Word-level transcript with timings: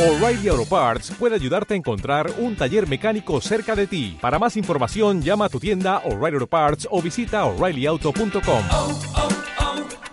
O'Reilly 0.00 0.48
Auto 0.48 0.64
Parts 0.64 1.10
puede 1.18 1.34
ayudarte 1.34 1.74
a 1.74 1.76
encontrar 1.76 2.32
un 2.38 2.56
taller 2.56 2.88
mecánico 2.88 3.38
cerca 3.42 3.76
de 3.76 3.86
ti. 3.86 4.16
Para 4.18 4.38
más 4.38 4.56
información, 4.56 5.20
llama 5.20 5.44
a 5.44 5.48
tu 5.50 5.60
tienda 5.60 5.98
O'Reilly 6.06 6.36
Auto 6.36 6.46
Parts 6.46 6.88
o 6.90 7.02
visita 7.02 7.44
oreillyauto.com. 7.44 8.64
oh, 8.70 9.00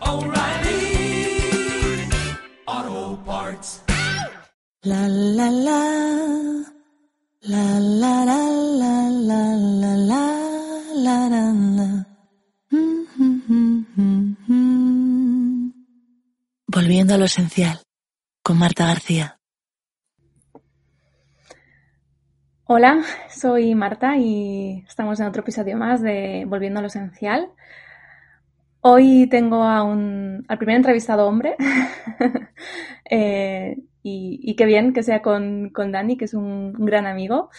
oh, 0.01 0.25
O'Reilly 0.25 1.39
Auto 2.65 3.23
Parts. 3.25 3.83
La 4.81 5.07
la 5.07 5.49
la. 5.51 6.65
La 7.43 7.79
la 7.79 8.25
la 8.25 8.43
la 8.81 9.09
la 9.09 9.55
la 9.55 9.95
la 9.95 10.23
la 10.95 11.29
la 11.29 11.53
la. 11.77 12.07
Mm, 12.71 13.05
mm, 13.15 13.41
mm, 13.47 13.85
mm, 13.95 14.35
mm. 14.49 15.71
Volviendo 16.67 17.13
a 17.13 17.17
lo 17.17 17.23
esencial, 17.23 17.79
con 18.43 18.57
Marta 18.57 18.85
García. 18.85 19.36
Hola, 22.69 23.01
soy 23.29 23.75
Marta 23.75 24.17
y 24.17 24.83
estamos 24.85 25.17
en 25.21 25.27
otro 25.27 25.41
episodio 25.41 25.77
más 25.77 26.01
de 26.01 26.43
Volviendo 26.45 26.79
a 26.79 26.81
lo 26.81 26.89
Esencial. 26.89 27.49
Hoy 28.81 29.29
tengo 29.29 29.63
a 29.63 29.83
un, 29.83 30.43
al 30.49 30.57
primer 30.57 30.75
entrevistado 30.75 31.27
hombre 31.27 31.55
eh, 33.09 33.77
y, 34.03 34.41
y, 34.43 34.55
qué 34.57 34.65
bien 34.65 34.91
que 34.91 35.01
sea 35.01 35.21
con, 35.21 35.69
con, 35.69 35.93
Dani, 35.93 36.17
que 36.17 36.25
es 36.25 36.33
un 36.33 36.73
gran 36.73 37.05
amigo. 37.05 37.51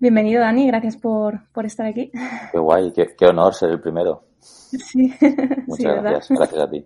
Bienvenido 0.00 0.40
Dani, 0.40 0.66
gracias 0.66 0.96
por, 0.96 1.48
por 1.52 1.64
estar 1.64 1.86
aquí. 1.86 2.10
Qué 2.50 2.58
guay, 2.58 2.92
qué, 2.92 3.14
qué, 3.16 3.26
honor 3.26 3.54
ser 3.54 3.70
el 3.70 3.80
primero. 3.80 4.24
Sí. 4.40 5.14
Muchas 5.68 5.76
sí, 5.76 5.84
gracias, 5.84 6.30
gracias 6.30 6.60
a 6.60 6.68
ti. 6.68 6.84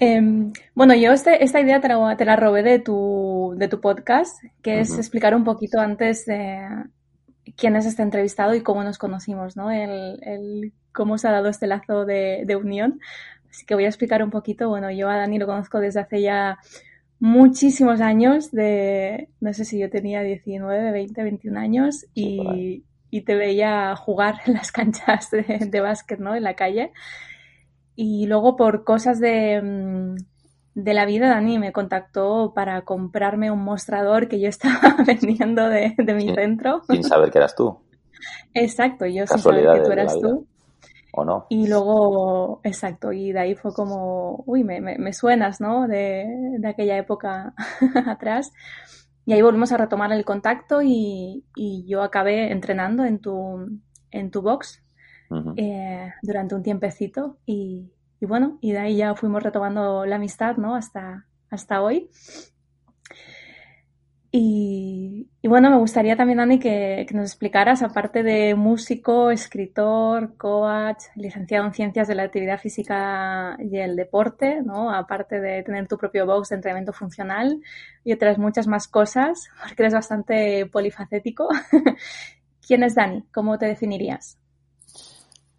Eh, 0.00 0.20
bueno, 0.74 0.94
yo 0.94 1.12
este, 1.12 1.44
esta 1.44 1.60
idea 1.60 1.80
te 1.80 1.88
la, 1.88 2.16
te 2.16 2.24
la, 2.24 2.36
robé 2.36 2.62
de 2.62 2.78
tu, 2.78 3.54
de 3.56 3.68
tu 3.68 3.80
podcast, 3.80 4.42
que 4.62 4.80
es 4.80 4.90
uh 4.90 4.94
-huh. 4.94 4.98
explicar 4.98 5.34
un 5.34 5.44
poquito 5.44 5.80
antes 5.80 6.26
de 6.26 6.66
quién 7.56 7.76
es 7.76 7.86
este 7.86 8.02
entrevistado 8.02 8.54
y 8.54 8.62
cómo 8.62 8.82
nos 8.82 8.98
conocimos, 8.98 9.56
¿no? 9.56 9.70
El, 9.70 10.18
el 10.22 10.72
cómo 10.92 11.18
se 11.18 11.28
ha 11.28 11.32
dado 11.32 11.48
este 11.48 11.66
lazo 11.66 12.04
de, 12.04 12.44
de, 12.46 12.56
unión. 12.56 13.00
Así 13.50 13.66
que 13.66 13.74
voy 13.74 13.84
a 13.84 13.88
explicar 13.88 14.22
un 14.22 14.30
poquito. 14.30 14.68
Bueno, 14.68 14.90
yo 14.90 15.08
a 15.08 15.16
Dani 15.16 15.38
lo 15.38 15.46
conozco 15.46 15.78
desde 15.78 16.00
hace 16.00 16.22
ya 16.22 16.58
muchísimos 17.20 18.00
años, 18.00 18.50
de 18.50 19.28
no 19.40 19.52
sé 19.54 19.64
si 19.64 19.78
yo 19.78 19.88
tenía 19.90 20.22
19, 20.22 20.92
20, 20.92 21.22
21 21.22 21.58
años 21.58 22.06
y, 22.14 22.84
y 23.10 23.20
te 23.22 23.34
veía 23.36 23.94
jugar 23.96 24.36
en 24.46 24.54
las 24.54 24.72
canchas 24.72 25.30
de, 25.30 25.68
de 25.70 25.80
básquet, 25.80 26.18
¿no? 26.18 26.34
En 26.34 26.42
la 26.42 26.54
calle. 26.54 26.92
Y 27.96 28.26
luego 28.26 28.56
por 28.56 28.84
cosas 28.84 29.20
de, 29.20 29.60
mm, 29.62 30.16
de, 30.74 30.94
la 30.94 31.06
vida, 31.06 31.28
Dani 31.28 31.58
me 31.58 31.72
contactó 31.72 32.52
para 32.54 32.82
comprarme 32.82 33.50
un 33.50 33.62
mostrador 33.62 34.28
que 34.28 34.40
yo 34.40 34.48
estaba 34.48 34.96
vendiendo 35.06 35.68
de, 35.68 35.94
de 35.96 36.14
mi 36.14 36.26
sin, 36.26 36.34
centro. 36.34 36.82
Sin 36.88 37.04
saber 37.04 37.30
que 37.30 37.38
eras 37.38 37.54
tú. 37.54 37.78
Exacto, 38.54 39.06
yo 39.06 39.26
sin 39.26 39.38
saber 39.38 39.72
que 39.74 39.80
tú 39.80 39.92
eras 39.92 40.18
tú. 40.18 40.46
¿O 41.16 41.24
no? 41.24 41.46
Y 41.48 41.68
luego, 41.68 42.60
exacto, 42.64 43.12
y 43.12 43.30
de 43.30 43.38
ahí 43.38 43.54
fue 43.54 43.72
como, 43.72 44.42
uy, 44.46 44.64
me, 44.64 44.80
me, 44.80 44.98
me 44.98 45.12
suenas, 45.12 45.60
¿no? 45.60 45.86
De, 45.86 46.26
de 46.58 46.68
aquella 46.68 46.98
época 46.98 47.54
atrás. 48.06 48.50
Y 49.24 49.32
ahí 49.32 49.40
volvimos 49.40 49.70
a 49.70 49.76
retomar 49.76 50.12
el 50.12 50.24
contacto 50.24 50.82
y, 50.82 51.44
y 51.54 51.86
yo 51.86 52.02
acabé 52.02 52.50
entrenando 52.50 53.04
en 53.04 53.20
tu, 53.20 53.80
en 54.10 54.30
tu 54.32 54.42
box 54.42 54.83
Eh, 55.56 56.12
durante 56.22 56.54
un 56.54 56.62
tiempecito 56.62 57.38
y, 57.46 57.90
bueno, 58.20 58.58
y 58.60 58.72
de 58.72 58.78
ahí 58.78 58.96
ya 58.96 59.14
fuimos 59.14 59.42
retomando 59.42 60.06
la 60.06 60.16
amistad, 60.16 60.56
¿no? 60.56 60.74
Hasta, 60.74 61.26
hasta 61.50 61.82
hoy. 61.82 62.08
Y, 64.36 65.28
y, 65.42 65.48
bueno, 65.48 65.70
me 65.70 65.76
gustaría 65.76 66.16
también, 66.16 66.38
Dani, 66.38 66.58
que, 66.58 67.06
que, 67.08 67.14
nos 67.14 67.30
explicaras, 67.30 67.84
aparte 67.84 68.24
de 68.24 68.56
músico, 68.56 69.30
escritor, 69.30 70.36
coach, 70.36 71.04
licenciado 71.14 71.66
en 71.66 71.72
ciencias 71.72 72.08
de 72.08 72.16
la 72.16 72.24
actividad 72.24 72.58
física 72.58 73.56
y 73.60 73.76
el 73.76 73.94
deporte, 73.94 74.60
¿no? 74.62 74.90
Aparte 74.92 75.40
de 75.40 75.62
tener 75.62 75.86
tu 75.86 75.98
propio 75.98 76.26
box 76.26 76.48
de 76.48 76.56
entrenamiento 76.56 76.92
funcional 76.92 77.60
y 78.02 78.12
otras 78.12 78.38
muchas 78.38 78.66
más 78.66 78.88
cosas, 78.88 79.48
porque 79.62 79.84
eres 79.84 79.94
bastante 79.94 80.66
polifacético. 80.66 81.48
¿Quién 82.66 82.82
es 82.82 82.96
Dani? 82.96 83.22
¿Cómo 83.32 83.56
te 83.56 83.66
definirías? 83.66 84.38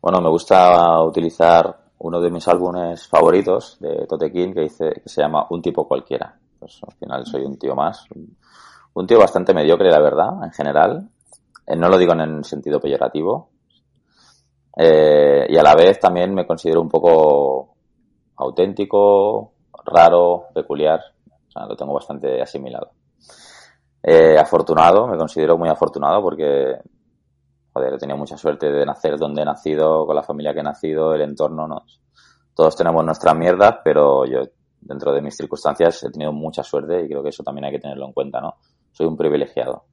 Bueno, 0.05 0.21
me 0.21 0.29
gusta 0.29 1.01
utilizar 1.01 1.75
uno 1.97 2.21
de 2.21 2.29
mis 2.29 2.47
álbumes 2.47 3.07
favoritos 3.07 3.77
de 3.79 4.05
Totequín 4.05 4.53
que 4.53 4.61
dice 4.61 5.01
que 5.01 5.09
se 5.09 5.23
llama 5.23 5.47
Un 5.49 5.63
tipo 5.63 5.87
cualquiera. 5.87 6.31
Pues 6.59 6.79
al 6.87 6.93
final 6.93 7.25
soy 7.25 7.43
un 7.43 7.57
tío 7.57 7.73
más, 7.73 8.05
un 8.93 9.07
tío 9.07 9.17
bastante 9.17 9.51
mediocre, 9.51 9.89
la 9.89 9.99
verdad, 9.99 10.43
en 10.43 10.51
general. 10.51 11.09
Eh, 11.65 11.75
no 11.75 11.89
lo 11.89 11.97
digo 11.97 12.13
en 12.13 12.19
el 12.19 12.45
sentido 12.45 12.79
peyorativo. 12.79 13.49
Eh, 14.77 15.47
y 15.49 15.57
a 15.57 15.63
la 15.63 15.73
vez 15.73 15.99
también 15.99 16.35
me 16.35 16.45
considero 16.45 16.81
un 16.81 16.89
poco 16.89 17.73
auténtico, 18.35 19.53
raro, 19.85 20.49
peculiar. 20.53 20.99
O 21.47 21.51
sea, 21.51 21.65
lo 21.65 21.75
tengo 21.75 21.95
bastante 21.95 22.43
asimilado. 22.43 22.91
Eh, 24.03 24.37
afortunado, 24.37 25.07
me 25.07 25.17
considero 25.17 25.57
muy 25.57 25.67
afortunado 25.67 26.21
porque 26.21 26.77
joder, 27.75 27.93
he 27.93 27.97
tenido 27.97 28.17
mucha 28.17 28.37
suerte 28.37 28.71
de 28.71 28.85
nacer 28.85 29.17
donde 29.17 29.41
he 29.41 29.45
nacido, 29.45 30.05
con 30.05 30.15
la 30.15 30.23
familia 30.23 30.53
que 30.53 30.61
he 30.61 30.63
nacido, 30.63 31.13
el 31.13 31.21
entorno, 31.21 31.67
¿no? 31.67 31.83
Todos 32.55 32.73
tenemos 32.77 33.03
nuestras 33.03 33.35
mierdas, 33.35 33.79
pero 33.83 34.25
yo, 34.25 34.43
dentro 34.79 35.11
de 35.11 35.21
mis 35.21 35.35
circunstancias, 35.35 36.01
he 36.03 36.09
tenido 36.09 36.31
mucha 36.31 36.63
suerte 36.63 37.03
y 37.03 37.09
creo 37.09 37.21
que 37.21 37.29
eso 37.29 37.43
también 37.43 37.65
hay 37.65 37.73
que 37.73 37.79
tenerlo 37.79 38.05
en 38.05 38.13
cuenta, 38.13 38.39
¿no? 38.39 38.55
Soy 38.93 39.07
un 39.07 39.17
privilegiado. 39.17 39.83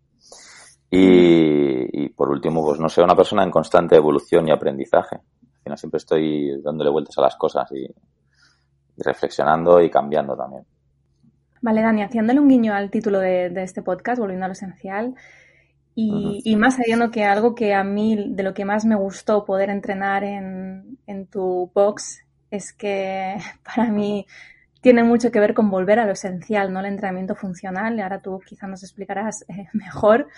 Y, 0.94 2.08
por 2.10 2.28
último, 2.28 2.64
pues 2.64 2.78
no 2.78 2.88
sé, 2.88 3.02
una 3.02 3.16
persona 3.16 3.42
en 3.42 3.50
constante 3.50 3.96
evolución 3.96 4.46
y 4.46 4.52
aprendizaje. 4.52 5.18
Al 5.64 5.78
siempre 5.78 5.98
estoy 5.98 6.60
dándole 6.62 6.90
vueltas 6.90 7.18
a 7.18 7.22
las 7.22 7.36
cosas 7.36 7.68
y, 7.72 7.82
y 7.84 9.02
reflexionando 9.02 9.80
y 9.80 9.90
cambiando 9.90 10.36
también. 10.36 10.64
Vale, 11.62 11.82
Dani, 11.82 12.02
haciéndole 12.02 12.38
un 12.38 12.48
guiño 12.48 12.74
al 12.74 12.90
título 12.90 13.18
de, 13.18 13.48
de 13.50 13.62
este 13.62 13.82
podcast, 13.82 14.20
volviendo 14.20 14.44
a 14.44 14.48
lo 14.48 14.52
esencial, 14.52 15.14
y, 15.94 16.10
uh 16.10 16.14
-huh. 16.14 16.40
y, 16.44 16.56
más 16.56 16.78
allá 16.78 17.10
que 17.10 17.24
algo 17.24 17.54
que 17.54 17.74
a 17.74 17.84
mí, 17.84 18.30
de 18.30 18.42
lo 18.42 18.54
que 18.54 18.64
más 18.64 18.84
me 18.84 18.94
gustó 18.94 19.44
poder 19.44 19.68
entrenar 19.68 20.24
en, 20.24 20.98
en, 21.06 21.26
tu 21.26 21.70
box, 21.74 22.20
es 22.50 22.72
que 22.72 23.36
para 23.64 23.90
mí 23.90 24.26
tiene 24.80 25.04
mucho 25.04 25.30
que 25.30 25.40
ver 25.40 25.54
con 25.54 25.70
volver 25.70 25.98
a 25.98 26.06
lo 26.06 26.12
esencial, 26.12 26.72
¿no? 26.72 26.80
El 26.80 26.86
entrenamiento 26.86 27.34
funcional, 27.34 27.96
y 27.96 28.00
ahora 28.00 28.20
tú 28.20 28.40
quizás 28.46 28.68
nos 28.68 28.82
explicarás 28.82 29.42
eh, 29.48 29.68
mejor. 29.74 30.28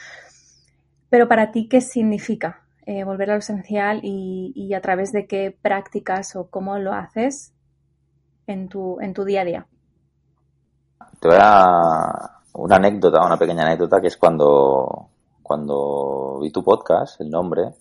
Pero 1.08 1.28
para 1.28 1.52
ti, 1.52 1.68
¿qué 1.68 1.80
significa 1.80 2.62
eh, 2.86 3.04
volver 3.04 3.30
a 3.30 3.34
lo 3.34 3.38
esencial 3.38 4.00
y, 4.02 4.52
y, 4.56 4.74
a 4.74 4.80
través 4.80 5.12
de 5.12 5.26
qué 5.26 5.56
prácticas 5.62 6.34
o 6.34 6.50
cómo 6.50 6.78
lo 6.78 6.92
haces 6.92 7.54
en 8.46 8.68
tu, 8.68 9.00
en 9.00 9.14
tu 9.14 9.24
día 9.24 9.42
a 9.42 9.44
día? 9.44 9.66
Te 11.20 11.28
voy 11.28 11.38
a 11.40 12.40
una 12.54 12.76
anécdota, 12.76 13.24
una 13.24 13.38
pequeña 13.38 13.64
anécdota, 13.64 14.00
que 14.00 14.08
es 14.08 14.16
cuando 14.16 15.10
cuando 15.44 16.38
vi 16.40 16.50
tu 16.50 16.64
podcast, 16.64 17.20
el 17.20 17.28
nombre, 17.28 17.74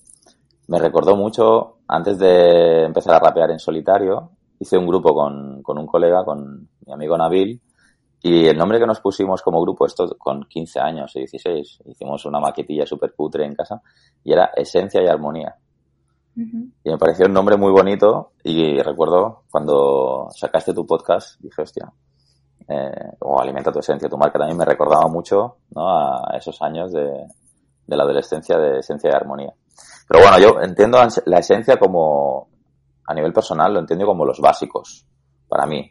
me 0.68 0.80
recordó 0.80 1.16
mucho, 1.16 1.78
antes 1.88 2.20
de 2.20 2.84
empezar 2.84 3.16
a 3.16 3.20
rapear 3.20 3.52
en 3.52 3.60
solitario, 3.60 4.32
hice 4.60 4.78
un 4.78 4.86
grupo 4.86 5.16
con, 5.16 5.64
con 5.64 5.78
un 5.78 5.88
colega, 5.88 6.26
con 6.26 6.68
mi 6.86 6.94
amigo 6.94 7.18
Nabil, 7.18 7.62
y 8.22 8.48
el 8.48 8.58
nombre 8.58 8.80
que 8.80 8.86
nos 8.86 9.00
pusimos 9.00 9.42
como 9.42 9.62
grupo, 9.62 9.86
esto 9.86 10.14
con 10.18 10.44
15 10.44 10.80
años 10.82 11.16
y 11.16 11.20
16, 11.20 11.80
hicimos 11.86 12.26
una 12.26 12.42
maquetilla 12.42 12.86
súper 12.86 13.14
putre 13.16 13.46
en 13.46 13.56
casa, 13.56 13.82
y 14.26 14.34
era 14.34 14.52
Esencia 14.58 15.02
y 15.02 15.08
Armonía. 15.08 15.56
Uh 16.36 16.42
-huh. 16.42 16.72
Y 16.84 16.90
me 16.90 16.98
pareció 16.98 17.28
un 17.28 17.34
nombre 17.34 17.56
muy 17.56 17.72
bonito, 17.72 18.34
y 18.44 18.78
recuerdo 18.82 19.44
cuando 19.50 20.28
sacaste 20.32 20.74
tu 20.74 20.86
podcast, 20.86 21.40
dije, 21.40 21.62
hostia, 21.62 21.90
eh, 22.68 23.12
o 23.20 23.40
Alimenta 23.40 23.72
tu 23.72 23.80
Esencia, 23.80 24.10
tu 24.10 24.18
marca 24.18 24.38
también 24.38 24.58
me 24.58 24.66
recordaba 24.66 25.08
mucho 25.08 25.60
¿no? 25.74 25.90
a 25.90 26.36
esos 26.38 26.62
años 26.62 26.92
de, 26.92 27.26
de 27.86 27.98
la 27.98 28.04
adolescencia 28.04 28.58
de 28.58 28.80
esencia 28.80 29.10
y 29.12 29.16
armonía. 29.16 29.54
Pero 30.08 30.24
bueno, 30.24 30.40
yo 30.40 30.62
entiendo 30.62 31.00
la 31.26 31.40
esencia 31.40 31.78
como, 31.78 32.50
a 33.08 33.14
nivel 33.14 33.34
personal, 33.34 33.74
lo 33.74 33.80
entiendo 33.80 34.06
como 34.06 34.26
los 34.26 34.40
básicos, 34.40 35.06
para 35.48 35.66
mí. 35.66 35.90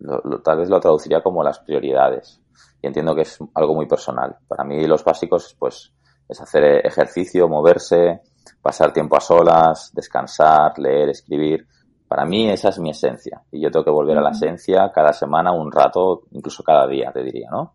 Lo, 0.00 0.20
lo, 0.24 0.42
tal 0.42 0.58
vez 0.58 0.68
lo 0.68 0.80
traduciría 0.80 1.22
como 1.22 1.42
las 1.42 1.60
prioridades. 1.60 2.40
Y 2.82 2.86
entiendo 2.86 3.14
que 3.14 3.22
es 3.22 3.38
algo 3.54 3.74
muy 3.74 3.86
personal. 3.86 4.36
Para 4.46 4.64
mí 4.64 4.86
los 4.86 5.04
básicos, 5.04 5.56
pues, 5.58 5.92
es 6.28 6.40
hacer 6.40 6.86
ejercicio, 6.86 7.48
moverse, 7.48 8.20
pasar 8.60 8.92
tiempo 8.92 9.16
a 9.16 9.20
solas, 9.20 9.90
descansar, 9.94 10.78
leer, 10.78 11.10
escribir. 11.10 11.66
Para 12.08 12.24
mí 12.24 12.50
esa 12.50 12.68
es 12.68 12.78
mi 12.78 12.90
esencia. 12.90 13.42
Y 13.50 13.62
yo 13.62 13.70
tengo 13.70 13.84
que 13.84 13.90
volver 13.90 14.18
a 14.18 14.22
la 14.22 14.30
esencia 14.30 14.90
cada 14.92 15.12
semana, 15.12 15.52
un 15.52 15.70
rato, 15.70 16.22
incluso 16.32 16.62
cada 16.62 16.86
día, 16.86 17.10
te 17.12 17.22
diría, 17.22 17.48
¿no? 17.50 17.74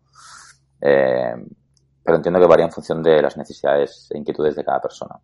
Eh, 0.80 1.34
pero 2.02 2.16
entiendo 2.16 2.40
que 2.40 2.46
varía 2.46 2.66
en 2.66 2.72
función 2.72 3.02
de 3.02 3.20
las 3.22 3.36
necesidades 3.36 4.08
e 4.10 4.18
inquietudes 4.18 4.56
de 4.56 4.64
cada 4.64 4.80
persona. 4.80 5.18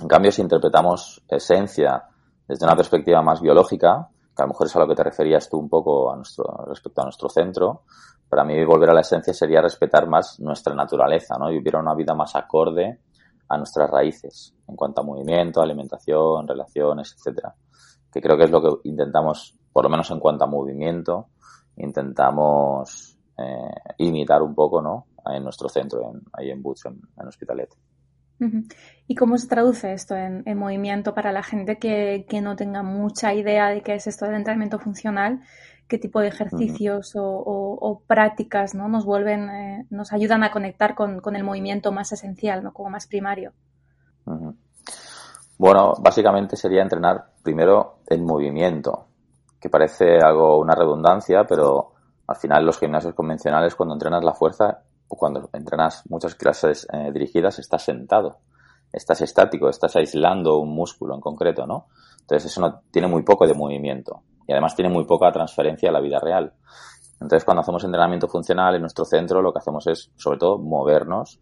En 0.00 0.08
cambio, 0.08 0.30
si 0.30 0.42
interpretamos 0.42 1.22
esencia 1.28 2.04
desde 2.46 2.64
una 2.64 2.76
perspectiva 2.76 3.20
más 3.20 3.40
biológica, 3.40 4.08
que 4.34 4.42
a 4.42 4.46
lo 4.46 4.50
mejor 4.50 4.66
es 4.68 4.76
a 4.76 4.78
lo 4.78 4.86
que 4.86 4.94
te 4.94 5.02
referías 5.02 5.48
tú 5.48 5.58
un 5.58 5.68
poco 5.68 6.12
a 6.12 6.16
nuestro, 6.16 6.44
respecto 6.68 7.00
a 7.00 7.04
nuestro 7.04 7.28
centro, 7.28 7.82
para 8.28 8.44
mí 8.44 8.64
volver 8.64 8.90
a 8.90 8.94
la 8.94 9.00
esencia 9.00 9.34
sería 9.34 9.60
respetar 9.60 10.06
más 10.06 10.38
nuestra 10.38 10.74
naturaleza, 10.74 11.36
¿no? 11.38 11.50
Y 11.50 11.54
vivir 11.54 11.76
una 11.76 11.94
vida 11.94 12.14
más 12.14 12.36
acorde 12.36 13.00
a 13.48 13.56
nuestras 13.56 13.90
raíces 13.90 14.54
en 14.68 14.76
cuanto 14.76 15.00
a 15.00 15.04
movimiento, 15.04 15.60
alimentación, 15.60 16.46
relaciones, 16.46 17.14
etcétera. 17.16 17.54
Que 18.12 18.20
creo 18.20 18.36
que 18.36 18.44
es 18.44 18.50
lo 18.50 18.62
que 18.62 18.88
intentamos, 18.88 19.56
por 19.72 19.84
lo 19.84 19.90
menos 19.90 20.10
en 20.10 20.20
cuanto 20.20 20.44
a 20.44 20.46
movimiento, 20.46 21.28
intentamos 21.76 23.18
eh, 23.36 23.94
imitar 23.98 24.42
un 24.42 24.54
poco, 24.54 24.80
¿no? 24.82 25.06
En 25.28 25.44
nuestro 25.44 25.68
centro, 25.68 26.10
en, 26.12 26.22
ahí 26.32 26.50
en 26.50 26.62
Butch, 26.62 26.86
en, 26.86 27.00
en 27.20 27.28
Hospitalet. 27.28 27.68
¿Y 29.08 29.14
cómo 29.16 29.36
se 29.36 29.48
traduce 29.48 29.92
esto 29.92 30.14
en, 30.14 30.44
en 30.46 30.56
movimiento 30.58 31.12
para 31.12 31.32
la 31.32 31.42
gente 31.42 31.78
que, 31.78 32.24
que 32.28 32.40
no 32.40 32.54
tenga 32.54 32.82
mucha 32.84 33.34
idea 33.34 33.68
de 33.68 33.82
qué 33.82 33.94
es 33.94 34.06
esto 34.06 34.26
del 34.26 34.36
entrenamiento 34.36 34.78
funcional? 34.78 35.40
¿Qué 35.88 35.98
tipo 35.98 36.20
de 36.20 36.28
ejercicios 36.28 37.16
o, 37.16 37.24
o- 37.24 37.78
o 37.80 38.00
prácticas 38.06 38.74
¿no? 38.74 38.88
nos 38.88 39.04
vuelven, 39.04 39.48
eh, 39.48 39.86
nos 39.90 40.12
ayudan 40.12 40.44
a 40.44 40.50
conectar 40.52 40.94
con, 40.94 41.20
con 41.20 41.34
el 41.34 41.42
movimiento 41.44 41.90
más 41.92 42.12
esencial, 42.12 42.62
¿no? 42.62 42.72
como 42.72 42.90
más 42.90 43.06
primario? 43.08 43.52
Bueno, 45.58 45.94
básicamente 45.98 46.56
sería 46.56 46.82
entrenar 46.82 47.30
primero 47.42 48.00
en 48.06 48.24
movimiento, 48.24 49.06
que 49.60 49.68
parece 49.70 50.18
algo, 50.18 50.58
una 50.60 50.74
redundancia, 50.74 51.44
pero 51.44 51.92
al 52.26 52.36
final 52.36 52.64
los 52.64 52.78
gimnasios 52.78 53.14
convencionales 53.14 53.74
cuando 53.74 53.94
entrenas 53.94 54.22
la 54.22 54.34
fuerza 54.34 54.82
cuando 55.16 55.48
entrenas 55.52 56.02
muchas 56.08 56.34
clases 56.34 56.86
eh, 56.92 57.10
dirigidas 57.12 57.58
estás 57.58 57.82
sentado, 57.82 58.38
estás 58.92 59.20
estático, 59.20 59.68
estás 59.68 59.96
aislando 59.96 60.58
un 60.58 60.74
músculo 60.74 61.14
en 61.14 61.20
concreto, 61.20 61.66
¿no? 61.66 61.86
Entonces 62.20 62.50
eso 62.50 62.60
no, 62.60 62.82
tiene 62.90 63.08
muy 63.08 63.22
poco 63.22 63.46
de 63.46 63.54
movimiento 63.54 64.22
y 64.46 64.52
además 64.52 64.74
tiene 64.74 64.90
muy 64.90 65.04
poca 65.04 65.32
transferencia 65.32 65.88
a 65.88 65.92
la 65.92 66.00
vida 66.00 66.18
real. 66.20 66.52
Entonces 67.14 67.44
cuando 67.44 67.62
hacemos 67.62 67.84
entrenamiento 67.84 68.28
funcional 68.28 68.74
en 68.74 68.82
nuestro 68.82 69.04
centro 69.04 69.42
lo 69.42 69.52
que 69.52 69.58
hacemos 69.58 69.86
es 69.86 70.10
sobre 70.16 70.38
todo 70.38 70.58
movernos. 70.58 71.40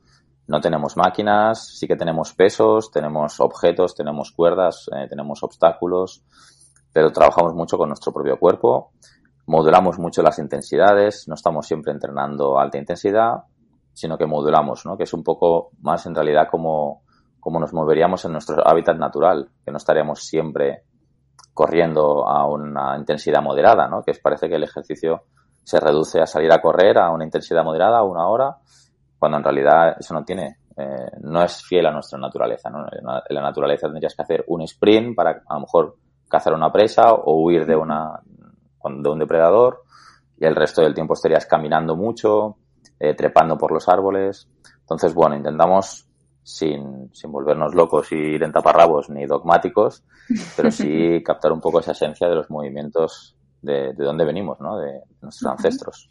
No 0.49 0.61
tenemos 0.61 0.97
máquinas, 0.97 1.77
sí 1.77 1.89
que 1.89 1.97
tenemos 1.97 2.33
pesos, 2.33 2.93
tenemos 2.93 3.41
objetos, 3.41 3.97
tenemos 3.97 4.31
cuerdas, 4.31 4.89
eh, 4.97 5.09
tenemos 5.09 5.43
obstáculos, 5.43 6.23
pero 6.93 7.11
trabajamos 7.11 7.53
mucho 7.53 7.77
con 7.77 7.89
nuestro 7.89 8.13
propio 8.13 8.39
cuerpo, 8.39 8.93
modulamos 9.47 9.99
mucho 9.99 10.23
las 10.23 10.39
intensidades, 10.39 11.27
no 11.27 11.35
estamos 11.35 11.67
siempre 11.67 11.93
entrenando 11.93 12.61
alta 12.61 12.79
intensidad, 12.79 13.43
sino 13.97 14.19
que 14.19 14.27
modulamos, 14.27 14.85
¿no? 14.85 14.95
Que 14.95 15.05
es 15.05 15.15
un 15.15 15.25
poco 15.25 15.71
más 15.81 16.05
en 16.05 16.15
realidad 16.15 16.49
como, 16.51 17.03
como 17.41 17.59
nos 17.59 17.73
moveríamos 17.73 18.23
en 18.27 18.33
nuestro 18.33 18.57
hábitat 18.69 18.99
natural, 18.99 19.49
que 19.65 19.71
no 19.71 19.79
estaríamos 19.79 20.23
siempre 20.23 20.83
corriendo 21.55 22.29
a 22.29 22.47
una 22.47 22.95
intensidad 22.99 23.43
moderada, 23.43 23.89
¿no? 23.89 24.03
Que 24.03 24.13
parece 24.23 24.51
que 24.51 24.57
el 24.57 24.65
ejercicio 24.65 25.23
se 25.63 25.81
reduce 25.81 26.21
a 26.21 26.27
salir 26.27 26.53
a 26.53 26.61
correr 26.61 26.99
a 26.99 27.11
una 27.11 27.25
intensidad 27.25 27.65
moderada, 27.65 28.01
a 28.01 28.03
una 28.03 28.29
hora, 28.29 28.59
cuando 29.19 29.39
en 29.39 29.45
realidad 29.45 29.97
eso 29.99 30.13
no 30.13 30.23
tiene, 30.27 30.59
eh, 30.77 31.13
no 31.23 31.43
es 31.43 31.63
fiel 31.63 31.87
a 31.87 31.91
nuestra 31.91 32.19
naturaleza, 32.19 32.69
¿no? 32.69 32.85
En 32.91 33.35
la 33.35 33.41
naturaleza 33.41 33.87
tendrías 33.87 34.15
que 34.15 34.23
hacer 34.23 34.45
un 34.49 34.61
sprint 34.61 35.17
para 35.17 35.43
a 35.49 35.55
lo 35.55 35.61
mejor 35.61 35.97
cazar 36.29 36.53
una 36.53 36.71
presa 36.71 37.15
o 37.15 37.41
huir 37.43 37.65
de 37.65 37.77
una 37.77 38.21
de 38.85 39.09
un 39.09 39.19
depredador 39.19 39.85
y 40.39 40.45
el 40.45 40.55
resto 40.55 40.83
del 40.83 40.95
tiempo 40.95 41.15
estarías 41.15 41.47
caminando 41.47 41.97
mucho, 41.97 42.59
eh, 43.01 43.15
trepando 43.15 43.57
por 43.59 43.73
los 43.73 43.89
árboles. 43.89 44.49
Entonces, 44.81 45.15
bueno, 45.15 45.37
intentamos 45.37 46.07
sin, 46.43 47.11
sin 47.13 47.33
volvernos 47.33 47.75
locos 47.75 48.13
y 48.13 48.17
ir 48.17 48.43
en 48.45 48.53
taparrabos 48.53 49.11
ni 49.11 49.27
dogmáticos, 49.27 50.05
pero 50.57 50.71
sí 50.71 51.23
captar 51.25 51.53
un 51.53 51.61
poco 51.61 51.81
esa 51.81 51.93
esencia 51.93 52.29
de 52.29 52.37
los 52.37 52.51
movimientos 52.51 53.37
de, 53.63 53.93
de 53.95 54.05
dónde 54.05 54.25
venimos, 54.25 54.61
¿no? 54.61 54.79
De 54.79 55.01
nuestros 55.23 55.51
ancestros. 55.51 56.11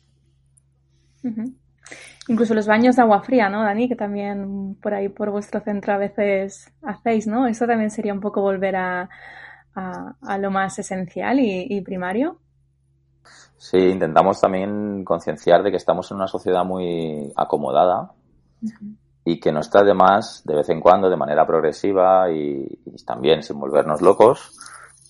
Incluso 2.28 2.54
los 2.54 2.68
baños 2.68 2.96
de 2.96 3.04
agua 3.04 3.22
fría, 3.22 3.50
¿no, 3.50 3.64
Dani? 3.64 3.88
Que 3.88 3.96
también 3.96 4.76
por 4.82 4.94
ahí, 4.94 5.10
por 5.10 5.32
vuestro 5.32 5.62
centro, 5.62 5.94
a 5.94 5.98
veces 5.98 6.72
hacéis, 6.82 7.28
¿no? 7.28 7.48
Eso 7.48 7.66
también 7.66 7.90
sería 7.90 8.14
un 8.14 8.20
poco 8.20 8.42
volver 8.42 8.76
a, 8.76 9.10
a, 9.74 10.16
a 10.22 10.38
lo 10.38 10.52
más 10.52 10.78
esencial 10.80 11.40
y, 11.40 11.68
y 11.70 11.82
primario. 11.82 12.40
Sí, 13.58 13.78
intentamos 13.78 14.40
también 14.40 15.04
concienciar 15.04 15.64
de 15.64 15.72
que 15.72 15.78
estamos 15.78 16.10
en 16.12 16.18
una 16.18 16.28
sociedad 16.28 16.64
muy 16.64 17.32
acomodada 17.36 18.12
y 19.24 19.40
que 19.40 19.52
no 19.52 19.60
está 19.60 19.84
de 19.84 19.94
más, 19.94 20.44
de 20.46 20.56
vez 20.56 20.70
en 20.70 20.82
cuando, 20.82 21.10
de 21.10 21.18
manera 21.18 21.46
progresiva 21.46 22.32
y, 22.32 22.68
y 22.86 23.06
también 23.06 23.42
sin 23.42 23.60
volvernos 23.60 24.02
locos, 24.02 24.58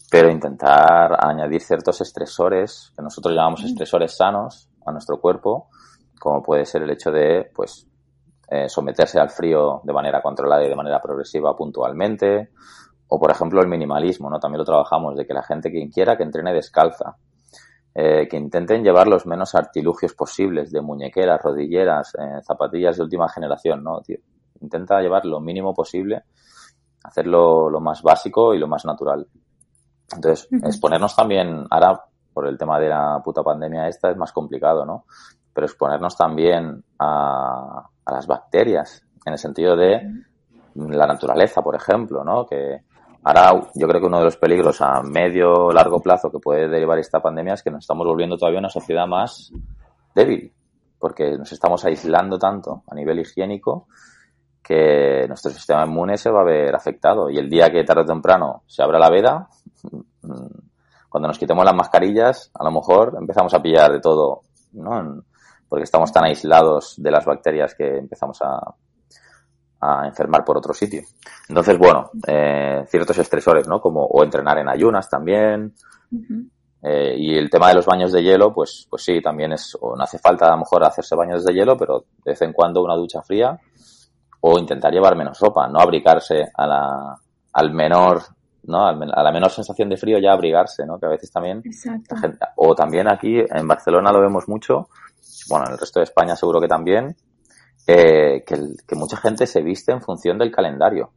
pero 0.10 0.30
intentar 0.30 1.18
añadir 1.20 1.62
ciertos 1.62 2.00
estresores, 2.02 2.94
que 2.96 3.04
nosotros 3.04 3.36
llamamos 3.36 3.64
estresores 3.64 4.16
sanos, 4.16 4.70
a 4.86 4.92
nuestro 4.92 5.20
cuerpo, 5.20 5.70
como 6.20 6.42
puede 6.42 6.66
ser 6.66 6.84
el 6.84 6.92
hecho 6.92 7.12
de, 7.12 7.52
pues, 7.54 7.88
eh, 8.50 8.70
someterse 8.70 9.20
al 9.20 9.30
frío 9.30 9.82
de 9.84 9.94
manera 9.94 10.22
controlada 10.22 10.64
y 10.64 10.70
de 10.70 10.76
manera 10.76 11.02
progresiva 11.02 11.56
puntualmente, 11.56 12.52
o 13.08 13.20
por 13.20 13.32
ejemplo 13.32 13.62
el 13.62 13.68
minimalismo, 13.68 14.30
¿no? 14.30 14.40
También 14.40 14.60
lo 14.60 14.66
trabajamos, 14.66 15.16
de 15.16 15.26
que 15.26 15.34
la 15.34 15.44
gente 15.44 15.72
quien 15.72 15.90
quiera 15.90 16.16
que 16.16 16.24
entrene 16.24 16.54
descalza, 16.54 17.18
eh, 17.98 18.28
que 18.28 18.36
intenten 18.36 18.84
llevar 18.84 19.08
los 19.08 19.26
menos 19.26 19.56
artilugios 19.56 20.14
posibles 20.14 20.70
de 20.70 20.82
muñequeras, 20.82 21.42
rodilleras, 21.42 22.14
eh, 22.16 22.42
zapatillas 22.44 22.98
de 22.98 23.04
última 23.04 23.30
generación, 23.30 23.82
¿no? 23.86 24.02
Tío, 24.02 24.18
intenta 24.60 25.00
llevar 25.00 25.26
lo 25.26 25.40
mínimo 25.40 25.74
posible, 25.74 26.24
hacerlo 27.06 27.70
lo 27.70 27.80
más 27.80 28.02
básico 28.04 28.54
y 28.54 28.60
lo 28.60 28.68
más 28.68 28.84
natural. 28.84 29.26
Entonces, 30.14 30.50
exponernos 30.62 31.16
también, 31.16 31.66
ahora 31.70 32.04
por 32.34 32.48
el 32.48 32.58
tema 32.58 32.80
de 32.82 32.90
la 32.90 33.22
puta 33.24 33.42
pandemia 33.42 33.88
esta 33.88 34.12
es 34.12 34.18
más 34.18 34.34
complicado, 34.34 34.86
¿no? 34.86 35.06
Pero 35.54 35.66
exponernos 35.66 36.18
también 36.18 36.84
a, 37.00 37.90
a 38.06 38.12
las 38.12 38.28
bacterias, 38.28 39.06
en 39.26 39.32
el 39.32 39.40
sentido 39.40 39.78
de 39.78 40.02
la 40.76 41.08
naturaleza, 41.08 41.62
por 41.62 41.76
ejemplo, 41.76 42.26
¿no? 42.26 42.46
Que 42.46 42.82
ahora 43.26 43.70
yo 43.74 43.88
creo 43.88 44.00
que 44.00 44.08
uno 44.08 44.20
de 44.20 44.26
los 44.26 44.38
peligros 44.38 44.82
a 44.82 45.02
medio 45.02 45.72
largo 45.72 46.00
plazo 46.00 46.30
que 46.32 46.38
puede 46.38 46.70
derivar 46.70 47.00
esta 47.00 47.20
pandemia 47.20 47.56
es 47.56 47.64
que 47.64 47.72
nos 47.72 47.84
estamos 47.84 48.06
volviendo 48.06 48.38
todavía 48.38 48.60
una 48.60 48.70
sociedad 48.70 49.08
más 49.08 49.52
débil, 50.14 50.54
porque 51.00 51.32
nos 51.32 51.52
estamos 51.52 51.84
aislando 51.86 52.38
tanto 52.38 52.84
a 52.88 52.94
nivel 52.94 53.20
higiénico 53.20 53.88
que 54.62 55.26
nuestro 55.28 55.52
sistema 55.52 55.86
inmune 55.86 56.18
se 56.18 56.30
va 56.30 56.42
a 56.42 56.46
ver 56.46 56.76
afectado 56.76 57.30
y 57.30 57.38
el 57.38 57.50
día 57.50 57.72
que 57.72 57.84
tarde 57.84 58.04
o 58.04 58.06
temprano 58.06 58.64
se 58.68 58.84
abra 58.84 59.00
la 59.00 59.10
veda, 59.10 59.48
mm, 60.22 60.46
cuando 61.10 61.28
nos 61.28 61.40
quitemos 61.40 61.66
las 61.66 61.76
mascarillas, 61.76 62.52
a 62.54 62.64
lo 62.64 62.72
mejor 62.72 63.16
empezamos 63.20 63.54
a 63.54 63.62
pillar 63.62 63.92
de 63.92 64.02
todo, 64.02 64.42
¿no? 64.74 65.24
Porque 65.68 65.84
estamos 65.84 66.12
tan 66.12 66.26
aislados 66.26 66.94
de 66.98 67.10
las 67.10 67.26
bacterias 67.26 67.74
que 67.74 67.98
empezamos 67.98 68.40
a, 68.42 68.76
a 69.82 70.08
enfermar 70.08 70.44
por 70.44 70.58
otro 70.58 70.74
sitio. 70.74 71.02
Entonces, 71.50 71.78
bueno, 71.78 72.10
eh, 72.28 72.84
ciertos 72.88 73.18
estresores, 73.18 73.68
¿no? 73.68 73.80
Como 73.82 74.04
o 74.06 74.24
entrenar 74.24 74.58
en 74.58 74.70
ayunas 74.70 75.10
también. 75.10 75.74
Eh, 76.82 77.16
y 77.18 77.36
el 77.38 77.50
tema 77.50 77.70
de 77.70 77.76
los 77.76 77.86
baños 77.86 78.12
de 78.12 78.22
hielo, 78.22 78.54
pues, 78.54 78.86
pues 78.90 79.04
sí, 79.04 79.20
también 79.22 79.54
es, 79.54 79.76
o 79.82 79.96
no 79.96 80.04
hace 80.04 80.20
falta 80.20 80.48
a 80.48 80.52
lo 80.52 80.58
mejor 80.60 80.84
hacerse 80.84 81.16
baños 81.16 81.44
de 81.44 81.54
hielo, 81.54 81.76
pero 81.78 82.06
de 82.24 82.32
vez 82.32 82.42
en 82.44 82.54
cuando 82.54 82.84
una 82.84 82.96
ducha 82.96 83.22
fría 83.24 83.60
o 84.42 84.60
intentar 84.60 84.92
llevar 84.94 85.16
menos 85.16 85.40
ropa, 85.40 85.68
no 85.68 85.80
abrigarse 85.80 86.44
a 86.56 86.68
la, 86.68 87.16
al 87.54 87.72
menor, 87.74 88.22
¿no? 88.68 88.86
A 88.88 88.94
la 89.24 89.32
menor 89.32 89.50
sensación 89.50 89.90
de 89.90 89.98
frío 89.98 90.20
ya 90.20 90.34
abrigarse, 90.34 90.86
¿no? 90.86 91.00
Que 91.00 91.08
a 91.08 91.10
veces 91.10 91.32
también 91.32 91.62
Exacto. 91.66 92.14
la 92.16 92.22
gente- 92.22 92.46
o 92.56 92.76
también 92.76 93.08
aquí 93.08 93.40
en 93.40 93.68
Barcelona 93.68 94.12
lo 94.12 94.22
vemos 94.22 94.48
mucho, 94.48 94.88
bueno, 95.50 95.66
en 95.66 95.72
el 95.74 95.80
resto 95.80 96.00
de 96.00 96.04
España 96.04 96.36
seguro 96.36 96.62
que 96.62 96.68
también, 96.68 97.16
eh, 97.88 98.44
que, 98.46 98.56
que 98.88 98.96
mucha 98.96 99.18
gente 99.18 99.46
se 99.48 99.62
viste 99.62 99.92
en 99.92 100.02
función 100.02 100.38
del 100.38 100.52
calendario. 100.52 101.12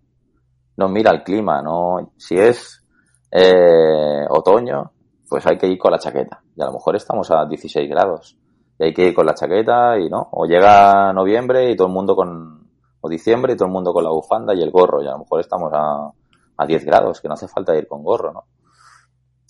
No 0.76 0.88
mira 0.88 1.10
el 1.10 1.22
clima, 1.22 1.60
no, 1.62 2.12
si 2.16 2.38
es 2.38 2.82
eh, 3.30 4.24
otoño, 4.28 4.92
pues 5.28 5.46
hay 5.46 5.58
que 5.58 5.66
ir 5.66 5.78
con 5.78 5.92
la 5.92 5.98
chaqueta. 5.98 6.42
Y 6.56 6.62
a 6.62 6.66
lo 6.66 6.72
mejor 6.72 6.96
estamos 6.96 7.30
a 7.30 7.44
16 7.46 7.88
grados. 7.88 8.36
Y 8.78 8.84
hay 8.84 8.94
que 8.94 9.08
ir 9.08 9.14
con 9.14 9.26
la 9.26 9.34
chaqueta 9.34 9.98
y 9.98 10.08
no. 10.08 10.28
O 10.32 10.46
llega 10.46 11.12
noviembre 11.12 11.70
y 11.70 11.76
todo 11.76 11.88
el 11.88 11.94
mundo 11.94 12.14
con, 12.14 12.68
o 13.00 13.08
diciembre 13.08 13.52
y 13.52 13.56
todo 13.56 13.66
el 13.66 13.72
mundo 13.72 13.92
con 13.92 14.04
la 14.04 14.10
bufanda 14.10 14.54
y 14.54 14.62
el 14.62 14.70
gorro. 14.70 15.02
Y 15.02 15.06
a 15.06 15.12
lo 15.12 15.18
mejor 15.18 15.40
estamos 15.40 15.72
a, 15.74 16.10
a 16.56 16.66
10 16.66 16.84
grados, 16.84 17.20
que 17.20 17.28
no 17.28 17.34
hace 17.34 17.48
falta 17.48 17.76
ir 17.76 17.86
con 17.86 18.02
gorro, 18.02 18.32
¿no? 18.32 18.44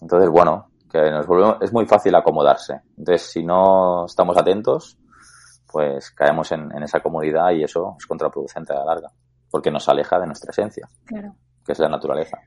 Entonces, 0.00 0.30
bueno, 0.30 0.70
que 0.90 1.10
nos 1.10 1.26
volvemos, 1.26 1.56
es 1.60 1.72
muy 1.72 1.86
fácil 1.86 2.14
acomodarse. 2.14 2.80
Entonces, 2.96 3.30
si 3.30 3.44
no 3.44 4.06
estamos 4.06 4.36
atentos, 4.36 4.96
pues 5.70 6.10
caemos 6.10 6.50
en, 6.52 6.70
en 6.74 6.82
esa 6.82 7.00
comodidad 7.00 7.50
y 7.52 7.62
eso 7.64 7.94
es 7.98 8.06
contraproducente 8.06 8.72
a 8.72 8.76
la 8.76 8.84
larga, 8.84 9.10
porque 9.50 9.70
nos 9.70 9.88
aleja 9.88 10.18
de 10.18 10.26
nuestra 10.26 10.50
esencia, 10.50 10.88
Claro. 11.04 11.34
que 11.64 11.72
es 11.72 11.78
la 11.78 11.88
naturaleza. 11.88 12.38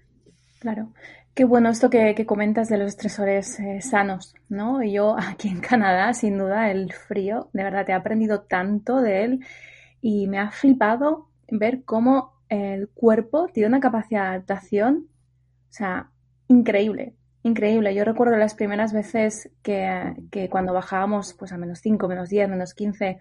Claro. 0.59 0.89
Qué 1.33 1.45
bueno 1.45 1.69
esto 1.69 1.89
que, 1.89 2.13
que 2.13 2.25
comentas 2.25 2.67
de 2.67 2.77
los 2.77 2.87
estresores 2.89 3.57
eh, 3.59 3.79
sanos, 3.81 4.35
¿no? 4.49 4.83
Yo 4.83 5.15
aquí 5.17 5.47
en 5.47 5.61
Canadá, 5.61 6.13
sin 6.13 6.37
duda, 6.37 6.69
el 6.69 6.91
frío, 6.91 7.49
de 7.53 7.63
verdad, 7.63 7.89
he 7.89 7.93
aprendido 7.93 8.41
tanto 8.41 8.97
de 8.99 9.23
él 9.23 9.45
y 10.01 10.27
me 10.27 10.39
ha 10.39 10.51
flipado 10.51 11.29
ver 11.49 11.83
cómo 11.85 12.33
el 12.49 12.89
cuerpo 12.89 13.47
tiene 13.53 13.69
una 13.69 13.79
capacidad 13.79 14.23
de 14.23 14.27
adaptación, 14.35 15.07
o 15.69 15.73
sea, 15.73 16.09
increíble. 16.49 17.15
Increíble. 17.43 17.93
Yo 17.95 18.05
recuerdo 18.05 18.38
las 18.38 18.55
primeras 18.55 18.93
veces 18.93 19.50
que, 19.63 20.13
que 20.31 20.50
cuando 20.50 20.74
bajábamos 20.74 21.33
pues 21.33 21.51
a 21.51 21.57
menos 21.57 21.79
5, 21.79 22.07
menos 22.07 22.29
10, 22.29 22.50
menos 22.50 22.74
15, 22.74 23.19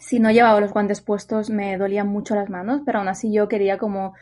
si 0.00 0.18
no 0.18 0.30
llevaba 0.30 0.60
los 0.60 0.72
guantes 0.72 1.00
puestos 1.00 1.50
me 1.50 1.76
dolían 1.76 2.08
mucho 2.08 2.34
las 2.34 2.50
manos, 2.50 2.82
pero 2.84 2.98
aún 2.98 3.08
así 3.08 3.32
yo 3.32 3.48
quería 3.48 3.78
como 3.78 4.14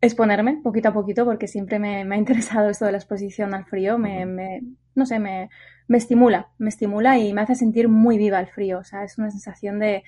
exponerme 0.00 0.60
poquito 0.62 0.90
a 0.90 0.92
poquito 0.92 1.24
porque 1.24 1.48
siempre 1.48 1.78
me, 1.78 2.04
me 2.04 2.16
ha 2.16 2.18
interesado 2.24 2.68
esto 2.70 2.84
de 2.84 2.92
la 2.92 2.98
exposición 2.98 3.54
al 3.54 3.64
frío, 3.64 3.98
me, 3.98 4.26
me 4.26 4.62
no 4.94 5.04
sé, 5.04 5.18
me, 5.18 5.50
me 5.88 5.98
estimula, 5.98 6.48
me 6.58 6.68
estimula 6.68 7.18
y 7.18 7.32
me 7.32 7.42
hace 7.42 7.54
sentir 7.54 7.88
muy 7.88 8.18
viva 8.18 8.40
el 8.40 8.46
frío, 8.46 8.78
o 8.78 8.84
sea, 8.84 9.04
es 9.04 9.18
una 9.18 9.30
sensación 9.30 9.78
de, 9.78 10.04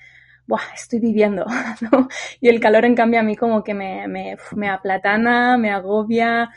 ¡buah! 0.47 0.63
Estoy 0.75 0.99
viviendo, 0.99 1.45
¿no? 1.93 2.09
Y 2.41 2.49
el 2.49 2.59
calor, 2.59 2.85
en 2.85 2.95
cambio, 2.95 3.21
a 3.21 3.23
mí 3.23 3.37
como 3.37 3.63
que 3.63 3.75
me, 3.75 4.09
me, 4.09 4.37
me 4.57 4.69
aplatana, 4.69 5.59
me 5.59 5.71
agobia. 5.71 6.51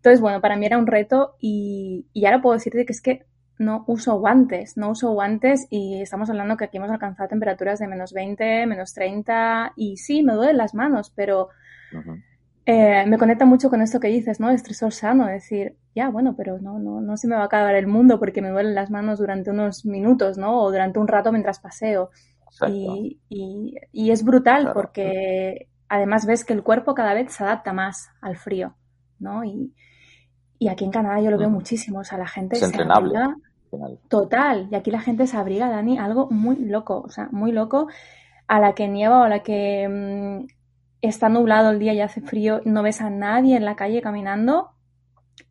Entonces, 0.00 0.22
bueno, 0.22 0.40
para 0.40 0.56
mí 0.56 0.64
era 0.64 0.78
un 0.78 0.86
reto 0.86 1.36
y, 1.38 2.06
y 2.14 2.24
ahora 2.24 2.40
puedo 2.40 2.54
decirte 2.54 2.86
que 2.86 2.92
es 2.92 3.02
que 3.02 3.26
no 3.60 3.84
uso 3.86 4.18
guantes, 4.18 4.78
no 4.78 4.88
uso 4.88 5.12
guantes 5.12 5.66
y 5.68 6.00
estamos 6.00 6.30
hablando 6.30 6.56
que 6.56 6.64
aquí 6.64 6.78
hemos 6.78 6.90
alcanzado 6.90 7.28
temperaturas 7.28 7.78
de 7.78 7.88
menos 7.88 8.14
20, 8.14 8.66
menos 8.66 8.94
30 8.94 9.74
y 9.76 9.98
sí, 9.98 10.22
me 10.22 10.32
duelen 10.32 10.56
las 10.56 10.74
manos, 10.74 11.12
pero 11.14 11.50
eh, 12.64 13.04
me 13.06 13.18
conecta 13.18 13.44
mucho 13.44 13.68
con 13.68 13.82
esto 13.82 14.00
que 14.00 14.08
dices, 14.08 14.40
¿no? 14.40 14.48
Estresor 14.48 14.94
sano, 14.94 15.26
decir, 15.26 15.76
ya, 15.94 16.08
bueno, 16.08 16.34
pero 16.34 16.58
no, 16.58 16.78
no, 16.78 17.02
no 17.02 17.18
se 17.18 17.28
me 17.28 17.36
va 17.36 17.42
a 17.42 17.44
acabar 17.46 17.74
el 17.74 17.86
mundo 17.86 18.18
porque 18.18 18.40
me 18.40 18.48
duelen 18.48 18.74
las 18.74 18.90
manos 18.90 19.18
durante 19.18 19.50
unos 19.50 19.84
minutos, 19.84 20.38
¿no? 20.38 20.62
O 20.62 20.70
durante 20.70 20.98
un 20.98 21.08
rato 21.08 21.30
mientras 21.30 21.60
paseo. 21.60 22.08
Y, 22.66 23.20
y, 23.28 23.74
y 23.92 24.10
es 24.10 24.24
brutal 24.24 24.70
porque 24.72 25.68
además 25.86 26.24
ves 26.24 26.46
que 26.46 26.54
el 26.54 26.62
cuerpo 26.62 26.94
cada 26.94 27.12
vez 27.12 27.30
se 27.30 27.44
adapta 27.44 27.74
más 27.74 28.08
al 28.22 28.38
frío, 28.38 28.74
¿no? 29.18 29.44
Y, 29.44 29.74
y 30.60 30.68
aquí 30.68 30.84
en 30.86 30.92
Canadá 30.92 31.20
yo 31.22 31.32
lo 31.32 31.38
veo 31.38 31.48
Ujú. 31.48 31.58
muchísimo, 31.58 32.00
o 32.00 32.04
sea, 32.04 32.18
la 32.18 32.28
gente 32.28 32.56
Es 32.56 32.62
se 32.62 32.66
entrenable. 32.66 33.14
abriga 33.18 33.36
total, 34.08 34.68
y 34.72 34.76
aquí 34.76 34.90
la 34.92 35.00
gente 35.00 35.26
se 35.26 35.36
abriga, 35.36 35.70
Dani, 35.70 35.98
algo 35.98 36.28
muy 36.30 36.56
loco, 36.56 37.00
o 37.02 37.10
sea, 37.10 37.28
muy 37.32 37.52
loco, 37.52 37.88
a 38.48 38.60
la 38.60 38.74
que 38.74 38.88
nieva 38.88 39.20
o 39.20 39.24
a 39.24 39.28
la 39.30 39.42
que 39.42 39.88
mm, 39.88 40.46
está 41.02 41.28
nublado 41.30 41.70
el 41.70 41.78
día 41.80 41.94
y 41.94 42.00
hace 42.02 42.20
frío, 42.22 42.62
no 42.66 42.82
ves 42.82 43.00
a 43.02 43.10
nadie 43.10 43.56
en 43.56 43.64
la 43.66 43.76
calle 43.76 44.02
caminando. 44.02 44.70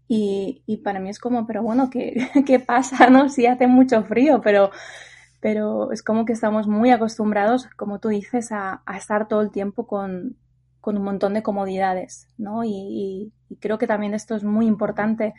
Y, 0.07 0.63
y 0.65 0.77
para 0.77 0.99
mí 0.99 1.09
es 1.09 1.19
como, 1.19 1.45
pero 1.45 1.61
bueno, 1.63 1.89
¿qué, 1.89 2.15
qué 2.45 2.59
pasa, 2.59 3.09
no? 3.11 3.29
Sí 3.29 3.45
hace 3.45 3.67
mucho 3.67 4.03
frío, 4.03 4.41
pero, 4.41 4.71
pero 5.41 5.91
es 5.91 6.03
como 6.03 6.25
que 6.25 6.33
estamos 6.33 6.67
muy 6.67 6.91
acostumbrados, 6.91 7.67
como 7.77 7.99
tú 7.99 8.09
dices, 8.09 8.51
a, 8.51 8.83
a 8.85 8.97
estar 8.97 9.27
todo 9.27 9.41
el 9.41 9.51
tiempo 9.51 9.87
con, 9.87 10.37
con 10.81 10.97
un 10.97 11.03
montón 11.03 11.33
de 11.33 11.43
comodidades, 11.43 12.27
¿no? 12.37 12.63
Y, 12.63 12.71
y- 12.71 13.33
y 13.49 13.55
creo 13.57 13.77
que 13.79 13.87
también 13.87 14.13
esto 14.13 14.35
es 14.35 14.43
muy 14.43 14.67
importante, 14.67 15.33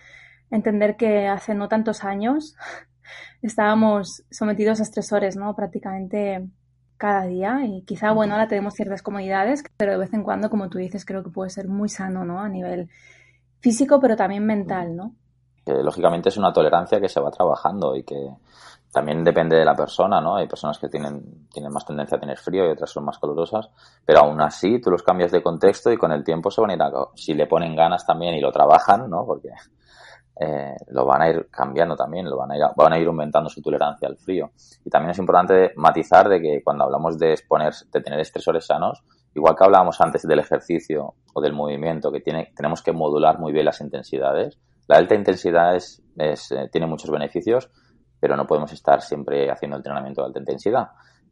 entender 0.50 0.96
que 0.96 1.28
hace 1.28 1.54
no 1.54 1.68
tantos 1.68 2.04
años 2.04 2.56
estábamos 3.42 4.24
sometidos 4.30 4.80
a 4.80 4.82
estresores, 4.84 5.36
¿no? 5.36 5.54
Prácticamente 5.56 6.48
cada 6.98 7.26
día 7.26 7.60
y 7.66 7.82
quizá, 7.84 8.12
bueno, 8.12 8.34
ahora 8.34 8.48
tenemos 8.48 8.74
ciertas 8.74 9.02
comodidades, 9.02 9.64
pero 9.76 9.92
de 9.92 9.98
vez 9.98 10.12
en 10.14 10.22
cuando, 10.22 10.50
como 10.50 10.68
tú 10.70 10.78
dices, 10.78 11.04
creo 11.06 11.24
que 11.24 11.30
puede 11.30 11.50
ser 11.50 11.68
muy 11.68 11.88
sano, 11.88 12.24
¿no? 12.24 12.40
A 12.40 12.48
nivel 12.48 12.90
físico, 13.60 14.00
pero 14.00 14.16
también 14.16 14.46
mental, 14.46 14.96
¿no? 14.96 15.16
Lógicamente 15.82 16.28
es 16.28 16.36
una 16.36 16.52
tolerancia 16.52 17.00
que 17.00 17.08
se 17.08 17.20
va 17.20 17.30
trabajando 17.30 17.96
y 17.96 18.02
que 18.02 18.30
también 18.92 19.22
depende 19.22 19.56
de 19.56 19.64
la 19.64 19.74
persona, 19.74 20.20
¿no? 20.20 20.36
Hay 20.36 20.48
personas 20.48 20.78
que 20.78 20.88
tienen, 20.88 21.48
tienen 21.52 21.72
más 21.72 21.86
tendencia 21.86 22.16
a 22.16 22.20
tener 22.20 22.38
frío 22.38 22.66
y 22.66 22.72
otras 22.72 22.90
son 22.90 23.04
más 23.04 23.18
calurosas, 23.18 23.68
pero 24.04 24.20
aún 24.20 24.40
así 24.40 24.80
tú 24.80 24.90
los 24.90 25.02
cambias 25.02 25.30
de 25.30 25.42
contexto 25.42 25.92
y 25.92 25.96
con 25.96 26.10
el 26.10 26.24
tiempo 26.24 26.50
se 26.50 26.60
van 26.60 26.70
a 26.70 26.74
ir 26.74 26.82
a, 26.82 26.90
si 27.14 27.34
le 27.34 27.46
ponen 27.46 27.76
ganas 27.76 28.04
también 28.04 28.34
y 28.34 28.40
lo 28.40 28.50
trabajan, 28.50 29.08
¿no? 29.08 29.24
Porque 29.24 29.50
eh, 30.42 30.74
lo 30.88 31.04
van 31.04 31.22
a 31.22 31.28
ir 31.28 31.48
cambiando 31.50 31.94
también, 31.94 32.28
lo 32.28 32.38
van 32.38 32.50
a 32.52 32.56
ir, 32.56 32.62
van 32.74 32.92
a 32.94 32.98
ir 32.98 33.06
aumentando 33.06 33.50
su 33.50 33.60
tolerancia 33.60 34.08
al 34.08 34.16
frío. 34.16 34.50
Y 34.84 34.90
también 34.90 35.10
es 35.10 35.18
importante 35.18 35.72
matizar 35.76 36.28
de 36.28 36.40
que 36.40 36.62
cuando 36.64 36.84
hablamos 36.84 37.18
de 37.18 37.32
exponer, 37.32 37.74
de 37.92 38.00
tener 38.00 38.18
estresores 38.18 38.66
sanos, 38.66 39.04
igual 39.34 39.54
que 39.54 39.64
hablábamos 39.64 40.00
antes 40.00 40.22
del 40.22 40.38
ejercicio 40.38 41.14
o 41.34 41.40
del 41.40 41.52
movimiento, 41.52 42.10
que 42.10 42.20
tiene, 42.20 42.52
tenemos 42.56 42.82
que 42.82 42.92
modular 42.92 43.38
muy 43.38 43.52
bien 43.52 43.66
las 43.66 43.80
intensidades. 43.82 44.58
La 44.90 44.96
alta 44.96 45.14
intensidad 45.14 45.76
es, 45.76 46.02
es, 46.16 46.50
eh, 46.50 46.68
tiene 46.68 46.88
muchos 46.88 47.12
beneficios, 47.12 47.70
pero 48.18 48.36
no 48.36 48.44
podemos 48.44 48.72
estar 48.72 49.00
siempre 49.00 49.48
haciendo 49.48 49.76
entrenamiento 49.76 50.20
de 50.20 50.26
alta 50.26 50.40
intensidad. 50.40 50.88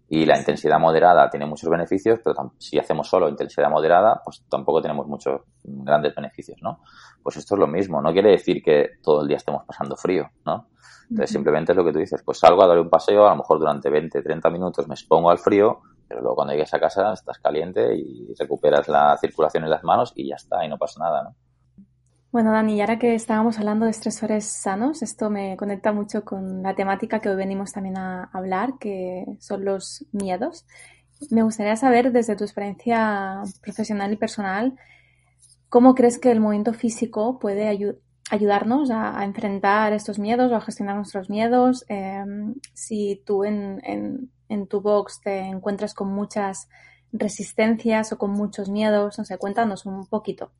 Y 0.08 0.26
la 0.26 0.38
intensidad 0.38 0.78
moderada 0.78 1.28
tiene 1.28 1.44
muchos 1.44 1.68
beneficios, 1.68 2.20
pero 2.22 2.54
si 2.56 2.78
hacemos 2.78 3.08
solo 3.08 3.28
intensidad 3.28 3.68
moderada, 3.68 4.22
pues 4.24 4.44
tampoco 4.48 4.80
tenemos 4.80 5.08
muchos 5.08 5.40
grandes 5.64 6.14
beneficios, 6.14 6.58
¿no? 6.62 6.82
Pues 7.20 7.36
esto 7.36 7.56
es 7.56 7.58
lo 7.58 7.66
mismo. 7.66 8.00
No 8.00 8.12
quiere 8.12 8.30
decir 8.30 8.62
que 8.62 8.90
todo 9.02 9.22
el 9.22 9.26
día 9.26 9.38
estemos 9.38 9.64
pasando 9.66 9.96
frío, 9.96 10.30
¿no? 10.46 10.68
Entonces 11.10 11.30
simplemente 11.30 11.72
es 11.72 11.76
lo 11.76 11.84
que 11.84 11.92
tú 11.92 11.98
dices, 11.98 12.22
pues 12.24 12.38
salgo 12.38 12.62
a 12.62 12.68
dar 12.68 12.78
un 12.78 12.88
paseo, 12.88 13.26
a 13.26 13.30
lo 13.30 13.38
mejor 13.38 13.58
durante 13.58 13.90
20, 13.90 14.22
30 14.22 14.50
minutos 14.50 14.86
me 14.86 14.94
expongo 14.94 15.32
al 15.32 15.38
frío, 15.38 15.80
pero 16.06 16.20
luego 16.20 16.36
cuando 16.36 16.52
llegues 16.52 16.72
a 16.74 16.78
casa 16.78 17.12
estás 17.12 17.40
caliente 17.40 17.92
y 17.96 18.32
recuperas 18.38 18.86
la 18.86 19.16
circulación 19.16 19.64
en 19.64 19.70
las 19.70 19.82
manos 19.82 20.12
y 20.14 20.28
ya 20.28 20.36
está, 20.36 20.64
y 20.64 20.68
no 20.68 20.78
pasa 20.78 21.00
nada, 21.00 21.24
¿no? 21.24 21.47
Bueno, 22.30 22.52
Dani, 22.52 22.76
y 22.76 22.80
ahora 22.80 22.98
que 22.98 23.14
estábamos 23.14 23.58
hablando 23.58 23.86
de 23.86 23.90
estresores 23.90 24.44
sanos, 24.44 25.02
esto 25.02 25.30
me 25.30 25.56
conecta 25.56 25.92
mucho 25.92 26.24
con 26.24 26.62
la 26.62 26.74
temática 26.74 27.20
que 27.20 27.30
hoy 27.30 27.36
venimos 27.36 27.72
también 27.72 27.96
a 27.96 28.24
hablar, 28.32 28.74
que 28.78 29.24
son 29.40 29.64
los 29.64 30.04
miedos. 30.12 30.66
Me 31.30 31.42
gustaría 31.42 31.76
saber, 31.76 32.12
desde 32.12 32.36
tu 32.36 32.44
experiencia 32.44 33.42
profesional 33.62 34.12
y 34.12 34.16
personal, 34.16 34.76
¿cómo 35.70 35.94
crees 35.94 36.18
que 36.18 36.32
el 36.32 36.40
movimiento 36.40 36.74
físico 36.74 37.38
puede 37.40 37.70
ayu- 37.72 37.98
ayudarnos 38.30 38.90
a, 38.92 39.24
enfrentar 39.24 39.92
estos 39.94 40.18
miedos 40.18 40.52
o 40.52 40.56
a 40.56 40.60
gestionar 40.62 40.96
nuestros 40.96 41.30
miedos? 41.30 41.84
Eh, 41.88 42.24
si 42.74 43.22
tú 43.26 43.44
en, 43.44 43.80
en- 43.84 44.30
en 44.50 44.66
tu 44.68 44.80
box 44.82 45.20
te 45.22 45.40
encuentras 45.40 45.94
con 45.94 46.08
muchas 46.12 46.68
resistencias 47.12 48.12
o 48.12 48.18
con 48.18 48.32
muchos 48.32 48.68
miedos, 48.70 49.18
no 49.18 49.24
sé, 49.24 49.38
cuéntanos 49.38 49.86
un 49.86 50.06
poquito. 50.06 50.52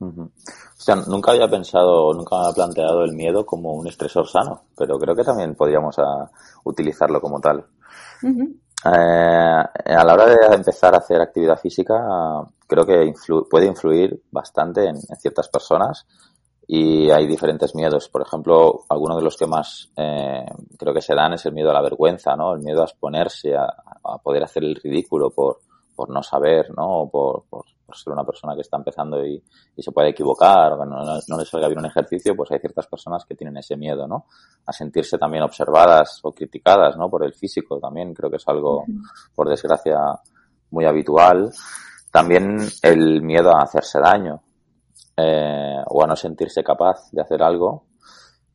O 0.00 0.80
sea, 0.80 0.94
nunca 0.96 1.32
había 1.32 1.48
pensado, 1.48 2.12
nunca 2.14 2.36
me 2.36 2.42
había 2.42 2.54
planteado 2.54 3.04
el 3.04 3.12
miedo 3.14 3.44
como 3.44 3.72
un 3.72 3.88
estresor 3.88 4.28
sano, 4.28 4.62
pero 4.76 4.98
creo 4.98 5.14
que 5.14 5.24
también 5.24 5.54
podríamos 5.54 5.98
ah, 5.98 6.30
utilizarlo 6.64 7.20
como 7.20 7.40
tal. 7.40 7.64
Eh, 8.84 8.90
a 8.90 10.04
la 10.04 10.14
hora 10.14 10.26
de 10.26 10.54
empezar 10.54 10.94
a 10.94 10.98
hacer 10.98 11.20
actividad 11.20 11.58
física, 11.58 11.94
creo 12.66 12.86
que 12.86 13.12
influ- 13.12 13.48
puede 13.50 13.66
influir 13.66 14.22
bastante 14.30 14.84
en, 14.84 14.96
en 14.96 15.16
ciertas 15.16 15.48
personas 15.48 16.06
y 16.66 17.10
hay 17.10 17.26
diferentes 17.26 17.74
miedos. 17.74 18.08
Por 18.08 18.22
ejemplo, 18.22 18.84
algunos 18.88 19.16
de 19.16 19.24
los 19.24 19.36
que 19.36 19.46
más 19.48 19.90
eh, 19.96 20.44
creo 20.78 20.94
que 20.94 21.02
se 21.02 21.14
dan 21.14 21.32
es 21.32 21.44
el 21.46 21.54
miedo 21.54 21.70
a 21.70 21.74
la 21.74 21.82
vergüenza, 21.82 22.36
¿no? 22.36 22.54
El 22.54 22.60
miedo 22.60 22.82
a 22.82 22.84
exponerse, 22.84 23.56
a, 23.56 23.64
a 24.04 24.18
poder 24.18 24.44
hacer 24.44 24.62
el 24.62 24.76
ridículo 24.76 25.30
por, 25.30 25.58
por 25.98 26.10
no 26.10 26.22
saber, 26.22 26.70
¿no? 26.76 27.00
O 27.00 27.10
por, 27.10 27.42
por, 27.50 27.64
por 27.84 27.96
ser 27.96 28.12
una 28.12 28.22
persona 28.22 28.54
que 28.54 28.60
está 28.60 28.76
empezando 28.76 29.26
y, 29.26 29.42
y 29.74 29.82
se 29.82 29.90
puede 29.90 30.10
equivocar, 30.10 30.74
o 30.74 30.78
que 30.78 30.86
no, 30.86 31.02
no, 31.02 31.18
no 31.26 31.36
le 31.36 31.44
salga 31.44 31.66
bien 31.66 31.80
un 31.80 31.86
ejercicio, 31.86 32.36
pues 32.36 32.52
hay 32.52 32.60
ciertas 32.60 32.86
personas 32.86 33.24
que 33.26 33.34
tienen 33.34 33.56
ese 33.56 33.76
miedo, 33.76 34.06
¿no? 34.06 34.26
A 34.64 34.72
sentirse 34.72 35.18
también 35.18 35.42
observadas 35.42 36.20
o 36.22 36.30
criticadas, 36.30 36.96
¿no? 36.96 37.10
Por 37.10 37.24
el 37.24 37.34
físico 37.34 37.80
también, 37.80 38.14
creo 38.14 38.30
que 38.30 38.36
es 38.36 38.46
algo, 38.46 38.84
por 39.34 39.48
desgracia, 39.48 39.98
muy 40.70 40.84
habitual. 40.84 41.50
También 42.12 42.58
el 42.84 43.20
miedo 43.20 43.50
a 43.50 43.64
hacerse 43.64 43.98
daño, 43.98 44.40
eh, 45.16 45.82
o 45.84 46.04
a 46.04 46.06
no 46.06 46.14
sentirse 46.14 46.62
capaz 46.62 47.10
de 47.10 47.22
hacer 47.22 47.42
algo. 47.42 47.86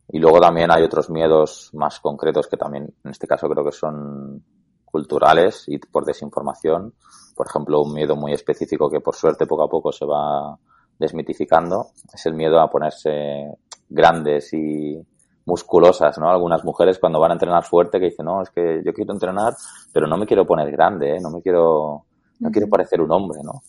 Y 0.07 0.19
luego 0.19 0.39
también 0.39 0.71
hay 0.71 0.81
otros 0.81 1.09
miedos 1.09 1.71
más 1.73 2.00
concretos 2.00 2.47
que 2.47 2.55
también, 2.55 2.85
en 3.03 3.12
este 3.12 3.27
caso, 3.27 3.50
creo 3.50 3.65
que 3.65 3.73
son 3.73 4.45
culturales 4.93 5.63
y 5.67 5.79
por 5.79 6.05
desinformación. 6.05 6.93
Por 7.35 7.47
ejemplo, 7.47 7.81
un 7.81 7.93
miedo 7.93 8.15
muy 8.15 8.33
específico 8.33 8.89
que 8.89 8.99
por 8.99 9.15
suerte 9.15 9.45
poco 9.45 9.63
a 9.63 9.69
poco 9.69 9.91
se 9.91 10.05
va 10.05 10.57
desmitificando 10.97 11.87
es 12.13 12.25
el 12.25 12.33
miedo 12.33 12.59
a 12.59 12.69
ponerse 12.69 13.51
grandes 13.89 14.53
y 14.53 14.99
musculosas, 15.45 16.17
¿no? 16.17 16.29
Algunas 16.29 16.63
mujeres 16.63 16.99
cuando 16.99 17.19
van 17.19 17.31
a 17.31 17.33
entrenar 17.33 17.63
fuerte 17.63 17.99
que 17.99 18.05
dicen, 18.05 18.25
no, 18.25 18.41
es 18.41 18.49
que 18.49 18.81
yo 18.83 18.93
quiero 18.93 19.13
entrenar, 19.13 19.53
pero 19.91 20.07
no 20.07 20.17
me 20.17 20.25
quiero 20.25 20.45
poner 20.45 20.71
grande, 20.71 21.17
¿eh? 21.17 21.19
no 21.21 21.29
me 21.29 21.41
quiero, 21.41 22.05
no 22.39 22.49
quiero 22.49 22.69
parecer 22.69 23.01
un 23.01 23.11
hombre, 23.11 23.39
¿no? 23.43 23.61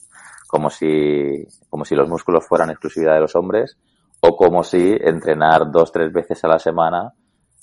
Como 0.47 0.71
si, 0.71 1.45
como 1.69 1.85
si 1.85 1.97
los 1.97 2.09
músculos 2.09 2.47
fueran 2.47 2.71
exclusividad 2.71 3.15
de 3.15 3.21
los 3.21 3.35
hombres 3.35 3.77
o 4.21 4.37
como 4.37 4.63
si 4.63 4.97
entrenar 5.01 5.71
dos, 5.71 5.91
tres 5.91 6.13
veces 6.13 6.45
a 6.45 6.49
la 6.49 6.59
semana 6.59 7.13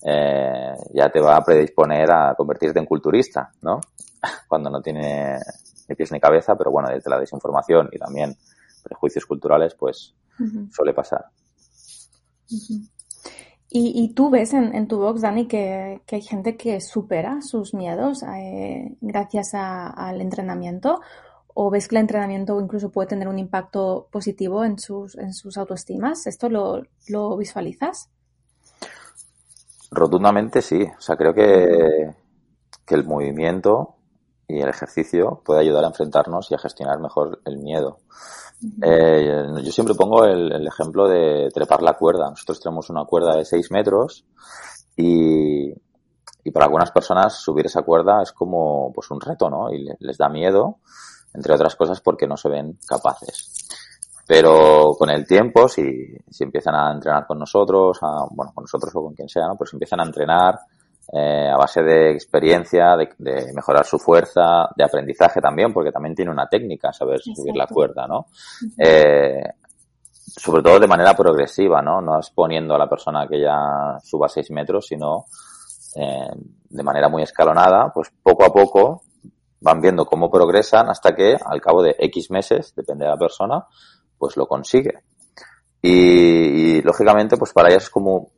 eh, 0.04 0.74
ya 0.94 1.10
te 1.10 1.22
va 1.22 1.38
a 1.38 1.44
predisponer 1.44 2.12
a 2.12 2.34
convertirte 2.36 2.80
en 2.80 2.86
culturista, 2.86 3.52
¿no? 3.62 3.80
Cuando 4.48 4.70
no 4.70 4.82
tiene 4.82 5.38
ni 5.92 5.96
pies 5.96 6.12
ni 6.12 6.20
cabeza, 6.20 6.56
pero 6.56 6.72
bueno, 6.72 6.90
desde 6.90 7.10
la 7.10 7.20
desinformación 7.20 7.90
y 7.92 8.00
también 8.00 8.36
prejuicios 8.84 9.26
culturales, 9.26 9.76
pues 9.76 10.16
suele 10.72 10.94
pasar. 10.94 11.26
Y, 13.70 14.04
y 14.04 14.14
tú 14.14 14.30
ves 14.30 14.54
en, 14.54 14.76
en 14.76 14.88
tu 14.88 14.98
box, 15.00 15.22
Dani, 15.22 15.48
que, 15.48 16.02
que 16.06 16.18
hay 16.18 16.22
gente 16.22 16.58
que 16.58 16.82
supera 16.82 17.42
sus 17.42 17.74
miedos 17.74 18.22
eh, 18.24 18.96
gracias 19.00 19.54
a- 19.54 19.88
al 19.88 20.20
entrenamiento, 20.20 21.00
o 21.54 21.70
ves 21.70 21.88
que 21.88 21.96
el 21.96 22.02
entrenamiento 22.02 22.60
incluso 22.60 22.90
puede 22.92 23.08
tener 23.10 23.28
un 23.28 23.40
impacto 23.40 24.08
positivo 24.12 24.66
en 24.66 24.78
sus, 24.80 25.18
en 25.18 25.34
sus 25.34 25.58
autoestimas. 25.58 26.28
¿Esto 26.28 26.50
lo, 26.50 26.84
lo 27.08 27.38
visualizas? 27.38 28.10
Rotundamente 29.92 30.62
sí. 30.62 30.84
O 30.98 31.02
sea, 31.02 31.16
creo 31.16 31.34
que, 31.34 32.14
que 32.86 32.96
el 32.96 33.06
movimiento 33.06 33.96
y 34.52 34.60
el 34.60 34.70
ejercicio 34.70 35.42
puede 35.46 35.62
ayudar 35.62 35.86
a 35.86 35.88
enfrentarnos 35.88 36.52
y 36.52 36.56
a 36.56 36.60
gestionar 36.60 37.00
mejor 37.00 37.40
el 37.46 37.58
miedo. 37.58 38.00
Eh, 38.84 39.46
yo 39.64 39.72
siempre 39.72 39.96
pongo 39.96 40.26
el, 40.26 40.52
el, 40.52 40.68
ejemplo 40.68 41.08
de 41.08 41.50
trepar 41.54 41.82
la 41.82 41.94
cuerda. 41.94 42.30
Nosotros 42.30 42.60
tenemos 42.60 42.90
una 42.90 43.06
cuerda 43.06 43.36
de 43.36 43.46
6 43.46 43.72
metros 43.72 44.26
y, 44.96 45.72
y, 46.44 46.52
para 46.52 46.66
algunas 46.66 46.92
personas 46.92 47.42
subir 47.42 47.66
esa 47.66 47.82
cuerda 47.82 48.22
es 48.22 48.32
como 48.34 48.92
pues 48.94 49.10
un 49.10 49.22
reto, 49.22 49.50
¿no? 49.50 49.72
Y 49.74 49.88
les 50.00 50.18
da 50.18 50.30
miedo, 50.30 50.80
entre 51.34 51.56
otras 51.56 51.76
cosas 51.76 52.02
porque 52.02 52.28
no 52.28 52.38
se 52.38 52.50
ven 52.50 52.78
capaces. 52.86 53.68
Pero 54.28 54.94
con 54.98 55.10
el 55.10 55.26
tiempo, 55.26 55.68
si, 55.68 55.84
si 56.30 56.44
empiezan 56.44 56.76
a 56.76 56.92
entrenar 56.92 57.26
con 57.26 57.40
nosotros, 57.40 57.98
a, 58.02 58.26
bueno, 58.30 58.52
con 58.54 58.64
nosotros 58.64 58.94
o 58.96 59.02
con 59.02 59.16
quien 59.16 59.28
sea, 59.28 59.48
¿no? 59.48 59.56
pues 59.56 59.74
empiezan 59.74 60.02
a 60.02 60.06
entrenar 60.06 60.60
eh, 61.14 61.50
a 61.50 61.58
base 61.58 61.82
de 61.82 62.12
experiencia, 62.12 62.96
de, 62.96 63.10
de, 63.18 63.54
mejorar 63.54 63.86
su 63.86 64.00
fuerza, 64.00 64.70
de 64.76 64.84
aprendizaje 64.84 65.42
también, 65.42 65.74
porque 65.74 65.92
también 65.92 66.16
tiene 66.16 66.32
una 66.32 66.48
técnica 66.48 66.94
saber 66.94 67.16
Exacto. 67.16 67.42
subir 67.42 67.56
la 67.56 67.68
cuerda, 67.68 68.08
¿no? 68.08 68.28
Eh, 68.78 69.44
sobre 70.14 70.64
todo 70.64 70.80
de 70.80 70.88
manera 70.88 71.14
progresiva, 71.14 71.82
¿no? 71.82 72.00
No 72.02 72.20
es 72.20 72.30
poniendo 72.30 72.76
a 72.76 72.78
la 72.78 72.88
persona 72.88 73.28
que 73.28 73.42
ya 73.42 73.98
suba 74.02 74.30
seis 74.30 74.50
metros, 74.52 74.88
sino 74.88 75.26
eh, 75.96 76.30
de 76.70 76.84
manera 76.84 77.10
muy 77.10 77.24
escalonada, 77.24 77.92
pues 77.94 78.12
poco 78.24 78.46
a 78.46 78.54
poco 78.54 79.02
van 79.60 79.82
viendo 79.82 80.06
cómo 80.06 80.32
progresan 80.32 80.90
hasta 80.90 81.14
que 81.14 81.38
al 81.44 81.62
cabo 81.62 81.84
de 81.84 81.96
X 82.00 82.32
meses, 82.32 82.74
depende 82.76 83.06
de 83.06 83.12
la 83.12 83.18
persona, 83.18 83.66
pues 84.18 84.38
lo 84.38 84.48
consigue. 84.48 85.00
Y, 85.82 86.78
y, 86.78 86.82
lógicamente, 86.84 87.38
pues 87.38 87.54
para 87.54 87.70
ellas 87.70 87.84
es 87.84 87.90
como, 87.90 88.32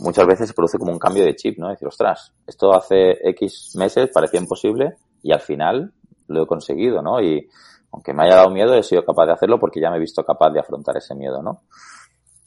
muchas 0.00 0.26
veces 0.26 0.48
se 0.48 0.54
produce 0.54 0.78
como 0.78 0.92
un 0.92 0.98
cambio 0.98 1.24
de 1.24 1.34
chip, 1.34 1.58
¿no? 1.58 1.68
Decir, 1.68 1.88
ostras, 1.88 2.32
esto 2.46 2.74
hace 2.74 3.12
X 3.30 3.72
meses 3.76 4.10
parecía 4.12 4.40
imposible 4.40 4.96
y 5.22 5.32
al 5.32 5.40
final 5.40 5.92
lo 6.28 6.42
he 6.42 6.46
conseguido, 6.46 7.02
¿no? 7.02 7.20
Y 7.20 7.48
aunque 7.92 8.12
me 8.12 8.24
haya 8.24 8.36
dado 8.36 8.50
miedo, 8.50 8.74
he 8.74 8.82
sido 8.82 9.04
capaz 9.04 9.26
de 9.26 9.32
hacerlo 9.32 9.58
porque 9.58 9.80
ya 9.80 9.90
me 9.90 9.96
he 9.96 10.00
visto 10.00 10.24
capaz 10.24 10.50
de 10.50 10.60
afrontar 10.60 10.96
ese 10.96 11.14
miedo, 11.14 11.42
¿no? 11.42 11.62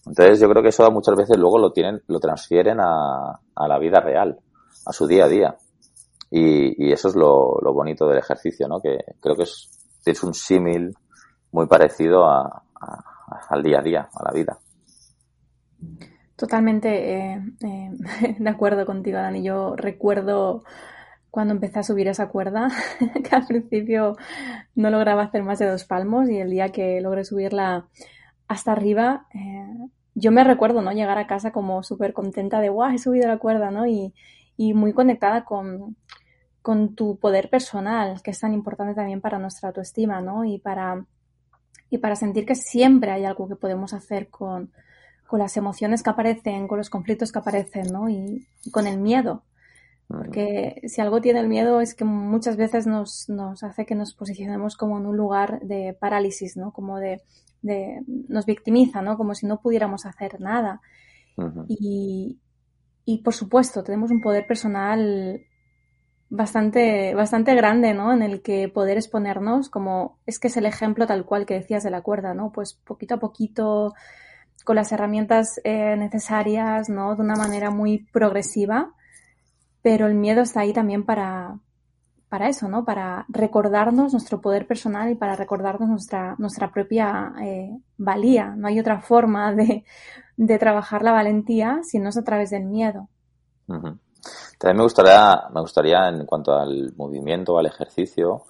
Entonces 0.05 0.39
yo 0.39 0.49
creo 0.49 0.61
que 0.61 0.69
eso 0.69 0.89
muchas 0.91 1.15
veces 1.15 1.37
luego 1.37 1.57
lo 1.57 1.71
tienen, 1.71 2.01
lo 2.07 2.19
transfieren 2.19 2.79
a, 2.79 3.39
la 3.55 3.79
vida 3.79 4.01
real, 4.01 4.37
a 4.85 4.91
su 4.91 5.07
día 5.07 5.25
a 5.25 5.29
día. 5.29 5.55
Y, 6.29 6.91
eso 6.91 7.09
es 7.09 7.15
lo, 7.15 7.59
lo, 7.61 7.73
bonito 7.73 8.07
del 8.07 8.17
ejercicio, 8.17 8.67
¿no? 8.67 8.81
Que 8.81 8.97
creo 9.21 9.35
que 9.35 9.43
es, 9.43 9.69
es 10.05 10.23
un 10.23 10.33
símil 10.33 10.93
muy 11.51 11.67
parecido 11.67 12.25
a 12.25 12.63
al 13.49 13.63
día 13.63 13.79
a 13.79 13.81
día, 13.81 14.09
a 14.13 14.23
la 14.23 14.31
vida. 14.31 14.57
Totalmente 16.43 16.89
eh, 17.15 17.41
eh, 17.61 17.91
de 18.37 18.49
acuerdo 18.49 18.85
contigo, 18.85 19.17
Dani. 19.17 19.41
Yo 19.43 19.77
recuerdo 19.77 20.65
cuando 21.31 21.53
empecé 21.53 21.79
a 21.79 21.83
subir 21.83 22.09
esa 22.09 22.27
cuerda, 22.27 22.67
que 23.23 23.33
al 23.33 23.45
principio 23.47 24.17
no 24.75 24.89
lograba 24.89 25.23
hacer 25.23 25.41
más 25.41 25.59
de 25.59 25.67
dos 25.67 25.85
palmos 25.85 26.29
y 26.29 26.39
el 26.39 26.49
día 26.49 26.67
que 26.67 26.99
logré 26.99 27.23
subirla 27.23 27.87
hasta 28.49 28.73
arriba, 28.73 29.25
eh, 29.33 29.87
yo 30.15 30.33
me 30.33 30.43
recuerdo, 30.43 30.81
¿no? 30.81 30.91
Llegar 30.91 31.17
a 31.17 31.27
casa 31.27 31.53
como 31.53 31.81
súper 31.81 32.11
contenta 32.11 32.59
de, 32.59 32.67
guau, 32.67 32.91
he 32.91 32.97
subido 32.97 33.29
la 33.29 33.37
cuerda, 33.37 33.71
¿no? 33.71 33.87
Y, 33.87 34.13
muy 34.57 34.91
conectada 34.91 35.45
con, 35.45 35.95
tu 36.95 37.19
poder 37.19 37.49
personal, 37.49 38.21
que 38.21 38.31
es 38.31 38.39
tan 38.41 38.53
importante 38.53 38.95
también 38.95 39.21
para 39.21 39.39
nuestra 39.39 39.69
autoestima, 39.69 40.19
¿no? 40.19 40.43
Y 40.43 40.59
para 40.59 41.05
sentir 42.15 42.45
que 42.45 42.55
siempre 42.55 43.11
hay 43.11 43.23
algo 43.23 43.47
que 43.47 43.55
podemos 43.55 43.93
hacer 43.93 44.27
con, 44.29 44.73
con 45.27 45.39
las 45.39 45.57
emociones 45.57 46.03
que 46.03 46.09
aparecen, 46.09 46.67
con 46.67 46.77
los 46.77 46.89
conflictos 46.89 47.31
que 47.31 47.39
aparecen, 47.39 47.91
¿no? 47.91 48.09
Y, 48.09 48.47
y, 48.63 48.71
con 48.71 48.87
el 48.87 48.99
miedo. 48.99 49.43
Porque 50.07 50.81
si 50.87 51.01
algo 51.01 51.21
tiene 51.21 51.39
el 51.39 51.47
miedo 51.47 51.81
es 51.81 51.95
que 51.95 52.05
muchas 52.05 52.55
veces 52.55 52.85
nos, 52.85 53.29
nos 53.29 53.63
hace 53.63 53.85
que 53.85 53.95
nos 53.95 54.13
posicionemos 54.13 54.75
como 54.77 54.99
en 54.99 55.05
un 55.05 55.17
lugar 55.17 55.61
de 55.61 55.97
parálisis, 55.99 56.55
¿no? 56.55 56.71
Como 56.71 56.99
de, 56.99 57.21
de 57.61 58.01
nos 58.27 58.45
victimiza, 58.45 59.01
¿no? 59.01 59.17
Como 59.17 59.33
si 59.33 59.47
no 59.47 59.59
pudiéramos 59.61 60.05
hacer 60.05 60.39
nada. 60.39 60.81
Y, 61.67 62.37
y 63.05 63.23
por 63.23 63.33
supuesto, 63.33 63.83
tenemos 63.83 64.11
un 64.11 64.21
poder 64.21 64.45
personal 64.45 65.41
bastante, 66.29 67.13
bastante 67.13 67.53
grande, 67.55 67.93
¿no? 67.93 68.11
En 68.11 68.21
el 68.21 68.41
que 68.41 68.67
poder 68.67 68.97
exponernos, 68.97 69.69
como 69.69 70.19
es 70.25 70.39
que 70.39 70.47
es 70.47 70.57
el 70.57 70.65
ejemplo 70.65 71.05
tal 71.05 71.25
cual 71.25 71.45
que 71.45 71.53
decías 71.53 71.83
de 71.83 71.91
la 71.91 72.01
cuerda, 72.01 72.33
¿no? 72.33 72.51
Pues 72.51 72.73
poquito 72.73 73.15
a 73.15 73.19
poquito, 73.19 73.93
con 74.63 74.75
las 74.75 74.91
herramientas 74.91 75.59
eh, 75.63 75.95
necesarias, 75.97 76.89
¿no? 76.89 77.15
De 77.15 77.21
una 77.21 77.35
manera 77.35 77.69
muy 77.69 78.05
progresiva, 78.11 78.93
pero 79.81 80.07
el 80.07 80.15
miedo 80.15 80.41
está 80.41 80.61
ahí 80.61 80.73
también 80.73 81.05
para, 81.05 81.59
para 82.29 82.47
eso, 82.47 82.67
¿no? 82.67 82.85
Para 82.85 83.25
recordarnos 83.29 84.13
nuestro 84.13 84.41
poder 84.41 84.65
personal 84.65 85.09
y 85.11 85.15
para 85.15 85.35
recordarnos 85.35 85.89
nuestra, 85.89 86.35
nuestra 86.37 86.71
propia 86.71 87.33
eh, 87.41 87.77
valía. 87.97 88.55
No 88.55 88.67
hay 88.67 88.79
otra 88.79 89.01
forma 89.01 89.53
de, 89.53 89.83
de 90.37 90.57
trabajar 90.57 91.03
la 91.03 91.11
valentía 91.11 91.79
si 91.83 91.99
no 91.99 92.09
es 92.09 92.17
a 92.17 92.23
través 92.23 92.49
del 92.49 92.65
miedo. 92.65 93.09
También 94.57 94.77
me 94.77 94.83
gustaría, 94.83 95.43
me 95.53 95.61
gustaría 95.61 96.07
en 96.07 96.25
cuanto 96.25 96.53
al 96.53 96.93
movimiento, 96.95 97.57
al 97.57 97.65
ejercicio 97.65 98.43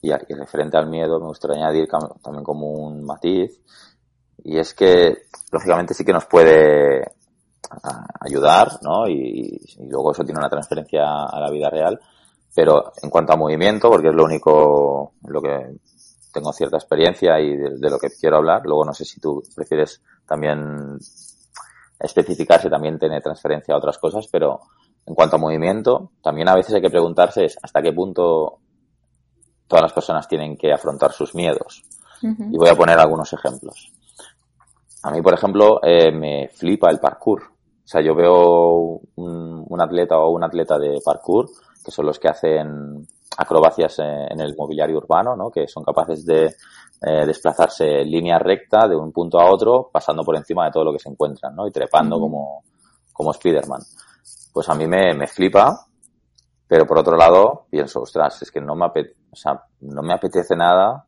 y, 0.00 0.10
a, 0.10 0.20
y 0.28 0.34
referente 0.34 0.76
al 0.76 0.88
miedo, 0.88 1.20
me 1.20 1.26
gustaría 1.26 1.64
añadir 1.64 1.88
también 2.22 2.44
como 2.44 2.70
un 2.72 3.04
matiz 3.04 3.60
y 4.44 4.58
es 4.58 4.74
que 4.74 5.26
lógicamente 5.50 5.94
sí 5.94 6.04
que 6.04 6.12
nos 6.12 6.26
puede 6.26 7.02
ayudar, 8.20 8.78
¿no? 8.82 9.08
Y, 9.08 9.60
y, 9.78 9.88
luego 9.88 10.12
eso 10.12 10.24
tiene 10.24 10.38
una 10.38 10.50
transferencia 10.50 11.04
a 11.24 11.40
la 11.40 11.50
vida 11.50 11.70
real, 11.70 11.98
pero 12.54 12.92
en 13.02 13.08
cuanto 13.08 13.32
a 13.32 13.36
movimiento, 13.36 13.88
porque 13.88 14.08
es 14.08 14.14
lo 14.14 14.24
único, 14.24 15.14
lo 15.26 15.40
que 15.40 15.76
tengo 16.32 16.52
cierta 16.52 16.76
experiencia 16.76 17.38
y 17.40 17.56
de, 17.56 17.78
de 17.78 17.90
lo 17.90 17.98
que 17.98 18.08
quiero 18.10 18.36
hablar, 18.36 18.62
luego 18.64 18.84
no 18.84 18.92
sé 18.92 19.04
si 19.04 19.20
tú 19.20 19.42
prefieres 19.54 20.02
también 20.26 20.98
especificar 21.98 22.60
si 22.60 22.68
también 22.68 22.98
tiene 22.98 23.20
transferencia 23.20 23.74
a 23.74 23.78
otras 23.78 23.98
cosas, 23.98 24.26
pero 24.30 24.60
en 25.06 25.14
cuanto 25.14 25.36
a 25.36 25.38
movimiento, 25.38 26.10
también 26.22 26.48
a 26.48 26.54
veces 26.54 26.74
hay 26.74 26.82
que 26.82 26.90
preguntarse 26.90 27.44
es 27.44 27.56
hasta 27.62 27.82
qué 27.82 27.92
punto 27.92 28.58
todas 29.66 29.82
las 29.82 29.92
personas 29.92 30.28
tienen 30.28 30.56
que 30.56 30.72
afrontar 30.72 31.12
sus 31.12 31.34
miedos. 31.34 31.84
Uh 32.22 32.28
-huh. 32.28 32.54
Y 32.54 32.58
voy 32.58 32.68
a 32.68 32.76
poner 32.76 32.98
algunos 32.98 33.32
ejemplos. 33.32 33.92
A 35.02 35.10
mí, 35.10 35.20
por 35.20 35.34
ejemplo, 35.34 35.80
eh, 35.82 36.12
me 36.12 36.48
flipa 36.48 36.90
el 36.90 37.00
parkour. 37.00 37.42
O 37.42 37.88
sea, 37.92 38.00
yo 38.00 38.14
veo 38.14 39.00
un, 39.16 39.64
un, 39.68 39.82
atleta 39.82 40.18
o 40.18 40.30
un 40.30 40.44
atleta 40.44 40.78
de 40.78 41.00
parkour, 41.04 41.46
que 41.84 41.90
son 41.90 42.06
los 42.06 42.18
que 42.18 42.28
hacen 42.28 43.06
acrobacias 43.36 43.98
en 43.98 44.40
el 44.40 44.54
mobiliario 44.56 44.98
urbano, 44.98 45.34
¿no? 45.34 45.50
Que 45.50 45.66
son 45.66 45.82
capaces 45.82 46.24
de 46.24 46.44
eh, 46.46 47.26
desplazarse 47.26 48.02
en 48.02 48.10
línea 48.10 48.38
recta 48.38 48.86
de 48.86 48.94
un 48.94 49.10
punto 49.10 49.40
a 49.40 49.50
otro, 49.50 49.90
pasando 49.92 50.22
por 50.22 50.36
encima 50.36 50.66
de 50.66 50.70
todo 50.70 50.84
lo 50.84 50.92
que 50.92 51.00
se 51.00 51.08
encuentran, 51.08 51.54
¿no? 51.56 51.66
Y 51.66 51.72
trepando 51.72 52.16
uh 52.16 52.18
-huh. 52.18 52.22
como, 52.22 52.62
como 53.12 53.32
Spiderman 53.32 53.80
pues 54.52 54.68
a 54.68 54.74
mí 54.74 54.86
me, 54.86 55.14
me 55.14 55.26
flipa, 55.26 55.86
pero 56.68 56.86
por 56.86 56.98
otro 56.98 57.16
lado 57.16 57.66
pienso, 57.70 58.02
ostras, 58.02 58.42
es 58.42 58.50
que 58.50 58.60
no 58.60 58.74
me, 58.74 58.86
apetece, 58.86 59.16
o 59.30 59.36
sea, 59.36 59.62
no 59.80 60.02
me 60.02 60.12
apetece 60.12 60.54
nada 60.54 61.06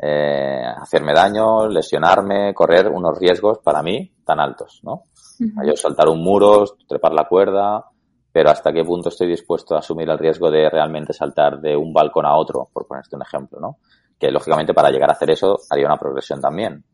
eh, 0.00 0.62
hacerme 0.76 1.12
daño, 1.12 1.66
lesionarme, 1.68 2.54
correr 2.54 2.88
unos 2.88 3.18
riesgos 3.18 3.58
para 3.58 3.82
mí 3.82 4.12
tan 4.24 4.38
altos, 4.38 4.80
¿no? 4.84 4.92
Uh 4.92 5.44
-huh. 5.44 5.66
Yo 5.66 5.76
saltar 5.76 6.08
un 6.08 6.22
muro, 6.22 6.64
trepar 6.86 7.12
la 7.12 7.26
cuerda, 7.26 7.84
pero 8.32 8.50
hasta 8.50 8.72
qué 8.72 8.84
punto 8.84 9.08
estoy 9.08 9.26
dispuesto 9.26 9.74
a 9.74 9.78
asumir 9.78 10.08
el 10.08 10.18
riesgo 10.18 10.50
de 10.50 10.68
realmente 10.70 11.12
saltar 11.12 11.60
de 11.60 11.76
un 11.76 11.92
balcón 11.92 12.26
a 12.26 12.36
otro, 12.36 12.68
por 12.72 12.86
ponerte 12.86 13.16
un 13.16 13.22
ejemplo, 13.22 13.58
¿no? 13.60 13.78
Que 14.18 14.30
lógicamente 14.30 14.74
para 14.74 14.90
llegar 14.90 15.10
a 15.10 15.14
hacer 15.14 15.30
eso 15.30 15.56
haría 15.70 15.86
una 15.86 15.96
progresión 15.96 16.40
también. 16.40 16.84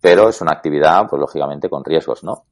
Pero 0.00 0.28
es 0.28 0.40
una 0.40 0.52
actividad, 0.52 1.06
pues 1.08 1.18
lógicamente 1.18 1.68
con 1.68 1.82
riesgos, 1.82 2.22
¿no? 2.22 2.44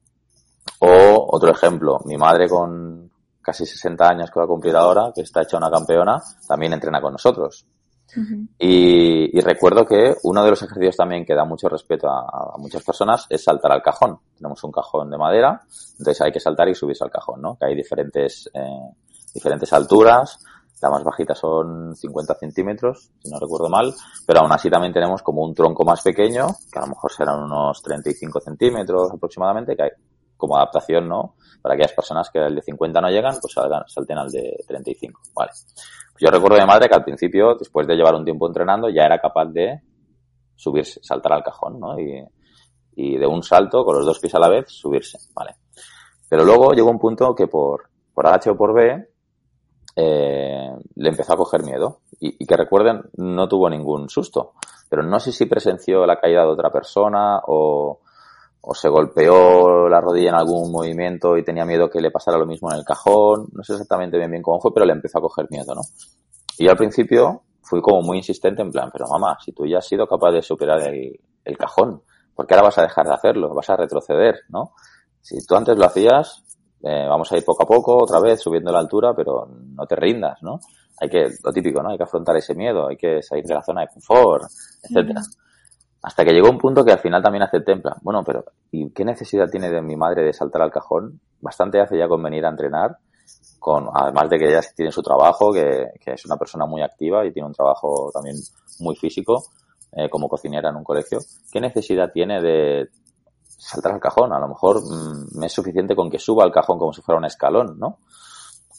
O 0.80 1.36
otro 1.36 1.50
ejemplo, 1.52 1.98
mi 2.06 2.16
madre 2.16 2.48
con 2.48 3.10
casi 3.40 3.66
60 3.66 4.08
años 4.08 4.30
que 4.30 4.40
va 4.40 4.44
a 4.44 4.48
cumplir 4.48 4.74
ahora, 4.74 5.12
que 5.14 5.20
está 5.22 5.42
hecha 5.42 5.56
una 5.56 5.70
campeona, 5.70 6.20
también 6.48 6.72
entrena 6.72 7.00
con 7.00 7.12
nosotros. 7.12 7.66
Y, 8.58 9.40
recuerdo 9.40 9.84
que 9.84 10.14
uno 10.22 10.44
de 10.44 10.50
los 10.50 10.62
ejercicios 10.62 10.96
también 10.96 11.24
que 11.24 11.34
da 11.34 11.44
mucho 11.44 11.68
respeto 11.68 12.08
a, 12.08 12.56
muchas 12.58 12.82
personas 12.84 13.26
es 13.28 13.42
saltar 13.42 13.72
al 13.72 13.82
cajón. 13.82 14.18
Tenemos 14.36 14.62
un 14.64 14.72
cajón 14.72 15.10
de 15.10 15.18
madera, 15.18 15.60
entonces 15.98 16.20
hay 16.20 16.32
que 16.32 16.40
saltar 16.40 16.68
y 16.68 16.74
subirse 16.74 17.04
al 17.04 17.10
cajón, 17.10 17.40
¿no? 17.40 17.56
Que 17.56 17.66
hay 17.66 17.74
diferentes, 17.74 18.50
eh, 18.52 18.90
diferentes 19.34 19.72
alturas. 19.72 20.38
La 20.80 20.90
más 20.90 21.04
bajita 21.04 21.34
son 21.34 21.94
50 21.94 22.34
centímetros, 22.34 23.10
si 23.22 23.30
no 23.30 23.38
recuerdo 23.38 23.68
mal, 23.68 23.94
pero 24.26 24.40
aún 24.40 24.50
así 24.50 24.68
también 24.68 24.92
tenemos 24.92 25.22
como 25.22 25.42
un 25.44 25.54
tronco 25.54 25.84
más 25.84 26.02
pequeño, 26.02 26.48
que 26.72 26.78
a 26.78 26.82
lo 26.82 26.88
mejor 26.88 27.12
serán 27.12 27.44
unos 27.44 27.80
35 27.82 28.40
centímetros 28.40 29.12
aproximadamente, 29.12 29.76
que 29.76 29.82
hay 29.84 29.90
como 30.42 30.56
adaptación, 30.56 31.08
¿no? 31.08 31.36
Para 31.62 31.76
aquellas 31.76 31.92
personas 31.92 32.28
que 32.28 32.40
al 32.40 32.56
de 32.56 32.62
50 32.62 33.00
no 33.00 33.08
llegan, 33.10 33.36
pues 33.40 33.54
salgan, 33.54 33.84
salten 33.86 34.18
al 34.18 34.28
de 34.28 34.64
35, 34.66 35.20
¿vale? 35.36 35.52
Yo 36.20 36.30
recuerdo 36.30 36.56
de 36.56 36.66
madre 36.66 36.88
que 36.88 36.94
al 36.94 37.04
principio, 37.04 37.54
después 37.58 37.86
de 37.86 37.96
llevar 37.96 38.14
un 38.14 38.24
tiempo 38.24 38.46
entrenando, 38.46 38.88
ya 38.88 39.04
era 39.04 39.18
capaz 39.18 39.46
de 39.46 39.80
subirse, 40.54 41.00
saltar 41.02 41.32
al 41.32 41.42
cajón, 41.42 41.80
¿no? 41.80 41.98
Y, 41.98 42.24
y 42.94 43.16
de 43.16 43.26
un 43.26 43.42
salto, 43.42 43.84
con 43.84 43.96
los 43.96 44.06
dos 44.06 44.18
pies 44.18 44.34
a 44.34 44.38
la 44.38 44.48
vez, 44.48 44.66
subirse, 44.68 45.18
¿vale? 45.34 45.56
Pero 46.28 46.44
luego 46.44 46.72
llegó 46.72 46.90
un 46.90 46.98
punto 46.98 47.34
que 47.34 47.46
por, 47.46 47.88
por 48.14 48.26
H 48.26 48.50
o 48.50 48.56
por 48.56 48.74
B, 48.74 49.08
eh, 49.94 50.70
le 50.94 51.08
empezó 51.08 51.34
a 51.34 51.36
coger 51.36 51.62
miedo. 51.62 52.00
Y, 52.20 52.46
que 52.46 52.56
recuerden, 52.56 53.02
no 53.16 53.48
tuvo 53.48 53.68
ningún 53.68 54.08
susto. 54.08 54.52
Pero 54.88 55.02
no 55.02 55.18
sé 55.18 55.32
si 55.32 55.46
presenció 55.46 56.06
la 56.06 56.20
caída 56.20 56.42
de 56.42 56.52
otra 56.52 56.70
persona 56.70 57.40
o, 57.46 58.00
o 58.62 58.74
se 58.74 58.88
golpeó 58.88 59.88
la 59.88 60.00
rodilla 60.00 60.30
en 60.30 60.36
algún 60.36 60.70
movimiento 60.70 61.36
y 61.36 61.44
tenía 61.44 61.64
miedo 61.64 61.90
que 61.90 62.00
le 62.00 62.12
pasara 62.12 62.38
lo 62.38 62.46
mismo 62.46 62.70
en 62.70 62.78
el 62.78 62.84
cajón. 62.84 63.48
No 63.52 63.62
sé 63.64 63.72
exactamente 63.72 64.16
bien 64.16 64.30
bien 64.30 64.42
cómo 64.42 64.60
fue, 64.60 64.72
pero 64.72 64.86
le 64.86 64.92
empezó 64.92 65.18
a 65.18 65.22
coger 65.22 65.46
miedo, 65.50 65.74
¿no? 65.74 65.82
Y 66.58 66.68
al 66.68 66.76
principio 66.76 67.42
fui 67.62 67.80
como 67.80 68.02
muy 68.02 68.18
insistente 68.18 68.62
en 68.62 68.70
plan, 68.70 68.90
pero 68.92 69.06
mamá, 69.08 69.36
si 69.44 69.52
tú 69.52 69.66
ya 69.66 69.78
has 69.78 69.86
sido 69.86 70.06
capaz 70.06 70.30
de 70.30 70.42
superar 70.42 70.80
el, 70.88 71.18
el 71.44 71.58
cajón, 71.58 72.02
¿por 72.34 72.46
qué 72.46 72.54
ahora 72.54 72.66
vas 72.66 72.78
a 72.78 72.82
dejar 72.82 73.06
de 73.06 73.14
hacerlo? 73.14 73.52
Vas 73.54 73.68
a 73.68 73.76
retroceder, 73.76 74.40
¿no? 74.48 74.72
Si 75.20 75.44
tú 75.46 75.56
antes 75.56 75.76
lo 75.76 75.84
hacías, 75.84 76.42
eh, 76.82 77.06
vamos 77.08 77.30
a 77.32 77.36
ir 77.36 77.44
poco 77.44 77.62
a 77.62 77.66
poco, 77.66 77.96
otra 77.96 78.20
vez, 78.20 78.40
subiendo 78.40 78.72
la 78.72 78.80
altura, 78.80 79.14
pero 79.14 79.48
no 79.48 79.86
te 79.86 79.96
rindas, 79.96 80.42
¿no? 80.42 80.60
Hay 81.00 81.08
que, 81.08 81.28
lo 81.42 81.52
típico, 81.52 81.82
¿no? 81.82 81.90
Hay 81.90 81.96
que 81.96 82.04
afrontar 82.04 82.36
ese 82.36 82.54
miedo, 82.54 82.88
hay 82.88 82.96
que 82.96 83.22
salir 83.22 83.44
de 83.44 83.54
la 83.54 83.62
zona 83.62 83.82
de 83.82 83.88
confort, 83.88 84.44
etcétera. 84.82 85.22
Hasta 86.02 86.24
que 86.24 86.32
llegó 86.32 86.50
un 86.50 86.58
punto 86.58 86.84
que 86.84 86.90
al 86.90 86.98
final 86.98 87.22
también 87.22 87.44
acepté 87.44 87.72
en 87.72 87.80
plan, 87.80 87.94
bueno, 88.02 88.24
pero 88.24 88.44
¿y 88.72 88.90
qué 88.90 89.04
necesidad 89.04 89.48
tiene 89.48 89.70
de 89.70 89.80
mi 89.80 89.94
madre 89.94 90.24
de 90.24 90.32
saltar 90.32 90.62
al 90.62 90.72
cajón? 90.72 91.20
Bastante 91.40 91.80
hace 91.80 91.96
ya 91.96 92.08
con 92.08 92.20
venir 92.20 92.44
a 92.44 92.48
entrenar, 92.48 92.98
con, 93.60 93.88
además 93.94 94.28
de 94.28 94.38
que 94.38 94.48
ella 94.48 94.60
tiene 94.74 94.90
su 94.90 95.00
trabajo, 95.00 95.52
que, 95.52 95.92
es 96.04 96.26
una 96.26 96.36
persona 96.36 96.66
muy 96.66 96.82
activa 96.82 97.24
y 97.24 97.32
tiene 97.32 97.46
un 97.46 97.54
trabajo 97.54 98.10
también 98.12 98.36
muy 98.80 98.96
físico, 98.96 99.44
eh, 99.92 100.10
como 100.10 100.28
cocinera 100.28 100.70
en 100.70 100.76
un 100.76 100.82
colegio. 100.82 101.20
¿Qué 101.52 101.60
necesidad 101.60 102.10
tiene 102.12 102.42
de 102.42 102.88
saltar 103.46 103.92
al 103.92 104.00
cajón? 104.00 104.32
A 104.32 104.40
lo 104.40 104.48
mejor 104.48 104.82
mmm, 104.82 105.38
me 105.38 105.46
es 105.46 105.52
suficiente 105.52 105.94
con 105.94 106.10
que 106.10 106.18
suba 106.18 106.42
al 106.42 106.50
cajón 106.50 106.80
como 106.80 106.92
si 106.92 107.00
fuera 107.00 107.20
un 107.20 107.26
escalón, 107.26 107.78
¿no? 107.78 107.98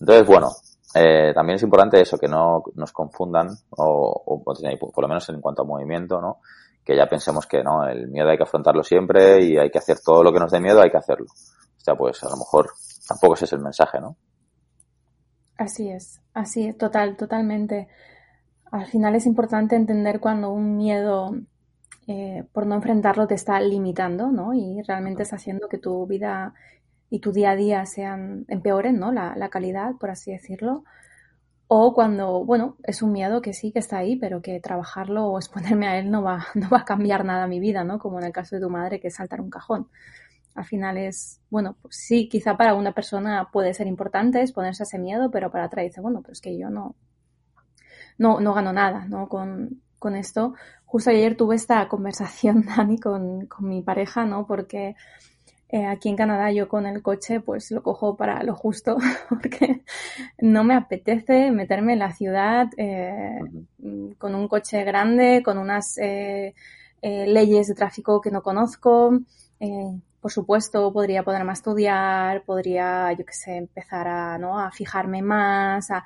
Entonces, 0.01 0.27
bueno, 0.27 0.49
eh, 0.93 1.31
también 1.33 1.55
es 1.55 1.63
importante 1.63 2.01
eso, 2.01 2.17
que 2.17 2.27
no 2.27 2.63
nos 2.75 2.91
confundan, 2.91 3.47
o, 3.69 4.23
o 4.25 4.43
por 4.43 5.01
lo 5.01 5.07
menos 5.07 5.29
en 5.29 5.39
cuanto 5.39 5.61
a 5.61 5.65
movimiento, 5.65 6.19
¿no? 6.19 6.39
Que 6.83 6.95
ya 6.95 7.07
pensemos 7.07 7.45
que 7.45 7.63
no, 7.63 7.87
el 7.87 8.07
miedo 8.09 8.29
hay 8.29 8.37
que 8.37 8.43
afrontarlo 8.43 8.83
siempre 8.83 9.41
y 9.43 9.57
hay 9.57 9.69
que 9.69 9.77
hacer 9.77 9.97
todo 10.03 10.23
lo 10.23 10.33
que 10.33 10.39
nos 10.39 10.51
dé 10.51 10.59
miedo, 10.59 10.81
hay 10.81 10.91
que 10.91 10.97
hacerlo. 10.97 11.27
O 11.29 11.79
sea, 11.79 11.95
pues 11.95 12.23
a 12.23 12.29
lo 12.29 12.37
mejor 12.37 12.71
tampoco 13.07 13.35
ese 13.35 13.45
es 13.45 13.53
el 13.53 13.59
mensaje, 13.59 13.99
¿no? 13.99 14.17
Así 15.57 15.89
es, 15.89 16.21
así 16.33 16.67
es, 16.67 16.77
total, 16.77 17.15
totalmente. 17.15 17.87
Al 18.71 18.87
final 18.87 19.15
es 19.15 19.25
importante 19.25 19.75
entender 19.75 20.19
cuando 20.19 20.49
un 20.51 20.77
miedo, 20.77 21.35
eh, 22.07 22.43
por 22.51 22.65
no 22.65 22.75
enfrentarlo, 22.75 23.27
te 23.27 23.35
está 23.35 23.59
limitando, 23.61 24.31
¿no? 24.31 24.53
Y 24.53 24.81
realmente 24.81 25.23
está 25.23 25.35
haciendo 25.35 25.69
que 25.69 25.77
tu 25.77 26.05
vida 26.07 26.53
y 27.09 27.19
tu 27.19 27.31
día 27.31 27.51
a 27.51 27.55
día 27.55 27.85
sean, 27.85 28.45
empeoren, 28.47 28.97
¿no? 28.97 29.11
La, 29.11 29.35
la 29.35 29.49
calidad, 29.49 29.93
por 29.99 30.09
así 30.09 30.31
decirlo. 30.31 30.83
O 31.75 31.91
cuando, 31.91 32.45
bueno, 32.45 32.77
es 32.83 33.01
un 33.01 33.11
miedo 33.11 33.41
que 33.41 33.51
sí 33.51 33.71
que 33.71 33.79
está 33.79 33.97
ahí, 33.97 34.15
pero 34.15 34.43
que 34.43 34.59
trabajarlo 34.59 35.25
o 35.25 35.39
exponerme 35.39 35.87
a 35.87 35.97
él 35.97 36.11
no 36.11 36.21
va, 36.21 36.45
no 36.53 36.69
va 36.69 36.81
a 36.81 36.85
cambiar 36.85 37.25
nada 37.25 37.47
mi 37.47 37.59
vida, 37.59 37.83
¿no? 37.83 37.97
Como 37.97 38.19
en 38.19 38.25
el 38.25 38.31
caso 38.31 38.55
de 38.55 38.61
tu 38.61 38.69
madre, 38.69 38.99
que 38.99 39.07
es 39.07 39.15
saltar 39.15 39.41
un 39.41 39.49
cajón. 39.49 39.87
Al 40.53 40.65
final 40.65 40.99
es, 40.99 41.41
bueno, 41.49 41.75
pues 41.81 41.95
sí, 41.95 42.29
quizá 42.29 42.55
para 42.57 42.75
una 42.75 42.91
persona 42.91 43.49
puede 43.51 43.73
ser 43.73 43.87
importante 43.87 44.39
exponerse 44.39 44.83
a 44.83 44.85
ese 44.85 44.99
miedo, 44.99 45.31
pero 45.31 45.49
para 45.49 45.65
otra 45.65 45.81
dice, 45.81 45.99
bueno, 45.99 46.21
pero 46.21 46.33
es 46.33 46.41
que 46.41 46.55
yo 46.55 46.69
no, 46.69 46.95
no, 48.19 48.39
no 48.39 48.53
gano 48.53 48.71
nada, 48.71 49.05
¿no? 49.05 49.27
Con, 49.27 49.81
con 49.97 50.15
esto. 50.15 50.53
Justo 50.85 51.09
ayer 51.09 51.35
tuve 51.35 51.55
esta 51.55 51.87
conversación, 51.87 52.65
Dani, 52.77 52.99
con, 52.99 53.47
con 53.47 53.67
mi 53.67 53.81
pareja, 53.81 54.25
¿no? 54.25 54.45
Porque 54.45 54.95
eh, 55.73 55.87
aquí 55.87 56.07
en 56.07 56.15
Canadá 56.15 56.51
yo 56.51 56.67
con 56.67 56.85
el 56.85 57.01
coche 57.01 57.39
pues 57.39 57.71
lo 57.71 57.81
cojo 57.81 58.15
para 58.15 58.43
lo 58.43 58.53
justo 58.55 58.95
porque 59.29 59.81
no 60.37 60.63
me 60.63 60.75
apetece 60.75 61.49
meterme 61.49 61.93
en 61.93 61.99
la 61.99 62.13
ciudad 62.13 62.67
eh, 62.77 63.39
con 64.19 64.35
un 64.35 64.47
coche 64.47 64.83
grande, 64.83 65.41
con 65.43 65.57
unas 65.57 65.97
eh, 65.97 66.53
eh 67.01 67.25
leyes 67.25 67.69
de 67.69 67.73
tráfico 67.73 68.21
que 68.21 68.29
no 68.29 68.43
conozco. 68.43 69.19
Eh, 69.59 69.99
por 70.21 70.31
supuesto, 70.31 70.93
podría 70.93 71.23
ponerme 71.23 71.49
a 71.49 71.53
estudiar, 71.53 72.43
podría, 72.45 73.11
yo 73.13 73.25
qué 73.25 73.33
sé, 73.33 73.57
empezar 73.57 74.07
a, 74.07 74.37
¿no? 74.37 74.59
a 74.59 74.69
fijarme 74.71 75.23
más, 75.23 75.89
a... 75.89 76.05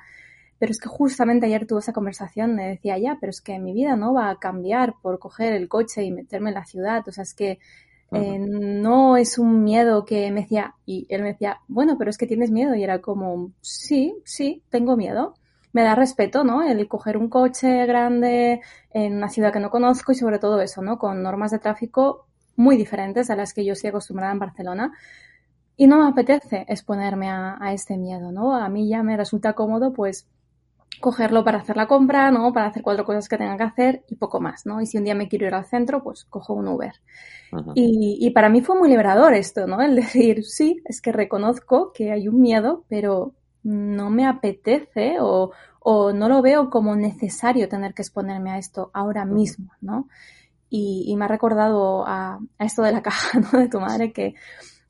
pero 0.58 0.72
es 0.72 0.80
que 0.80 0.88
justamente 0.88 1.44
ayer 1.46 1.66
tuve 1.66 1.80
esa 1.80 1.92
conversación, 1.92 2.54
me 2.54 2.68
decía, 2.68 2.96
ya, 2.98 3.18
pero 3.20 3.30
es 3.30 3.42
que 3.42 3.58
mi 3.58 3.74
vida 3.74 3.96
no 3.96 4.14
va 4.14 4.30
a 4.30 4.38
cambiar 4.38 4.94
por 5.02 5.18
coger 5.18 5.52
el 5.52 5.68
coche 5.68 6.04
y 6.04 6.10
meterme 6.10 6.50
en 6.50 6.54
la 6.54 6.64
ciudad, 6.64 7.06
o 7.06 7.12
sea, 7.12 7.22
es 7.22 7.34
que 7.34 7.58
eh, 8.12 8.38
no 8.38 9.16
es 9.16 9.38
un 9.38 9.64
miedo 9.64 10.04
que 10.04 10.30
me 10.30 10.42
decía, 10.42 10.74
y 10.86 11.06
él 11.10 11.22
me 11.22 11.32
decía, 11.32 11.60
bueno, 11.68 11.96
pero 11.98 12.10
es 12.10 12.18
que 12.18 12.26
tienes 12.26 12.50
miedo. 12.50 12.74
Y 12.74 12.82
era 12.82 13.00
como, 13.00 13.52
sí, 13.60 14.16
sí, 14.24 14.62
tengo 14.70 14.96
miedo. 14.96 15.34
Me 15.72 15.82
da 15.82 15.94
respeto, 15.94 16.44
¿no? 16.44 16.62
El 16.62 16.88
coger 16.88 17.16
un 17.18 17.28
coche 17.28 17.86
grande 17.86 18.60
en 18.90 19.16
una 19.16 19.28
ciudad 19.28 19.52
que 19.52 19.60
no 19.60 19.70
conozco 19.70 20.12
y 20.12 20.14
sobre 20.14 20.38
todo 20.38 20.60
eso, 20.60 20.82
¿no? 20.82 20.98
Con 20.98 21.22
normas 21.22 21.50
de 21.50 21.58
tráfico 21.58 22.26
muy 22.56 22.76
diferentes 22.76 23.30
a 23.30 23.36
las 23.36 23.52
que 23.54 23.64
yo 23.64 23.74
estoy 23.74 23.90
acostumbrada 23.90 24.32
en 24.32 24.38
Barcelona. 24.38 24.92
Y 25.76 25.86
no 25.86 26.02
me 26.02 26.08
apetece 26.08 26.64
exponerme 26.68 27.28
a, 27.30 27.56
a 27.60 27.72
este 27.72 27.96
miedo, 27.96 28.32
¿no? 28.32 28.56
A 28.56 28.68
mí 28.68 28.88
ya 28.88 29.02
me 29.02 29.16
resulta 29.16 29.52
cómodo, 29.52 29.92
pues, 29.92 30.26
cogerlo 31.00 31.44
para 31.44 31.58
hacer 31.58 31.76
la 31.76 31.86
compra, 31.86 32.30
¿no? 32.30 32.52
Para 32.52 32.66
hacer 32.66 32.82
cuatro 32.82 33.04
cosas 33.04 33.28
que 33.28 33.38
tenga 33.38 33.56
que 33.56 33.62
hacer 33.62 34.04
y 34.08 34.16
poco 34.16 34.40
más, 34.40 34.66
¿no? 34.66 34.80
Y 34.80 34.86
si 34.86 34.98
un 34.98 35.04
día 35.04 35.14
me 35.14 35.28
quiero 35.28 35.46
ir 35.46 35.54
al 35.54 35.66
centro, 35.66 36.02
pues 36.02 36.24
cojo 36.24 36.54
un 36.54 36.68
Uber. 36.68 36.92
Y, 37.74 38.18
y, 38.20 38.30
para 38.30 38.50
mí 38.50 38.60
fue 38.60 38.78
muy 38.78 38.90
liberador 38.90 39.32
esto, 39.32 39.66
¿no? 39.66 39.80
El 39.80 39.96
decir, 39.96 40.44
sí, 40.44 40.82
es 40.84 41.00
que 41.00 41.12
reconozco 41.12 41.92
que 41.92 42.12
hay 42.12 42.28
un 42.28 42.40
miedo, 42.40 42.84
pero 42.88 43.34
no 43.62 44.10
me 44.10 44.26
apetece 44.26 45.16
o, 45.20 45.52
o 45.80 46.12
no 46.12 46.28
lo 46.28 46.42
veo 46.42 46.70
como 46.70 46.94
necesario 46.94 47.68
tener 47.68 47.94
que 47.94 48.02
exponerme 48.02 48.50
a 48.50 48.58
esto 48.58 48.90
ahora 48.92 49.24
mismo, 49.24 49.72
¿no? 49.80 50.08
Y, 50.70 51.04
y 51.06 51.16
me 51.16 51.24
ha 51.24 51.28
recordado 51.28 52.06
a, 52.06 52.38
a, 52.58 52.64
esto 52.64 52.82
de 52.82 52.92
la 52.92 53.02
caja, 53.02 53.40
¿no? 53.40 53.58
De 53.58 53.68
tu 53.68 53.80
madre, 53.80 54.12
que 54.12 54.34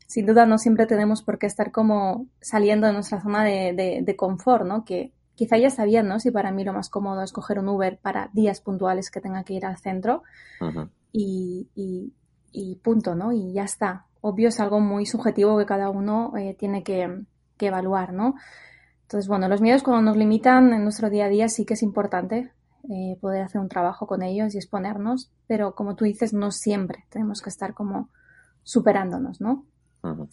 sin 0.07 0.27
duda 0.27 0.47
no 0.47 0.59
siempre 0.59 0.87
tenemos 0.87 1.23
por 1.23 1.38
qué 1.38 1.47
estar 1.47 1.71
como 1.71 2.27
saliendo 2.40 2.87
de 2.87 2.94
nuestra 2.94 3.21
zona 3.21 3.44
de, 3.44 3.73
de, 3.75 4.01
de 4.03 4.16
confort, 4.16 4.64
¿no? 4.64 4.85
Que 4.85 5.12
quizá 5.38 5.57
ya 5.57 5.70
sabían, 5.70 6.09
¿no? 6.09 6.18
Si 6.18 6.33
para 6.33 6.51
mí 6.51 6.64
lo 6.64 6.72
más 6.72 6.90
cómodo 6.90 7.22
es 7.22 7.33
coger 7.33 7.61
un 7.61 7.68
Uber 7.68 7.96
para 8.03 8.29
días 8.33 8.61
puntuales 8.61 9.09
que 9.09 9.20
tenga 9.20 9.44
que 9.44 9.55
ir 9.55 9.64
al 9.64 9.79
centro 9.79 10.24
uh 10.61 10.64
-huh. 10.64 10.90
y, 11.12 11.68
y, 11.77 12.12
y, 12.51 12.74
punto, 12.83 13.14
¿no? 13.14 13.33
Y 13.33 13.53
ya 13.53 13.62
está. 13.62 14.07
Obvio 14.20 14.48
es 14.48 14.59
algo 14.59 14.81
muy 14.81 15.07
subjetivo 15.07 15.57
que 15.57 15.64
cada 15.64 15.90
uno 15.90 16.37
eh, 16.37 16.57
tiene 16.59 16.83
que, 16.83 17.22
que, 17.57 17.66
evaluar, 17.68 18.12
¿no? 18.12 18.35
Entonces, 19.03 19.29
bueno, 19.29 19.48
los 19.48 19.61
miedos 19.61 19.85
cuando 19.85 20.03
nos 20.03 20.16
limitan 20.16 20.72
en 20.72 20.83
nuestro 20.83 21.09
día 21.09 21.27
a 21.27 21.29
día 21.29 21.48
sí 21.48 21.64
que 21.64 21.74
es 21.74 21.83
importante 21.85 22.51
eh, 22.90 23.16
poder 23.20 23.42
hacer 23.42 23.61
un 23.61 23.68
trabajo 23.68 24.09
con 24.09 24.22
ellos 24.22 24.55
y 24.55 24.59
exponernos, 24.59 25.31
pero 25.46 25.77
como 25.77 25.94
tú 25.94 26.05
dices, 26.05 26.35
no 26.35 26.51
siempre 26.51 27.05
tenemos 27.11 27.42
que 27.42 27.51
estar 27.51 27.74
como 27.74 28.11
superándonos, 28.64 29.40
¿no? 29.40 29.64
Uh 30.03 30.09
-huh. 30.09 30.29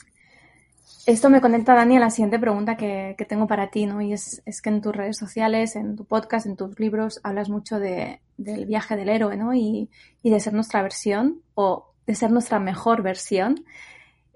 Esto 1.06 1.30
me 1.30 1.39
conecta, 1.39 1.76
Dani, 1.76 1.98
a 1.98 2.00
la 2.00 2.10
siguiente 2.10 2.39
pregunta 2.39 2.78
que, 2.78 3.13
que 3.15 3.26
tengo 3.26 3.46
para 3.46 3.70
ti, 3.70 3.86
¿no? 3.86 4.02
Y 4.02 4.12
es, 4.13 4.41
es, 4.48 4.60
que 4.60 4.70
en 4.70 4.82
tus 4.82 4.96
redes 4.96 5.18
sociales, 5.18 5.76
en 5.76 5.96
tu 5.96 6.06
podcast, 6.06 6.48
en 6.48 6.56
tus 6.56 6.80
libros, 6.80 7.20
hablas 7.22 7.48
mucho 7.48 7.80
de, 7.80 8.22
del 8.38 8.65
viaje 8.65 8.96
del 8.96 9.10
héroe, 9.10 9.38
¿no? 9.38 9.54
Y, 9.54 9.91
y, 10.24 10.30
de 10.32 10.39
ser 10.39 10.54
nuestra 10.54 10.82
versión 10.82 11.41
o 11.54 11.91
de 12.08 12.15
ser 12.15 12.32
nuestra 12.32 12.60
mejor 12.60 13.04
versión. 13.04 13.65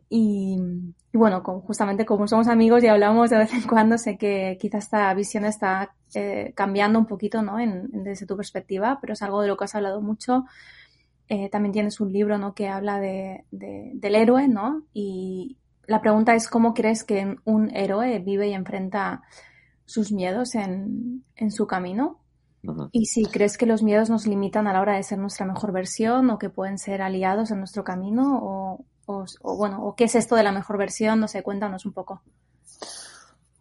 Y, 0.10 0.60
bueno, 1.12 1.42
con, 1.42 1.62
justamente 1.62 2.06
como 2.06 2.28
somos 2.28 2.48
amigos 2.48 2.84
y 2.84 2.88
hablamos 2.88 3.32
de 3.32 3.40
vez 3.40 3.52
en 3.52 3.64
cuando, 3.64 3.98
sé 3.98 4.20
que 4.20 4.56
quizá 4.62 4.78
esta 4.78 5.12
visión 5.16 5.46
está 5.46 5.96
eh, 6.14 6.54
cambiando 6.56 7.00
un 7.00 7.08
poquito, 7.08 7.42
¿no? 7.42 7.60
En, 7.60 7.90
desde 8.04 8.28
tu 8.28 8.38
perspectiva, 8.38 9.00
pero 9.02 9.14
es 9.14 9.24
algo 9.24 9.42
de 9.42 9.48
lo 9.48 9.58
que 9.58 9.64
has 9.64 9.74
hablado 9.74 10.02
mucho. 10.02 10.46
Eh, 11.30 11.50
también 11.50 11.74
tienes 11.74 12.00
un 12.00 12.14
libro, 12.14 12.38
¿no? 12.38 12.54
Que 12.54 12.68
habla 12.68 13.00
de, 13.00 13.46
del 13.50 14.16
héroe, 14.16 14.48
¿no? 14.48 14.84
Y, 14.94 15.58
la 15.90 16.02
pregunta 16.02 16.36
es 16.36 16.48
cómo 16.48 16.74
crees 16.74 17.04
que 17.04 17.36
un 17.46 17.76
héroe 17.76 18.20
vive 18.20 18.48
y 18.48 18.54
enfrenta 18.54 19.24
sus 19.86 20.12
miedos 20.12 20.54
en, 20.54 21.26
en 21.36 21.50
su 21.52 21.66
camino. 21.66 22.20
Uh 22.64 22.72
-huh. 22.74 22.90
Y 22.92 23.06
si 23.08 23.26
crees 23.26 23.58
que 23.58 23.66
los 23.66 23.82
miedos 23.82 24.10
nos 24.10 24.28
limitan 24.28 24.68
a 24.68 24.74
la 24.74 24.82
hora 24.82 24.96
de 24.96 25.04
ser 25.04 25.18
nuestra 25.18 25.48
mejor 25.48 25.72
versión 25.72 26.30
o 26.30 26.38
que 26.38 26.52
pueden 26.52 26.78
ser 26.78 27.02
aliados 27.02 27.50
en 27.50 27.58
nuestro 27.58 27.84
camino 27.84 28.40
o, 28.40 28.86
o, 29.08 29.26
o 29.42 29.58
bueno, 29.58 29.84
o 29.84 29.96
qué 29.96 30.04
es 30.04 30.14
esto 30.14 30.36
de 30.36 30.44
la 30.44 30.52
mejor 30.52 30.78
versión, 30.78 31.20
no 31.20 31.28
sé, 31.28 31.42
cuéntanos 31.42 31.86
un 31.86 31.94
poco. 31.94 32.22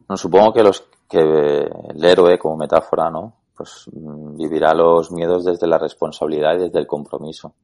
No, 0.06 0.16
supongo 0.16 0.52
que 0.52 0.62
los 0.62 0.86
que 1.08 1.20
el 1.20 2.04
héroe 2.04 2.38
como 2.38 2.58
metáfora, 2.58 3.10
¿no? 3.10 3.32
Pues 3.56 3.88
vivirá 3.94 4.74
los 4.74 5.10
miedos 5.10 5.46
desde 5.46 5.66
la 5.66 5.78
responsabilidad 5.78 6.56
y 6.56 6.64
desde 6.64 6.78
el 6.78 6.86
compromiso. 6.86 7.54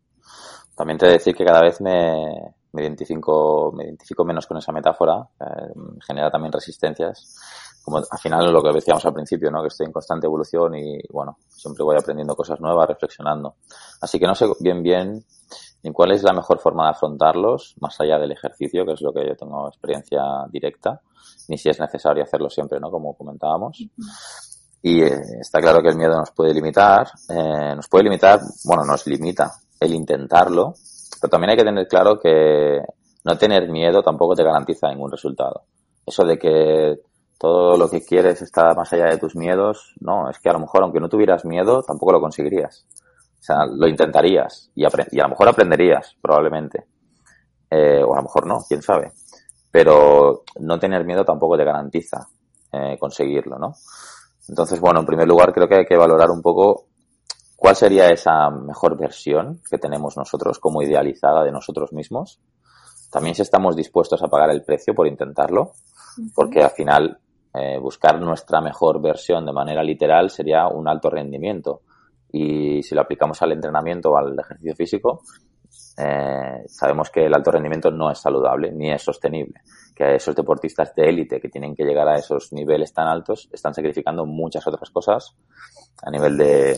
También 0.75 0.99
te 0.99 1.07
decir 1.07 1.35
que 1.37 1.45
cada 1.45 1.61
vez 1.61 1.81
me, 1.83 2.55
me 2.75 2.83
identifico, 2.83 3.73
me 3.73 3.85
identifico 3.85 4.25
menos 4.25 4.47
con 4.47 4.59
esa 4.59 4.73
metáfora, 4.73 5.27
eh, 5.41 5.73
genera 6.05 6.31
también 6.31 6.53
resistencias, 6.53 7.37
como 7.85 7.99
al 7.99 8.19
final 8.21 8.53
lo 8.53 8.63
que 8.63 8.73
decíamos 8.73 9.05
al 9.07 9.15
principio, 9.15 9.51
¿no? 9.51 9.63
Que 9.63 9.69
estoy 9.69 9.87
en 9.87 9.93
constante 9.93 10.27
evolución 10.27 10.75
y, 10.75 10.99
bueno, 11.11 11.39
siempre 11.49 11.85
voy 11.85 11.97
aprendiendo 11.97 12.35
cosas 12.35 12.61
nuevas, 12.61 12.89
reflexionando. 12.89 13.57
Así 14.01 14.19
que 14.19 14.27
no 14.27 14.35
sé 14.35 14.47
bien 14.59 14.83
bien 14.83 15.25
ni 15.85 15.93
cuál 15.93 16.13
es 16.13 16.23
la 16.23 16.33
mejor 16.33 16.59
forma 16.59 16.85
de 16.85 16.91
afrontarlos, 16.91 17.75
más 17.81 18.01
allá 18.01 18.19
del 18.19 18.33
ejercicio, 18.33 18.85
que 18.85 18.95
es 18.95 19.03
lo 19.03 19.13
que 19.13 19.27
yo 19.29 19.37
tengo 19.37 19.69
experiencia 19.69 20.23
directa, 20.51 21.01
ni 21.49 21.59
si 21.59 21.69
es 21.69 21.79
necesario 21.79 22.25
hacerlo 22.25 22.51
siempre, 22.51 22.81
¿no? 22.81 22.91
Como 22.91 23.15
comentábamos. 23.15 23.87
Y 24.83 25.03
eh, 25.03 25.21
está 25.41 25.61
claro 25.61 25.81
que 25.81 25.91
el 25.91 25.97
miedo 25.97 26.17
nos 26.17 26.33
puede 26.33 26.53
limitar, 26.55 27.07
eh, 27.29 27.75
nos 27.77 27.87
puede 27.89 28.05
limitar, 28.05 28.41
bueno, 28.65 28.85
nos 28.85 29.07
limita 29.07 29.53
el 29.79 29.95
intentarlo, 29.95 30.75
pero 31.25 31.31
también 31.31 31.53
hay 31.53 31.57
que 31.57 31.65
tener 31.65 31.89
claro 31.89 32.21
que 32.21 32.83
no 33.25 33.39
tener 33.39 33.71
miedo 33.71 34.03
tampoco 34.03 34.35
te 34.35 34.45
garantiza 34.45 34.91
ningún 34.91 35.11
resultado. 35.11 35.63
Eso 36.05 36.23
de 36.23 36.37
que 36.39 36.97
todo 37.39 37.79
lo 37.79 37.89
que 37.89 38.05
quieres 38.05 38.43
está 38.43 38.75
más 38.75 38.93
allá 38.93 39.07
de 39.07 39.17
tus 39.17 39.35
miedos, 39.35 39.95
no, 40.01 40.29
es 40.29 40.39
que 40.39 40.51
a 40.51 40.53
lo 40.53 40.59
mejor 40.59 40.83
aunque 40.83 41.01
no 41.01 41.09
tuvieras 41.09 41.47
miedo, 41.47 41.83
tampoco 41.83 42.13
lo 42.13 42.21
conseguirías. 42.21 42.87
O 43.41 43.43
sea, 43.43 43.65
lo 43.65 43.89
intentarías 43.89 44.71
y, 44.75 44.85
a 44.85 44.91
lo 44.91 45.29
mejor 45.31 45.49
aprenderías, 45.49 46.15
probablemente. 46.21 46.85
Eh, 47.71 48.03
o 48.05 48.13
a 48.13 48.17
lo 48.17 48.23
mejor 48.25 48.47
no, 48.47 48.59
quién 48.69 48.83
sabe. 48.83 49.13
Pero 49.71 50.43
no 50.61 50.79
tener 50.79 51.07
miedo 51.07 51.25
tampoco 51.25 51.57
te 51.57 51.65
garantiza 51.65 52.29
eh, 52.71 52.99
conseguirlo, 53.01 53.59
¿no? 53.59 53.73
Entonces, 54.47 54.79
bueno, 54.79 55.01
en 55.01 55.07
primer 55.07 55.27
lugar 55.27 55.55
creo 55.55 55.69
que 55.69 55.77
hay 55.77 55.87
que 55.87 55.97
valorar 55.97 56.31
un 56.31 56.43
poco 56.43 56.85
cuál 57.65 57.77
sería 57.77 58.11
esa 58.11 58.51
mejor 58.51 58.99
versión 58.99 59.63
que 59.71 59.79
tenemos 59.79 60.19
nosotros 60.19 60.59
como 60.59 60.83
idealizada 60.83 61.43
de 61.43 61.51
nosotros 61.51 61.95
mismos. 61.95 62.39
También 63.11 63.35
si 63.35 63.41
estamos 63.41 63.75
dispuestos 63.75 64.23
a 64.23 64.29
pagar 64.29 64.51
el 64.51 64.63
precio 64.63 64.95
por 64.95 65.07
intentarlo, 65.07 65.73
porque 66.35 66.63
al 66.63 66.73
final 66.73 67.19
eh, 67.55 67.79
buscar 67.79 68.21
nuestra 68.21 68.61
mejor 68.61 69.01
versión 69.01 69.47
de 69.47 69.53
manera 69.55 69.83
literal 69.83 70.29
sería 70.29 70.69
un 70.69 70.87
alto 70.87 71.09
rendimiento. 71.09 71.81
Y 72.31 72.83
si 72.83 72.95
lo 72.95 73.01
aplicamos 73.01 73.41
al 73.41 73.53
entrenamiento 73.53 74.11
o 74.11 74.19
al 74.19 74.39
ejercicio 74.39 74.75
físico, 74.77 75.23
eh, 75.97 76.65
sabemos 76.67 77.09
que 77.09 77.25
el 77.25 77.33
alto 77.33 77.51
rendimiento 77.51 77.91
no 77.91 78.11
es 78.11 78.19
saludable 78.19 78.73
ni 78.73 78.93
es 78.93 79.01
sostenible. 79.01 79.63
Que 79.97 80.17
esos 80.17 80.37
deportistas 80.37 80.95
de 80.95 81.09
élite 81.09 81.41
que 81.41 81.49
tienen 81.49 81.75
que 81.75 81.85
llegar 81.85 82.09
a 82.09 82.19
esos 82.19 82.53
niveles 82.53 82.93
tan 82.93 83.09
altos 83.09 83.49
están 83.51 83.73
sacrificando 83.73 84.27
muchas 84.27 84.67
otras 84.67 84.91
cosas 84.91 85.35
a 86.03 86.11
nivel 86.11 86.37
de, 86.37 86.77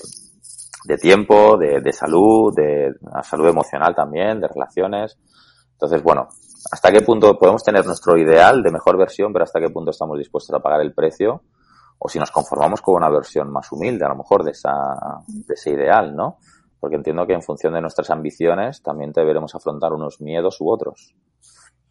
de 0.87 0.97
tiempo, 0.97 1.57
de, 1.57 1.81
de 1.81 1.93
salud, 1.93 2.55
de 2.55 2.93
salud 3.23 3.49
emocional 3.49 3.95
también, 3.95 4.41
de 4.41 4.49
relaciones. 4.49 5.19
Entonces, 5.73 6.03
bueno, 6.03 6.29
¿hasta 6.71 6.91
qué 6.91 7.01
punto 7.01 7.37
podemos 7.39 7.63
tener 7.63 7.85
nuestro 7.85 8.17
ideal 8.17 8.63
de 8.63 8.71
mejor 8.71 8.97
versión, 8.97 9.33
pero 9.33 9.45
hasta 9.45 9.61
qué 9.61 9.69
punto 9.69 9.91
estamos 9.91 10.19
dispuestos 10.19 10.55
a 10.55 10.61
pagar 10.61 10.81
el 10.81 10.95
precio? 10.95 11.43
O 11.99 12.09
si 12.09 12.19
nos 12.19 12.31
conformamos 12.31 12.81
con 12.83 12.97
una 12.97 13.11
versión 13.11 13.51
más 13.51 13.71
humilde, 13.73 14.05
a 14.05 14.11
lo 14.11 14.17
mejor, 14.17 14.45
de, 14.45 14.53
esa, 14.53 14.71
de 15.27 15.55
ese 15.55 15.71
ideal, 15.71 16.15
¿no? 16.15 16.39
Porque 16.79 16.97
entiendo 16.97 17.27
que 17.27 17.33
en 17.33 17.43
función 17.43 17.73
de 17.73 17.81
nuestras 17.81 18.11
ambiciones 18.11 18.83
también 18.83 19.13
deberemos 19.13 19.55
afrontar 19.55 19.93
unos 19.93 20.21
miedos 20.21 20.61
u 20.61 20.71
otros. 20.71 21.15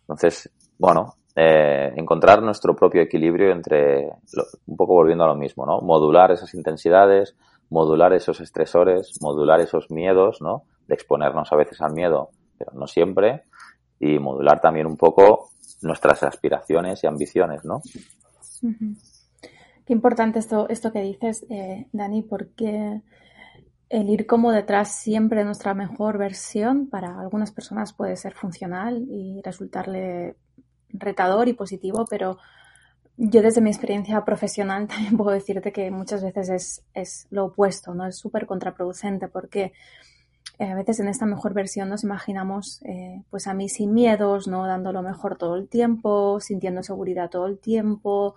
Entonces, 0.01 0.49
bueno, 0.77 1.15
eh, 1.35 1.91
encontrar 1.97 2.41
nuestro 2.41 2.75
propio 2.75 3.01
equilibrio 3.01 3.51
entre, 3.51 4.09
un 4.67 4.77
poco 4.77 4.93
volviendo 4.93 5.25
a 5.25 5.27
lo 5.27 5.35
mismo, 5.35 5.65
¿no? 5.65 5.81
Modular 5.81 6.31
esas 6.31 6.53
intensidades, 6.53 7.35
modular 7.69 8.13
esos 8.13 8.41
estresores, 8.41 9.17
modular 9.21 9.59
esos 9.59 9.89
miedos, 9.91 10.41
¿no? 10.41 10.63
De 10.87 10.95
exponernos 10.95 11.51
a 11.51 11.55
veces 11.55 11.81
al 11.81 11.93
miedo, 11.93 12.29
pero 12.57 12.71
no 12.73 12.87
siempre, 12.87 13.43
y 13.99 14.19
modular 14.19 14.61
también 14.61 14.87
un 14.87 14.97
poco 14.97 15.49
nuestras 15.81 16.23
aspiraciones 16.23 17.03
y 17.03 17.07
ambiciones, 17.07 17.65
¿no? 17.65 17.81
Qué 19.85 19.93
importante 19.93 20.39
esto, 20.39 20.67
esto 20.69 20.91
que 20.91 21.01
dices, 21.01 21.45
eh, 21.49 21.87
Dani, 21.91 22.23
porque 22.23 23.01
el 23.89 24.09
ir 24.09 24.25
como 24.25 24.51
detrás 24.51 24.95
siempre 24.95 25.39
de 25.39 25.45
nuestra 25.45 25.73
mejor 25.73 26.17
versión 26.17 26.87
para 26.89 27.19
algunas 27.19 27.51
personas 27.51 27.93
puede 27.93 28.17
ser 28.17 28.33
funcional 28.33 29.05
y 29.09 29.41
resultarle 29.43 30.35
retador 30.89 31.47
y 31.47 31.53
positivo, 31.53 32.05
pero 32.09 32.37
yo 33.17 33.41
desde 33.41 33.61
mi 33.61 33.69
experiencia 33.69 34.23
profesional 34.25 34.87
también 34.89 35.17
puedo 35.17 35.31
decirte 35.31 35.71
que 35.71 35.91
muchas 35.91 36.23
veces 36.23 36.49
es, 36.49 36.83
es 36.93 37.27
lo 37.29 37.45
opuesto, 37.45 37.93
¿no? 37.93 38.05
Es 38.05 38.17
súper 38.17 38.45
contraproducente 38.45 39.27
porque 39.27 39.73
eh, 40.57 40.71
a 40.71 40.75
veces 40.75 40.99
en 40.99 41.09
esta 41.09 41.25
mejor 41.25 41.53
versión 41.53 41.89
nos 41.89 42.03
imaginamos 42.03 42.81
eh, 42.83 43.23
pues 43.29 43.47
a 43.47 43.53
mí 43.53 43.67
sin 43.67 43.93
miedos, 43.93 44.47
¿no? 44.47 44.65
Dando 44.65 44.93
lo 44.93 45.01
mejor 45.01 45.37
todo 45.37 45.55
el 45.55 45.67
tiempo, 45.67 46.39
sintiendo 46.39 46.81
seguridad 46.81 47.29
todo 47.29 47.47
el 47.47 47.59
tiempo, 47.59 48.35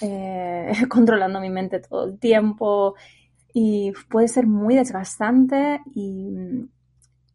eh, 0.00 0.72
controlando 0.88 1.40
mi 1.40 1.50
mente 1.50 1.80
todo 1.80 2.06
el 2.06 2.18
tiempo 2.18 2.94
y 3.52 3.92
puede 4.08 4.28
ser 4.28 4.46
muy 4.46 4.74
desgastante 4.76 5.80
y, 5.94 6.68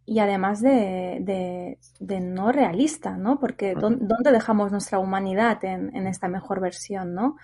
y 0.06 0.20
además 0.20 0.62
de, 0.62 1.20
de, 1.22 1.80
de, 2.00 2.20
no 2.20 2.52
realista, 2.52 3.18
¿no? 3.18 3.39
Porque 3.39 3.74
¿dónde 3.74 4.32
dejamos 4.32 4.72
nuestra 4.72 5.00
humanidad 5.00 5.63
en, 5.65 5.96
en, 5.96 6.06
esta 6.06 6.28
mejor 6.28 6.62
versión, 6.62 7.15
¿no? 7.15 7.38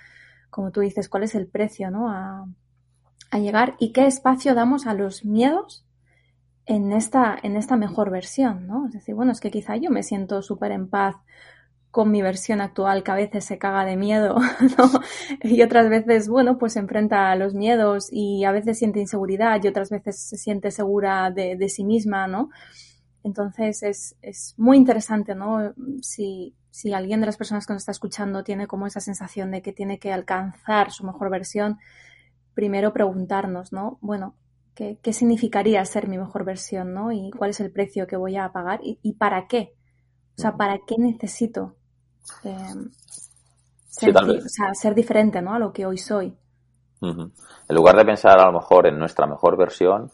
Como 0.52 0.72
tú 0.72 0.82
dices, 0.82 1.10
¿cuál 1.10 1.24
es 1.24 1.34
el 1.34 1.48
precio, 1.48 1.90
¿no? 1.90 2.10
A, 2.10 2.46
a 3.32 3.40
llegar 3.40 3.76
y 3.80 3.94
qué 3.94 4.06
espacio 4.06 4.54
damos 4.54 4.86
a 4.86 4.94
los 4.94 5.26
miedos 5.26 5.86
en 6.66 6.92
esta, 6.92 7.38
en 7.42 7.56
esta 7.56 7.78
mejor 7.78 8.12
versión, 8.12 8.68
¿no? 8.68 8.86
Es 8.86 8.94
decir, 8.94 9.16
bueno, 9.16 9.32
es 9.32 9.40
que 9.40 9.50
quizá 9.50 9.76
yo 9.78 9.90
me 9.90 10.04
siento 10.04 10.42
súper 10.44 10.72
en 10.72 10.88
paz 10.88 11.16
con 11.92 12.10
mi 12.10 12.22
versión 12.22 12.62
actual 12.62 13.04
que 13.04 13.12
a 13.12 13.16
veces 13.16 13.44
se 13.44 13.58
caga 13.58 13.84
de 13.86 13.98
miedo, 13.98 14.36
¿no? 14.78 14.92
Y 15.44 15.62
otras 15.62 15.90
veces, 15.90 16.30
bueno, 16.30 16.58
pues 16.58 16.74
se 16.74 16.80
enfrenta 16.80 17.32
a 17.32 17.36
los 17.36 17.54
miedos 17.54 18.08
y 18.12 18.46
a 18.46 18.52
veces 18.52 18.80
siente 18.80 19.02
inseguridad 19.02 19.62
y 19.62 19.68
otras 19.68 19.90
veces 19.90 20.18
se 20.18 20.38
siente 20.38 20.72
segura 20.72 21.30
de, 21.32 21.58
de 21.58 21.70
sí 21.70 21.84
misma, 21.84 22.28
¿no? 22.28 22.50
Entonces 23.24 23.84
es, 23.84 24.16
es 24.22 24.56
muy 24.58 24.78
interesante, 24.78 25.36
¿no? 25.36 25.74
Si, 26.02 26.56
si 26.72 26.94
alguien 26.94 27.20
de 27.20 27.26
las 27.26 27.38
personas 27.38 27.68
que 27.68 27.74
nos 27.74 27.82
está 27.82 27.92
escuchando 27.92 28.44
tiene 28.44 28.68
como 28.68 28.88
esa 28.88 29.02
sensación 29.02 29.52
de 29.52 29.62
que 29.62 29.74
tiene 29.74 30.00
que 30.00 30.14
alcanzar 30.14 30.92
su 30.92 31.06
mejor 31.06 31.30
versión, 31.30 31.78
primero 32.54 32.94
preguntarnos, 32.94 33.74
¿no? 33.74 34.00
Bueno, 34.02 34.36
¿Qué, 34.74 34.98
¿Qué, 35.02 35.12
significaría 35.12 35.84
ser 35.84 36.08
mi 36.08 36.18
mejor 36.18 36.46
versión, 36.46 36.94
¿no? 36.94 37.12
Y 37.12 37.32
cuál 37.32 37.50
es 37.50 37.60
el 37.60 37.74
precio 37.74 38.08
que 38.08 38.16
voy 38.16 38.38
a 38.38 38.54
pagar 38.54 38.80
y, 38.82 39.00
y 39.04 39.16
para 39.16 39.46
qué. 39.48 39.76
O 40.38 40.42
sea, 40.42 40.56
¿para 40.56 40.80
qué 40.88 40.96
necesito 40.98 41.76
eh, 42.44 42.74
ser, 43.88 44.14
sí, 44.14 44.30
o 44.38 44.50
sea, 44.50 44.74
ser, 44.74 44.96
diferente, 44.96 45.42
¿no? 45.42 45.54
A 45.54 45.60
lo 45.60 45.72
que 45.72 45.86
hoy 45.86 45.98
soy. 45.98 46.36
Uh 47.02 47.08
-huh. 47.08 47.32
En 47.68 47.76
lugar 47.76 47.96
de 47.96 48.06
pensar 48.06 48.40
a 48.40 48.46
lo 48.46 48.54
mejor 48.54 48.88
en 48.88 48.98
nuestra 48.98 49.26
mejor 49.26 49.58
versión, 49.58 50.12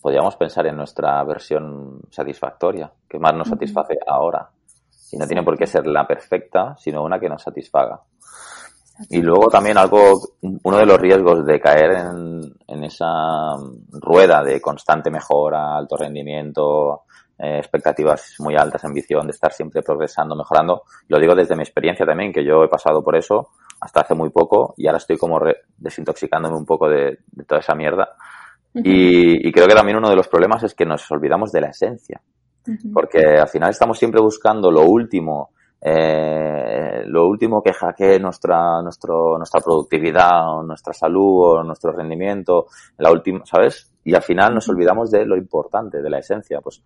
podríamos 0.00 0.36
pensar 0.36 0.66
en 0.66 0.76
nuestra 0.76 1.22
versión 1.24 2.00
satisfactoria, 2.10 2.90
que 3.08 3.18
más 3.18 3.34
nos 3.34 3.48
satisface 3.48 3.94
uh 3.94 3.96
-huh. 3.96 4.14
ahora. 4.14 4.50
Y 5.10 5.18
no 5.18 5.26
tiene 5.26 5.42
por 5.42 5.58
qué 5.58 5.66
ser 5.66 5.86
la 5.86 6.06
perfecta, 6.06 6.74
sino 6.78 7.02
una 7.02 7.20
que 7.20 7.28
nos 7.28 7.42
satisfaga. 7.42 8.00
Y 9.10 9.20
luego 9.20 9.48
también 9.48 9.76
algo, 9.78 10.20
uno 10.40 10.76
de 10.76 10.86
los 10.86 10.98
riesgos 10.98 11.44
de 11.44 11.60
caer 11.60 11.92
en, 11.92 12.54
en 12.66 12.84
esa 12.84 13.56
rueda 13.90 14.42
de 14.42 14.60
constante 14.60 15.10
mejora, 15.10 15.76
alto 15.76 15.96
rendimiento, 15.96 17.02
eh, 17.42 17.58
expectativas 17.58 18.36
muy 18.38 18.54
altas, 18.54 18.84
ambición, 18.84 19.26
de 19.26 19.32
estar 19.32 19.52
siempre 19.52 19.82
progresando, 19.82 20.36
mejorando. 20.36 20.82
Lo 21.08 21.18
digo 21.18 21.34
desde 21.34 21.56
mi 21.56 21.62
experiencia 21.62 22.06
también, 22.06 22.32
que 22.32 22.44
yo 22.44 22.62
he 22.62 22.68
pasado 22.68 23.02
por 23.02 23.16
eso 23.16 23.48
hasta 23.80 24.02
hace 24.02 24.14
muy 24.14 24.30
poco 24.30 24.74
y 24.76 24.86
ahora 24.86 24.98
estoy 24.98 25.16
como 25.18 25.40
desintoxicándome 25.76 26.56
un 26.56 26.64
poco 26.64 26.88
de, 26.88 27.18
de 27.32 27.44
toda 27.44 27.60
esa 27.60 27.74
mierda. 27.74 28.10
Uh 28.74 28.78
-huh. 28.78 28.82
y, 28.84 29.48
y, 29.48 29.50
creo 29.50 29.66
que 29.66 29.74
también 29.74 29.98
uno 29.98 30.08
de 30.08 30.14
los 30.14 30.28
problemas 30.28 30.62
es 30.62 30.72
que 30.72 30.86
nos 30.86 31.10
olvidamos 31.10 31.50
de 31.50 31.62
la 31.62 31.70
esencia. 31.70 32.20
Uh 32.64 32.70
-huh. 32.70 32.92
Porque 32.94 33.18
al 33.36 33.48
final 33.48 33.70
estamos 33.70 33.98
siempre 33.98 34.20
buscando 34.20 34.70
lo 34.70 34.82
último, 34.82 35.50
eh, 35.80 37.02
lo 37.06 37.26
último 37.26 37.60
que 37.60 37.72
hackee 37.72 38.20
nuestra, 38.20 38.80
nuestro, 38.82 39.36
nuestra 39.36 39.60
productividad 39.60 40.58
o 40.58 40.62
nuestra 40.62 40.92
salud 40.92 41.58
o 41.58 41.64
nuestro 41.64 41.90
rendimiento, 41.90 42.66
la 42.98 43.10
última, 43.10 43.44
¿sabes? 43.44 43.90
Y 44.04 44.14
al 44.14 44.22
final 44.22 44.54
nos 44.54 44.68
olvidamos 44.68 45.10
de 45.10 45.26
lo 45.26 45.36
importante, 45.36 46.00
de 46.00 46.08
la 46.08 46.18
esencia. 46.18 46.60
Pues, 46.60 46.82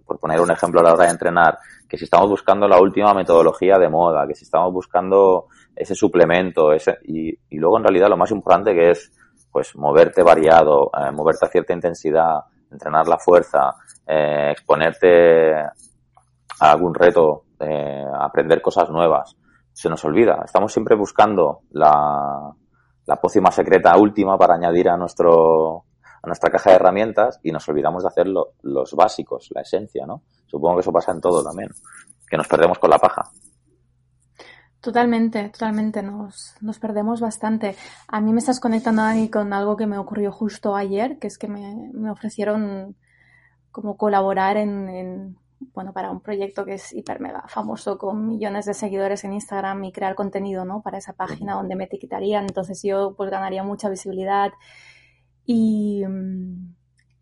por 0.00 0.18
poner 0.18 0.40
un 0.40 0.50
ejemplo 0.50 0.80
a 0.80 0.82
la 0.82 0.94
hora 0.94 1.04
de 1.04 1.12
entrenar, 1.12 1.58
que 1.88 1.96
si 1.96 2.04
estamos 2.04 2.28
buscando 2.28 2.66
la 2.66 2.80
última 2.80 3.14
metodología 3.14 3.78
de 3.78 3.88
moda, 3.88 4.26
que 4.26 4.34
si 4.34 4.44
estamos 4.44 4.72
buscando 4.72 5.46
ese 5.74 5.94
suplemento, 5.94 6.72
ese, 6.72 6.98
y, 7.04 7.36
luego 7.50 7.78
en 7.78 7.84
realidad 7.84 8.08
lo 8.08 8.16
más 8.16 8.30
importante 8.30 8.74
que 8.74 8.90
es, 8.90 9.12
pues, 9.50 9.76
moverte 9.76 10.22
variado, 10.22 10.90
eh, 10.98 11.12
moverte 11.12 11.46
a 11.46 11.48
cierta 11.48 11.72
intensidad, 11.72 12.40
entrenar 12.70 13.06
la 13.06 13.18
fuerza, 13.18 13.74
eh, 14.06 14.50
exponerte 14.50 15.54
a 15.54 15.74
algún 16.60 16.94
reto 16.94 17.44
eh, 17.60 18.04
aprender 18.20 18.60
cosas 18.60 18.90
nuevas. 18.90 19.36
Se 19.72 19.88
nos 19.88 20.04
olvida. 20.04 20.42
Estamos 20.44 20.72
siempre 20.72 20.96
buscando 20.96 21.60
la, 21.70 22.52
la 23.06 23.16
pócima 23.16 23.50
secreta 23.50 23.96
última 23.96 24.36
para 24.36 24.54
añadir 24.54 24.88
a 24.88 24.96
nuestro 24.96 25.83
a 26.24 26.26
nuestra 26.26 26.50
caja 26.50 26.70
de 26.70 26.76
herramientas 26.76 27.38
y 27.42 27.52
nos 27.52 27.68
olvidamos 27.68 28.02
de 28.02 28.08
hacer 28.08 28.26
lo, 28.26 28.54
los 28.62 28.94
básicos, 28.94 29.50
la 29.54 29.60
esencia, 29.60 30.06
¿no? 30.06 30.22
Supongo 30.46 30.76
que 30.76 30.80
eso 30.80 30.92
pasa 30.92 31.12
en 31.12 31.20
todo 31.20 31.44
también, 31.44 31.68
que 32.28 32.36
nos 32.36 32.48
perdemos 32.48 32.78
con 32.78 32.90
la 32.90 32.98
paja. 32.98 33.30
Totalmente, 34.80 35.48
totalmente. 35.50 36.02
Nos, 36.02 36.54
nos 36.60 36.78
perdemos 36.78 37.20
bastante. 37.20 37.76
A 38.08 38.20
mí 38.20 38.32
me 38.32 38.38
estás 38.38 38.60
conectando 38.60 39.02
ahí 39.02 39.28
con 39.28 39.52
algo 39.52 39.76
que 39.76 39.86
me 39.86 39.98
ocurrió 39.98 40.32
justo 40.32 40.74
ayer, 40.74 41.18
que 41.18 41.26
es 41.26 41.38
que 41.38 41.48
me, 41.48 41.90
me 41.92 42.10
ofrecieron 42.10 42.96
como 43.70 43.96
colaborar 43.96 44.56
en, 44.56 44.88
en, 44.88 45.38
bueno, 45.72 45.92
para 45.92 46.10
un 46.10 46.20
proyecto 46.20 46.64
que 46.64 46.74
es 46.74 46.92
hiper 46.92 47.20
mega 47.20 47.44
famoso 47.48 47.98
con 47.98 48.26
millones 48.26 48.66
de 48.66 48.74
seguidores 48.74 49.24
en 49.24 49.32
Instagram 49.32 49.84
y 49.84 49.92
crear 49.92 50.14
contenido, 50.14 50.64
¿no? 50.64 50.82
Para 50.82 50.98
esa 50.98 51.12
página 51.12 51.54
donde 51.54 51.76
me 51.76 51.84
etiquetarían. 51.84 52.44
Entonces 52.44 52.82
yo 52.82 53.14
pues 53.16 53.30
ganaría 53.30 53.62
mucha 53.62 53.88
visibilidad 53.88 54.52
y, 55.46 56.04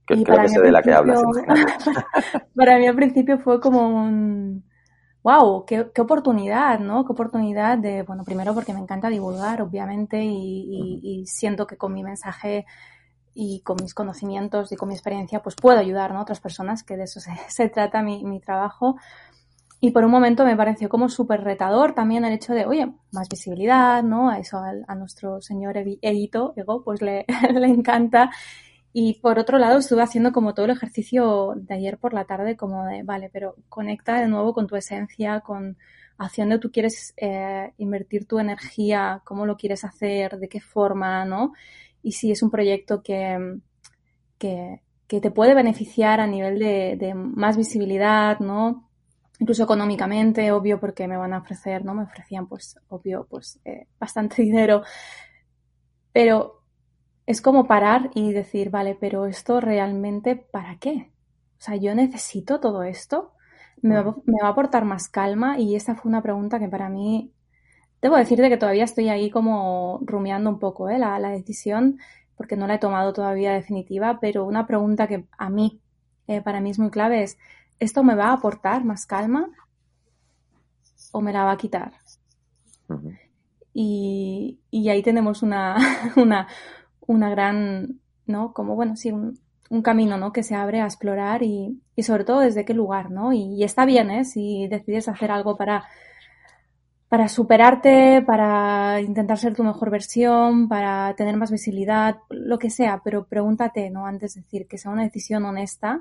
Que 0.07 0.15
y 0.15 0.25
creo 0.25 0.39
para 0.39 0.43
que 0.43 0.49
sé 0.49 0.61
de 0.61 0.71
la 0.73 0.83
que 0.83 0.93
hablas. 0.93 1.21
para 2.55 2.79
mí 2.79 2.87
al 2.87 2.97
principio 2.97 3.39
fue 3.39 3.61
como 3.61 3.89
un, 3.89 4.65
wow, 5.23 5.65
qué, 5.67 5.89
qué 5.95 6.01
oportunidad, 6.03 6.81
¿no? 6.81 7.05
Qué 7.05 7.13
oportunidad 7.13 7.79
de, 7.79 8.03
bueno, 8.03 8.25
primero 8.25 8.55
porque 8.55 8.75
me 8.75 8.81
encanta 8.81 9.09
divulgar, 9.09 9.63
obviamente, 9.63 10.23
y, 10.25 10.31
y- 10.33 11.23
y 11.23 11.27
siento 11.27 11.67
que 11.67 11.77
con 11.77 11.95
mi 11.95 12.03
mensaje 12.05 12.67
y 13.35 13.63
con 13.63 13.77
mis 13.83 13.95
conocimientos 13.95 14.73
y 14.73 14.77
con 14.77 14.89
mi 14.89 14.95
experiencia, 14.97 15.43
pues 15.43 15.57
puedo 15.57 15.79
ayudar, 15.79 16.13
¿no? 16.13 16.21
A 16.21 16.23
otras 16.23 16.41
personas, 16.41 16.85
que 16.85 16.97
de 16.97 17.05
eso 17.05 17.21
se, 17.21 17.33
se 17.49 17.69
trata 17.69 18.03
mi, 18.03 18.25
mi 18.25 18.41
trabajo. 18.41 18.97
Y 19.85 19.91
por 19.91 20.05
un 20.05 20.13
momento 20.13 20.45
me 20.45 20.57
pareció 20.57 20.89
como 20.89 21.09
súper 21.09 21.43
retador 21.43 21.93
también 21.93 22.25
el 22.25 22.33
hecho 22.33 22.55
de, 22.55 22.67
oye, 22.67 22.93
más 23.11 23.29
visibilidad, 23.29 24.05
¿no? 24.05 24.31
A 24.31 24.39
eso 24.39 24.59
a, 24.59 24.95
nuestro 24.95 25.41
señor 25.41 25.77
Eito, 25.77 26.55
Ego, 26.57 26.85
pues 26.85 27.03
le, 27.03 27.27
le 27.53 27.67
encanta. 27.67 28.31
Y 28.93 29.15
por 29.15 29.41
otro 29.41 29.59
lado 29.59 29.81
estuve 29.81 30.03
haciendo 30.03 30.31
como 30.31 30.55
todo 30.55 30.67
el 30.67 30.71
ejercicio 30.71 31.55
de 31.57 31.75
ayer 31.75 31.99
por 31.99 32.15
la 32.15 32.27
tarde, 32.27 32.57
como 32.57 32.87
de, 32.87 33.03
vale, 33.03 33.29
pero 33.33 33.57
conecta 33.69 34.21
de 34.21 34.29
nuevo 34.29 34.55
con 34.55 34.69
tu 34.69 34.77
esencia, 34.77 35.41
con 35.41 35.77
hacia 36.17 36.45
dónde 36.45 36.61
tú 36.61 36.71
quieres 36.71 37.13
eh, 37.17 37.73
invertir 37.79 38.29
tu 38.29 38.39
energía, 38.39 39.21
cómo 39.25 39.47
lo 39.47 39.57
quieres 39.57 39.83
hacer, 39.85 40.39
de 40.39 40.49
qué 40.49 40.61
forma, 40.61 41.25
¿no? 41.25 41.55
Y 42.05 42.13
si 42.13 42.31
es 42.31 42.41
un 42.45 42.53
proyecto 42.53 43.03
que, 43.03 43.59
que, 44.39 44.81
que 45.09 45.21
te 45.21 45.33
puede 45.33 45.55
beneficiar 45.55 46.21
a 46.21 46.29
nivel 46.29 46.61
de, 46.61 46.97
de 46.97 47.15
más 47.15 47.57
visibilidad, 47.57 48.39
¿no? 48.39 48.92
Incluso 49.43 49.65
económicamente, 49.65 50.53
obvio, 50.53 50.79
porque 50.79 51.09
me 51.09 51.17
van 51.17 51.33
a 51.33 51.39
ofrecer, 51.39 51.85
¿no? 51.85 51.95
Me 51.95 52.05
ofrecían, 52.05 52.47
pues, 52.47 52.79
obvio, 52.89 53.27
pues, 53.29 53.61
eh, 53.65 53.89
bastante 53.99 54.43
dinero. 54.49 54.83
Pero 56.13 56.63
es 57.27 57.43
como 57.43 57.67
parar 57.67 58.11
y 58.15 58.33
decir, 58.33 58.71
vale, 58.71 58.97
pero 59.01 59.27
esto 59.27 59.61
realmente, 59.61 60.37
¿para 60.37 60.79
qué? 60.79 61.13
O 61.61 61.63
sea, 61.63 61.77
yo 61.77 61.95
necesito 61.95 62.61
todo 62.61 62.83
esto. 62.85 63.33
Me 63.83 63.97
va, 64.03 64.17
me 64.27 64.43
va 64.43 64.49
a 64.49 64.53
aportar 64.53 64.85
más 64.85 65.09
calma 65.09 65.59
y 65.59 65.77
esa 65.77 65.97
fue 65.97 66.11
una 66.11 66.23
pregunta 66.23 66.59
que 66.61 66.69
para 66.69 66.89
mí, 66.89 67.35
debo 68.03 68.17
decirte 68.17 68.49
que 68.51 68.57
todavía 68.59 68.85
estoy 68.85 69.09
ahí 69.11 69.31
como 69.31 70.01
rumiando 70.05 70.51
un 70.51 70.59
poco, 70.61 70.91
¿eh? 70.91 70.99
La, 70.99 71.19
la 71.21 71.31
decisión, 71.31 71.99
porque 72.37 72.57
no 72.57 72.67
la 72.69 72.77
he 72.77 72.79
tomado 72.79 73.13
todavía 73.13 73.53
definitiva, 73.55 74.21
pero 74.21 74.45
una 74.47 74.67
pregunta 74.67 75.09
que 75.09 75.27
a 75.39 75.51
mí, 75.51 75.81
eh, 76.29 76.43
para 76.43 76.61
mí 76.61 76.71
es 76.71 76.79
muy 76.79 76.91
clave 76.91 77.23
es, 77.25 77.39
¿esto 77.83 78.05
me 78.05 78.15
va 78.15 78.29
a 78.29 78.35
aportar 78.35 78.85
más 78.85 79.07
calma 79.07 79.49
o 81.11 81.21
me 81.21 81.33
la 81.33 81.45
va 81.45 81.53
a 81.53 81.57
quitar? 81.57 81.93
Y, 83.75 84.61
y 84.71 84.89
ahí 84.89 85.03
tenemos 85.03 85.43
una, 85.43 85.77
una, 86.17 86.47
una 87.01 87.31
gran, 87.31 88.01
¿no? 88.27 88.53
Como, 88.53 88.77
bueno, 88.77 88.95
sí, 88.97 89.11
un, 89.11 89.39
un 89.69 89.83
camino, 89.83 90.17
¿no? 90.17 90.33
Que 90.33 90.45
se 90.45 90.55
abre 90.55 90.81
a 90.81 90.85
explorar 90.85 91.43
y, 91.43 91.83
y 91.97 92.03
sobre 92.05 92.25
todo 92.25 92.41
desde 92.41 92.65
qué 92.65 92.75
lugar, 92.75 93.11
¿no? 93.11 93.33
Y, 93.33 93.55
y 93.57 93.65
está 93.65 93.85
bien, 93.85 94.11
¿eh? 94.11 94.25
Si 94.25 94.69
decides 94.69 95.09
hacer 95.09 95.33
algo 95.33 95.57
para, 95.57 95.85
para 97.09 97.27
superarte, 97.29 98.23
para 98.23 99.01
intentar 99.01 99.39
ser 99.39 99.55
tu 99.57 99.65
mejor 99.65 99.91
versión, 99.91 100.69
para 100.69 101.15
tener 101.17 101.37
más 101.37 101.51
visibilidad, 101.51 102.19
lo 102.31 102.59
que 102.61 102.71
sea, 102.71 103.01
pero 103.03 103.27
pregúntate, 103.27 103.91
¿no? 103.91 104.07
Antes 104.07 104.35
de 104.35 104.43
decir 104.43 104.69
que 104.69 104.79
sea 104.79 104.93
una 104.93 105.03
decisión 105.03 105.45
honesta 105.45 106.01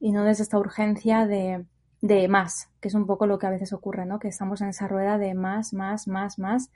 y 0.00 0.12
no 0.12 0.24
desde 0.24 0.42
esta 0.42 0.58
urgencia 0.58 1.26
de, 1.26 1.64
de 2.00 2.28
más, 2.28 2.68
que 2.80 2.88
es 2.88 2.94
un 2.94 3.06
poco 3.06 3.26
lo 3.26 3.38
que 3.38 3.46
a 3.46 3.50
veces 3.50 3.72
ocurre, 3.72 4.06
¿no? 4.06 4.18
Que 4.18 4.28
estamos 4.28 4.60
en 4.62 4.68
esa 4.68 4.88
rueda 4.88 5.18
de 5.18 5.34
más, 5.34 5.72
más, 5.72 6.08
más, 6.08 6.38
más, 6.38 6.70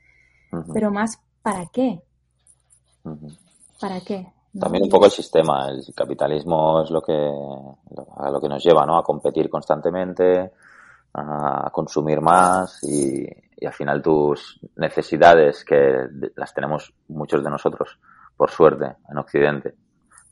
pero 0.73 0.91
más, 0.93 1.21
¿para 1.43 1.67
qué? 1.73 2.01
¿Para 3.81 4.01
qué? 4.01 4.27
También 4.59 4.85
un 4.85 4.91
poco 4.91 5.07
el 5.07 5.11
sistema, 5.11 5.69
el 5.69 5.83
capitalismo 5.97 6.83
es 6.83 6.91
lo 6.91 7.03
que, 7.03 7.13
a 7.13 8.31
lo 8.31 8.41
que 8.41 8.49
nos 8.49 8.63
lleva, 8.63 8.87
¿no? 8.87 8.97
A 8.97 9.03
competir 9.03 9.49
constantemente, 9.51 10.53
a 11.15 11.71
consumir 11.73 12.21
más 12.21 12.83
y, 12.85 13.27
y 13.57 13.67
al 13.67 13.73
final 13.73 14.03
tus 14.03 14.61
necesidades, 14.77 15.65
que 15.65 16.07
las 16.37 16.53
tenemos 16.53 16.93
muchos 17.09 17.43
de 17.43 17.51
nosotros, 17.51 17.99
por 18.37 18.51
suerte, 18.51 18.97
en 19.09 19.19
Occidente, 19.19 19.75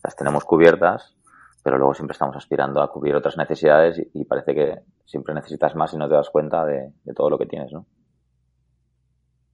las 0.02 0.14
tenemos 0.14 0.44
cubiertas, 0.44 1.14
pero 1.62 1.78
luego 1.78 1.94
siempre 1.94 2.12
estamos 2.12 2.36
aspirando 2.36 2.82
a 2.82 2.90
cubrir 2.90 3.14
otras 3.14 3.36
necesidades 3.36 4.02
y, 4.12 4.24
parece 4.24 4.54
que 4.54 4.80
siempre 5.04 5.34
necesitas 5.34 5.74
más 5.76 5.92
y 5.94 5.96
no 5.96 6.08
te 6.08 6.14
das 6.14 6.30
cuenta 6.30 6.64
de, 6.64 6.92
todo 7.14 7.30
lo 7.30 7.38
que 7.38 7.46
tienes, 7.46 7.72
¿no? 7.72 7.86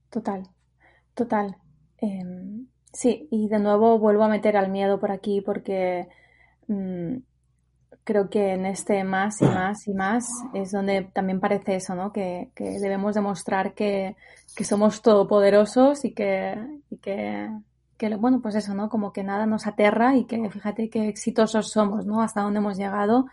Total, 0.09 0.43
total. 1.13 1.55
Em, 1.97 2.65
sí, 2.91 3.27
y 3.29 3.47
de 3.47 3.59
nuevo 3.59 3.99
vuelvo 3.99 4.23
a 4.23 4.29
meter 4.29 4.57
al 4.57 4.71
miedo 4.71 4.99
por 4.99 5.11
aquí 5.11 5.41
porque 5.41 6.07
mm, 6.67 7.17
creo 8.03 8.27
que 8.27 8.53
en 8.53 8.65
este 8.65 9.03
más 9.03 9.39
y 9.41 9.45
más 9.45 9.87
y 9.87 9.93
más 9.93 10.27
es 10.55 10.71
donde 10.71 11.03
también 11.13 11.39
parece 11.39 11.75
eso, 11.75 11.93
¿no? 11.93 12.11
Que, 12.11 12.49
que 12.55 12.79
debemos 12.79 13.13
demostrar 13.13 13.75
que, 13.75 14.15
que 14.55 14.63
somos 14.63 15.03
todopoderosos 15.03 16.03
y 16.05 16.13
que, 16.15 16.55
y 16.89 16.97
que, 16.97 17.49
que, 17.99 18.15
bueno, 18.15 18.41
pues 18.41 18.55
eso, 18.55 18.73
¿no? 18.73 18.89
Como 18.89 19.11
que 19.11 19.23
nada 19.23 19.45
nos 19.45 19.67
aterra 19.67 20.15
y 20.15 20.23
que 20.23 20.49
fíjate 20.49 20.89
qué 20.89 21.09
exitosos 21.09 21.69
somos, 21.69 22.05
¿no? 22.05 22.21
Hasta 22.21 22.41
dónde 22.41 22.59
hemos 22.59 22.77
llegado 22.77 23.25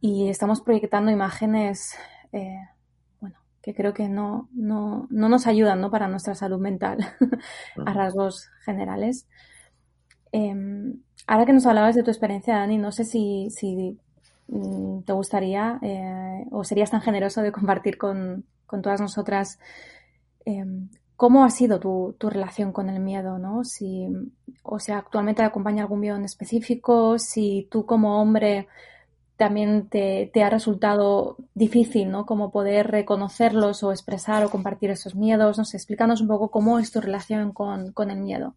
y 0.00 0.28
estamos 0.28 0.60
proyectando 0.60 1.12
imágenes, 1.12 1.94
eh, 2.32 2.58
bueno, 3.20 3.36
que 3.62 3.72
creo 3.72 3.94
que 3.94 4.08
no, 4.08 4.48
no, 4.52 5.06
no 5.08 5.28
nos 5.28 5.46
ayudan, 5.46 5.80
¿no? 5.80 5.88
Para 5.88 6.08
nuestra 6.08 6.34
salud 6.34 6.58
mental 6.58 6.98
a 7.86 7.92
rasgos 7.92 8.50
generales. 8.64 9.28
Em, 10.32 11.00
ahora 11.28 11.46
que 11.46 11.52
nos 11.52 11.64
hablabas 11.64 11.94
de 11.94 12.02
tu 12.02 12.10
experiencia, 12.10 12.56
Dani, 12.56 12.76
no 12.76 12.90
sé 12.90 13.04
si, 13.04 13.50
si 13.50 14.00
mm, 14.48 15.02
te 15.02 15.12
gustaría 15.12 15.78
eh, 15.82 16.44
o 16.50 16.64
serías 16.64 16.90
tan 16.90 17.02
generoso 17.02 17.40
de 17.40 17.52
compartir 17.52 17.98
con, 17.98 18.46
con 18.66 18.82
todas 18.82 19.00
nosotras 19.00 19.60
em, 20.44 20.88
cómo 21.20 21.44
ha 21.44 21.50
sido 21.50 21.78
tu, 21.78 22.16
tu 22.16 22.30
relación 22.30 22.72
con 22.72 22.88
el 22.88 22.98
miedo, 22.98 23.38
¿no? 23.38 23.62
Si, 23.62 24.08
o 24.62 24.78
sea, 24.78 24.96
actualmente 24.96 25.42
te 25.42 25.46
acompaña 25.46 25.82
algún 25.82 26.00
miedo 26.00 26.16
en 26.16 26.24
específico, 26.24 27.18
si 27.18 27.68
tú 27.70 27.84
como 27.84 28.22
hombre 28.22 28.68
también 29.36 29.90
te, 29.90 30.30
te 30.32 30.42
ha 30.42 30.48
resultado 30.48 31.36
difícil, 31.52 32.10
¿no? 32.10 32.24
Como 32.24 32.50
poder 32.50 32.90
reconocerlos 32.90 33.82
o 33.82 33.92
expresar 33.92 34.46
o 34.46 34.48
compartir 34.48 34.88
esos 34.88 35.14
miedos, 35.14 35.58
no 35.58 35.66
sé, 35.66 35.76
explícanos 35.76 36.22
un 36.22 36.28
poco 36.28 36.50
cómo 36.50 36.78
es 36.78 36.90
tu 36.90 37.02
relación 37.02 37.52
con, 37.52 37.92
con 37.92 38.10
el 38.10 38.20
miedo. 38.20 38.54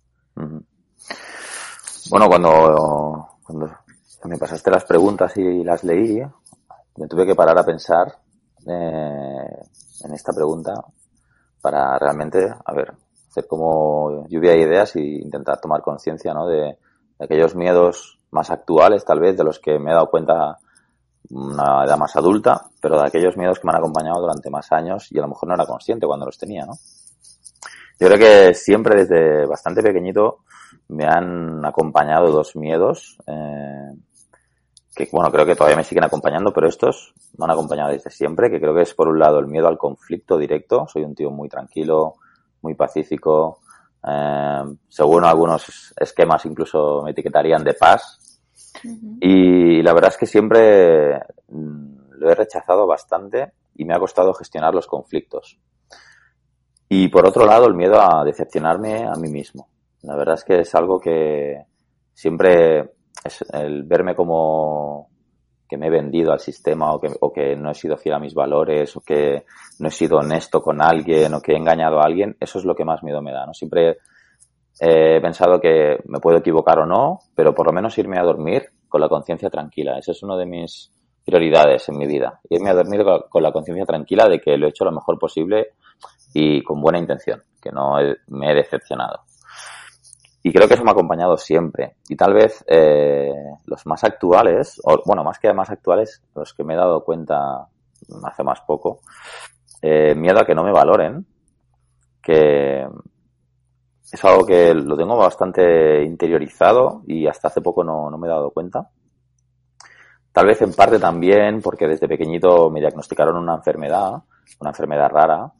Bueno, 2.09 2.29
cuando, 2.29 3.27
cuando 3.43 3.75
me 4.23 4.37
pasaste 4.37 4.71
las 4.71 4.85
preguntas 4.85 5.35
y 5.35 5.65
las 5.65 5.83
leí, 5.83 6.21
me 6.95 7.07
tuve 7.09 7.25
que 7.25 7.35
parar 7.35 7.59
a 7.59 7.65
pensar 7.65 8.07
eh, 8.65 9.65
en 10.05 10.13
esta 10.13 10.31
pregunta 10.31 10.75
para 11.63 11.97
realmente, 11.97 12.53
a 12.65 12.73
ver, 12.73 12.93
hacer 13.29 13.47
como 13.47 14.27
lluvia 14.27 14.51
de 14.51 14.59
ideas 14.59 14.97
y 14.97 15.21
intentar 15.21 15.61
tomar 15.61 15.81
conciencia 15.81 16.33
¿no? 16.33 16.45
de, 16.45 16.77
de 17.17 17.25
aquellos 17.25 17.55
miedos 17.55 18.19
más 18.31 18.51
actuales, 18.51 19.05
tal 19.05 19.21
vez, 19.21 19.37
de 19.37 19.45
los 19.45 19.59
que 19.59 19.79
me 19.79 19.91
he 19.91 19.93
dado 19.93 20.09
cuenta 20.09 20.57
una 21.29 21.85
edad 21.85 21.97
más 21.97 22.13
adulta, 22.17 22.65
pero 22.81 22.99
de 22.99 23.07
aquellos 23.07 23.37
miedos 23.37 23.59
que 23.59 23.65
me 23.65 23.71
han 23.71 23.79
acompañado 23.79 24.19
durante 24.19 24.49
más 24.49 24.69
años 24.73 25.09
y 25.09 25.17
a 25.17 25.21
lo 25.21 25.29
mejor 25.29 25.47
no 25.47 25.55
era 25.55 25.65
consciente 25.65 26.05
cuando 26.05 26.25
los 26.25 26.37
tenía, 26.37 26.65
¿no? 26.65 26.73
Yo 27.97 28.07
creo 28.09 28.17
que 28.17 28.53
siempre 28.53 29.05
desde 29.05 29.45
bastante 29.45 29.81
pequeñito 29.81 30.39
me 30.89 31.05
han 31.05 31.65
acompañado 31.65 32.29
dos 32.29 32.57
miedos 32.57 33.17
eh, 33.25 33.93
que, 34.95 35.09
bueno, 35.11 35.31
creo 35.31 35.45
que 35.45 35.55
todavía 35.55 35.77
me 35.77 35.83
siguen 35.83 36.03
acompañando, 36.03 36.53
pero 36.53 36.67
estos 36.67 37.13
me 37.37 37.45
han 37.45 37.51
acompañado 37.51 37.91
desde 37.91 38.11
siempre, 38.11 38.49
que 38.49 38.59
creo 38.59 38.75
que 38.75 38.83
es 38.83 38.93
por 38.93 39.07
un 39.07 39.19
lado 39.19 39.39
el 39.39 39.47
miedo 39.47 39.67
al 39.67 39.77
conflicto 39.77 40.37
directo. 40.37 40.87
Soy 40.87 41.03
un 41.03 41.15
tío 41.15 41.31
muy 41.31 41.49
tranquilo, 41.49 42.15
muy 42.61 42.75
pacífico. 42.75 43.59
Eh, 44.05 44.63
según 44.89 45.23
algunos 45.23 45.93
esquemas 45.97 46.45
incluso 46.45 47.01
me 47.03 47.11
etiquetarían 47.11 47.63
de 47.63 47.73
paz. 47.73 48.39
Y 49.21 49.81
la 49.81 49.93
verdad 49.93 50.11
es 50.11 50.17
que 50.17 50.25
siempre 50.25 51.19
mm, 51.47 51.93
lo 52.17 52.29
he 52.29 52.35
rechazado 52.35 52.85
bastante 52.85 53.53
y 53.75 53.85
me 53.85 53.93
ha 53.93 53.99
costado 53.99 54.33
gestionar 54.33 54.73
los 54.73 54.87
conflictos. 54.87 55.59
Y 56.89 57.07
por 57.07 57.25
otro 57.25 57.45
lado, 57.45 57.65
el 57.65 57.73
miedo 57.73 57.99
a 57.99 58.23
decepcionarme 58.23 59.05
a 59.05 59.13
mí 59.13 59.29
mismo. 59.29 59.67
La 60.03 60.15
verdad 60.15 60.35
es 60.35 60.43
que 60.43 60.59
es 60.59 60.75
algo 60.75 60.99
que 60.99 61.65
siempre 62.13 62.93
es 63.23 63.43
el 63.53 63.83
verme 63.83 64.15
como 64.15 65.09
que 65.67 65.77
me 65.77 65.87
he 65.87 65.89
vendido 65.89 66.31
al 66.31 66.39
sistema 66.39 66.93
o 66.93 66.99
que, 66.99 67.09
o 67.19 67.31
que 67.31 67.55
no 67.55 67.71
he 67.71 67.73
sido 67.73 67.97
fiel 67.97 68.15
a 68.15 68.19
mis 68.19 68.33
valores 68.33 68.95
o 68.95 69.01
que 69.01 69.45
no 69.79 69.87
he 69.87 69.91
sido 69.91 70.17
honesto 70.17 70.61
con 70.61 70.81
alguien 70.81 71.33
o 71.33 71.41
que 71.41 71.53
he 71.53 71.57
engañado 71.57 71.99
a 71.99 72.05
alguien, 72.05 72.35
eso 72.39 72.59
es 72.59 72.65
lo 72.65 72.75
que 72.75 72.85
más 72.85 73.01
miedo 73.03 73.21
me 73.21 73.31
da, 73.31 73.45
¿no? 73.45 73.53
Siempre 73.53 73.97
he 74.79 75.21
pensado 75.21 75.59
que 75.59 75.97
me 76.05 76.19
puedo 76.19 76.37
equivocar 76.37 76.79
o 76.79 76.85
no, 76.85 77.19
pero 77.35 77.53
por 77.53 77.67
lo 77.67 77.73
menos 77.73 77.97
irme 77.97 78.19
a 78.19 78.23
dormir 78.23 78.65
con 78.87 79.01
la 79.01 79.09
conciencia 79.09 79.49
tranquila. 79.49 79.97
Esa 79.97 80.11
es 80.11 80.21
una 80.21 80.35
de 80.37 80.45
mis 80.45 80.91
prioridades 81.25 81.87
en 81.89 81.97
mi 81.97 82.05
vida. 82.05 82.39
Irme 82.49 82.69
a 82.69 82.73
dormir 82.73 83.03
con 83.29 83.41
la 83.41 83.51
conciencia 83.51 83.85
tranquila 83.85 84.27
de 84.27 84.39
que 84.39 84.57
lo 84.57 84.67
he 84.67 84.69
hecho 84.69 84.85
lo 84.85 84.91
mejor 84.91 85.17
posible 85.17 85.73
y 86.33 86.61
con 86.63 86.81
buena 86.81 86.99
intención, 86.99 87.41
que 87.61 87.71
no 87.71 87.95
me 88.27 88.51
he 88.51 88.55
decepcionado. 88.55 89.21
Y 90.43 90.51
creo 90.51 90.67
que 90.67 90.73
eso 90.73 90.83
me 90.83 90.91
ha 90.91 90.93
acompañado 90.93 91.37
siempre. 91.37 91.95
Y 92.09 92.17
tal 92.17 92.33
vez 92.33 92.63
eh, 92.67 93.33
los 93.65 93.85
más 93.87 94.03
actuales, 94.03 94.79
o 94.83 95.01
bueno, 95.05 95.23
más 95.23 95.39
que 95.39 95.53
más 95.53 95.69
actuales, 95.69 96.21
los 96.35 96.53
que 96.53 96.65
me 96.65 96.73
he 96.73 96.77
dado 96.77 97.03
cuenta 97.03 97.65
hace 98.23 98.43
más 98.43 98.59
poco, 98.61 98.99
eh, 99.81 100.13
miedo 100.15 100.39
a 100.39 100.45
que 100.45 100.53
no 100.53 100.65
me 100.65 100.73
valoren, 100.73 101.25
que 102.21 102.85
es 104.11 104.25
algo 104.25 104.45
que 104.45 104.73
lo 104.73 104.97
tengo 104.97 105.15
bastante 105.17 106.03
interiorizado 106.03 107.01
y 107.07 107.25
hasta 107.25 107.47
hace 107.47 107.61
poco 107.61 107.83
no, 107.83 108.09
no 108.11 108.17
me 108.17 108.27
he 108.27 108.31
dado 108.31 108.51
cuenta. 108.51 108.89
Tal 110.33 110.47
vez 110.47 110.61
en 110.61 110.73
parte 110.73 110.99
también 110.99 111.61
porque 111.61 111.87
desde 111.87 112.07
pequeñito 112.07 112.69
me 112.69 112.81
diagnosticaron 112.81 113.37
una 113.37 113.55
enfermedad, 113.55 114.23
una 114.59 114.71
enfermedad 114.71 115.09
rara, 115.09 115.51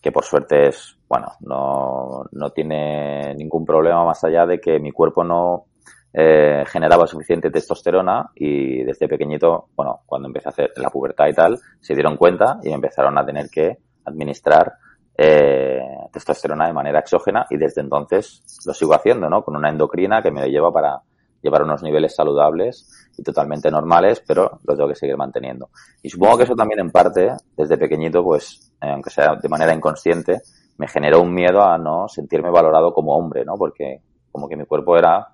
que 0.00 0.10
por 0.10 0.24
suerte 0.24 0.68
es, 0.68 0.96
bueno, 1.12 1.26
no, 1.40 2.24
no 2.32 2.50
tiene 2.52 3.34
ningún 3.34 3.66
problema 3.66 4.02
más 4.02 4.24
allá 4.24 4.46
de 4.46 4.58
que 4.58 4.80
mi 4.80 4.92
cuerpo 4.92 5.22
no 5.22 5.66
eh, 6.10 6.64
generaba 6.66 7.06
suficiente 7.06 7.50
testosterona 7.50 8.30
y 8.34 8.82
desde 8.82 9.08
pequeñito, 9.08 9.66
bueno, 9.76 10.00
cuando 10.06 10.28
empecé 10.28 10.48
a 10.48 10.52
hacer 10.52 10.72
la 10.76 10.88
pubertad 10.88 11.28
y 11.28 11.34
tal, 11.34 11.60
se 11.82 11.92
dieron 11.92 12.16
cuenta 12.16 12.60
y 12.62 12.72
empezaron 12.72 13.18
a 13.18 13.26
tener 13.26 13.50
que 13.50 13.76
administrar 14.06 14.72
eh, 15.18 15.82
testosterona 16.10 16.68
de 16.68 16.72
manera 16.72 17.00
exógena 17.00 17.44
y 17.50 17.58
desde 17.58 17.82
entonces 17.82 18.42
lo 18.64 18.72
sigo 18.72 18.94
haciendo, 18.94 19.28
¿no? 19.28 19.44
Con 19.44 19.54
una 19.54 19.68
endocrina 19.68 20.22
que 20.22 20.30
me 20.30 20.48
lleva 20.48 20.72
para 20.72 21.02
llevar 21.42 21.62
unos 21.62 21.82
niveles 21.82 22.14
saludables 22.14 23.10
y 23.18 23.22
totalmente 23.22 23.70
normales, 23.70 24.24
pero 24.26 24.60
lo 24.64 24.74
tengo 24.74 24.88
que 24.88 24.94
seguir 24.94 25.18
manteniendo. 25.18 25.68
Y 26.02 26.08
supongo 26.08 26.38
que 26.38 26.44
eso 26.44 26.54
también 26.54 26.80
en 26.80 26.90
parte, 26.90 27.32
desde 27.54 27.76
pequeñito, 27.76 28.24
pues, 28.24 28.72
eh, 28.80 28.88
aunque 28.90 29.10
sea 29.10 29.36
de 29.36 29.48
manera 29.50 29.74
inconsciente, 29.74 30.40
me 30.78 30.88
generó 30.88 31.20
un 31.20 31.32
miedo 31.32 31.62
a 31.62 31.78
no 31.78 32.08
sentirme 32.08 32.50
valorado 32.50 32.92
como 32.92 33.16
hombre, 33.16 33.44
¿no? 33.44 33.54
Porque 33.54 34.00
como 34.30 34.48
que 34.48 34.56
mi 34.56 34.64
cuerpo 34.64 34.96
era 34.96 35.28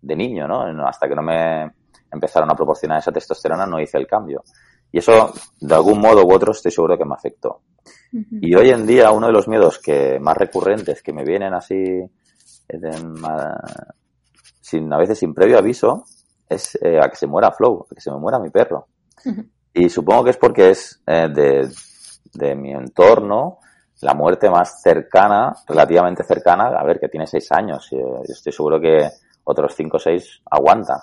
de 0.00 0.16
niño, 0.16 0.48
¿no? 0.48 0.86
Hasta 0.86 1.08
que 1.08 1.14
no 1.14 1.22
me 1.22 1.70
empezaron 2.10 2.50
a 2.50 2.54
proporcionar 2.54 2.98
esa 2.98 3.12
testosterona 3.12 3.66
no 3.66 3.80
hice 3.80 3.98
el 3.98 4.06
cambio. 4.06 4.42
Y 4.90 4.98
eso, 4.98 5.32
de 5.60 5.74
algún 5.74 6.00
modo 6.00 6.24
u 6.24 6.32
otro, 6.32 6.52
estoy 6.52 6.70
seguro 6.70 6.96
que 6.96 7.04
me 7.04 7.14
afectó. 7.14 7.60
Y 8.10 8.54
hoy 8.54 8.70
en 8.70 8.86
día 8.86 9.10
uno 9.10 9.26
de 9.26 9.32
los 9.32 9.48
miedos 9.48 9.78
que 9.78 10.18
más 10.18 10.36
recurrentes 10.36 11.02
que 11.02 11.12
me 11.12 11.24
vienen 11.24 11.52
así 11.52 11.74
sin 14.60 14.92
a 14.92 14.98
veces 14.98 15.18
sin 15.18 15.34
previo 15.34 15.58
aviso 15.58 16.04
es 16.48 16.78
eh, 16.82 16.98
a 17.00 17.08
que 17.08 17.16
se 17.16 17.26
muera 17.26 17.52
Flow, 17.52 17.86
a 17.90 17.94
que 17.94 18.00
se 18.00 18.10
me 18.10 18.18
muera 18.18 18.38
mi 18.38 18.50
perro. 18.50 18.88
Y 19.74 19.88
supongo 19.90 20.24
que 20.24 20.30
es 20.30 20.36
porque 20.38 20.70
es 20.70 21.02
eh, 21.06 21.28
de, 21.32 21.68
de 22.32 22.54
mi 22.54 22.72
entorno 22.72 23.58
la 24.00 24.14
muerte 24.14 24.48
más 24.48 24.80
cercana, 24.80 25.54
relativamente 25.66 26.22
cercana, 26.22 26.68
a 26.68 26.84
ver, 26.84 27.00
que 27.00 27.08
tiene 27.08 27.26
seis 27.26 27.50
años. 27.52 27.88
y, 27.92 27.96
eh, 27.96 28.00
yo 28.00 28.32
estoy 28.32 28.52
seguro 28.52 28.80
que 28.80 29.08
otros 29.44 29.74
cinco 29.74 29.96
o 29.96 30.00
seis 30.00 30.40
aguanta. 30.50 31.02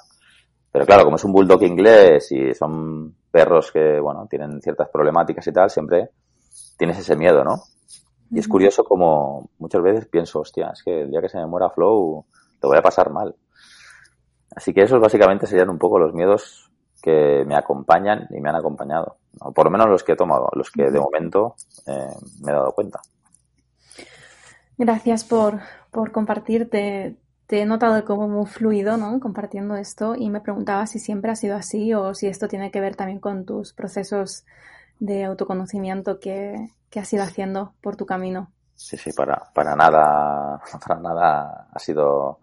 Pero 0.71 0.85
claro, 0.85 1.03
como 1.03 1.15
es 1.15 1.23
un 1.23 1.31
bulldog 1.31 1.63
inglés 1.63 2.31
y 2.31 2.53
son 2.53 3.15
perros 3.31 3.71
que, 3.71 3.99
bueno, 3.99 4.27
tienen 4.29 4.61
ciertas 4.61 4.89
problemáticas 4.89 5.47
y 5.47 5.51
tal, 5.51 5.69
siempre 5.69 6.09
tienes 6.77 6.99
ese 6.99 7.15
miedo, 7.15 7.43
¿no? 7.43 7.61
Y 8.31 8.39
es 8.39 8.47
curioso 8.47 8.83
como 8.83 9.49
muchas 9.59 9.81
veces 9.81 10.07
pienso, 10.07 10.39
hostia, 10.39 10.71
es 10.73 10.83
que 10.83 11.01
el 11.01 11.11
día 11.11 11.21
que 11.21 11.29
se 11.29 11.37
me 11.37 11.45
muera 11.45 11.69
Flow, 11.69 12.25
lo 12.61 12.69
voy 12.69 12.77
a 12.77 12.81
pasar 12.81 13.09
mal. 13.11 13.35
Así 14.55 14.73
que 14.73 14.83
esos 14.83 14.99
básicamente 14.99 15.47
serían 15.47 15.69
un 15.69 15.77
poco 15.77 15.99
los 15.99 16.13
miedos 16.13 16.71
que 17.05 17.45
me 17.45 17.55
acompañan 17.55 18.27
y 18.31 18.41
me 18.41 18.49
han 18.49 18.55
acompañado. 18.55 19.17
¿no? 19.39 19.51
Por 19.51 19.65
lo 19.65 19.71
menos 19.71 19.87
los 19.87 20.03
que 20.03 20.13
he 20.13 20.15
tomado, 20.15 20.49
los 20.53 20.71
que 20.71 20.89
de 20.89 20.99
momento 20.99 21.55
eh, 21.85 22.09
me 22.41 22.51
he 22.51 22.55
dado 22.55 22.71
cuenta. 22.71 22.99
Gracias 24.75 25.23
por, 25.23 25.59
por 25.91 26.11
compartir. 26.11 26.67
Te, 26.67 27.15
te 27.45 27.61
he 27.61 27.65
notado 27.67 28.03
como 28.05 28.27
muy 28.27 28.47
fluido, 28.47 28.97
¿no? 28.97 29.19
Compartiendo 29.19 29.75
esto 29.75 30.15
y 30.15 30.31
me 30.31 30.41
preguntaba 30.41 30.87
si 30.87 30.97
siempre 30.97 31.29
ha 31.29 31.35
sido 31.35 31.55
así 31.55 31.93
o 31.93 32.15
si 32.15 32.25
esto 32.25 32.47
tiene 32.47 32.71
que 32.71 32.81
ver 32.81 32.95
también 32.95 33.19
con 33.19 33.45
tus 33.45 33.71
procesos 33.71 34.43
de 34.99 35.25
autoconocimiento 35.25 36.19
que, 36.19 36.71
que 36.89 36.99
has 36.99 37.13
ido 37.13 37.21
haciendo 37.21 37.75
por 37.81 37.97
tu 37.97 38.07
camino. 38.07 38.51
Sí, 38.73 38.97
sí, 38.97 39.13
para, 39.13 39.43
para 39.53 39.75
nada, 39.75 40.59
para 40.87 40.99
nada 40.99 41.67
ha 41.71 41.79
sido 41.79 42.39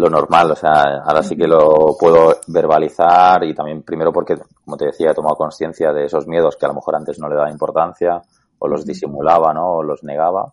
lo 0.00 0.10
normal. 0.10 0.50
O 0.52 0.56
sea, 0.56 1.02
ahora 1.04 1.22
sí 1.22 1.36
que 1.36 1.46
lo 1.46 1.96
puedo 1.98 2.36
verbalizar 2.48 3.42
y 3.44 3.54
también 3.54 3.82
primero 3.82 4.12
porque, 4.12 4.36
como 4.64 4.76
te 4.76 4.86
decía, 4.86 5.10
he 5.10 5.14
tomado 5.14 5.36
conciencia 5.36 5.92
de 5.92 6.04
esos 6.04 6.26
miedos 6.26 6.56
que 6.56 6.66
a 6.66 6.68
lo 6.68 6.74
mejor 6.74 6.96
antes 6.96 7.18
no 7.18 7.28
le 7.28 7.36
daba 7.36 7.50
importancia 7.50 8.20
o 8.58 8.68
los 8.68 8.84
disimulaba, 8.84 9.52
¿no? 9.52 9.76
O 9.76 9.82
los 9.82 10.02
negaba. 10.04 10.52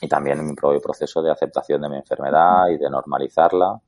Y 0.00 0.08
también 0.08 0.44
mi 0.44 0.54
propio 0.54 0.80
proceso 0.80 1.22
de 1.22 1.30
aceptación 1.30 1.80
de 1.80 1.88
mi 1.88 1.96
enfermedad 1.96 2.68
y 2.68 2.78
de 2.78 2.90
normalizarla. 2.90 3.80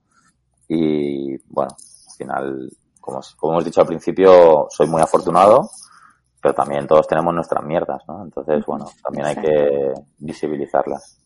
Y 0.68 1.36
bueno, 1.52 1.72
al 1.72 2.16
final, 2.16 2.70
como, 3.00 3.20
como 3.36 3.52
hemos 3.54 3.64
dicho 3.64 3.80
al 3.80 3.86
principio, 3.86 4.66
soy 4.70 4.88
muy 4.88 5.02
afortunado, 5.02 5.68
pero 6.40 6.54
también 6.54 6.86
todos 6.86 7.06
tenemos 7.06 7.34
nuestras 7.34 7.64
mierdas, 7.64 8.02
¿no? 8.08 8.22
Entonces, 8.22 8.64
bueno, 8.66 8.86
también 9.02 9.26
hay 9.26 9.36
que 9.36 9.94
visibilizarlas. 10.18 11.25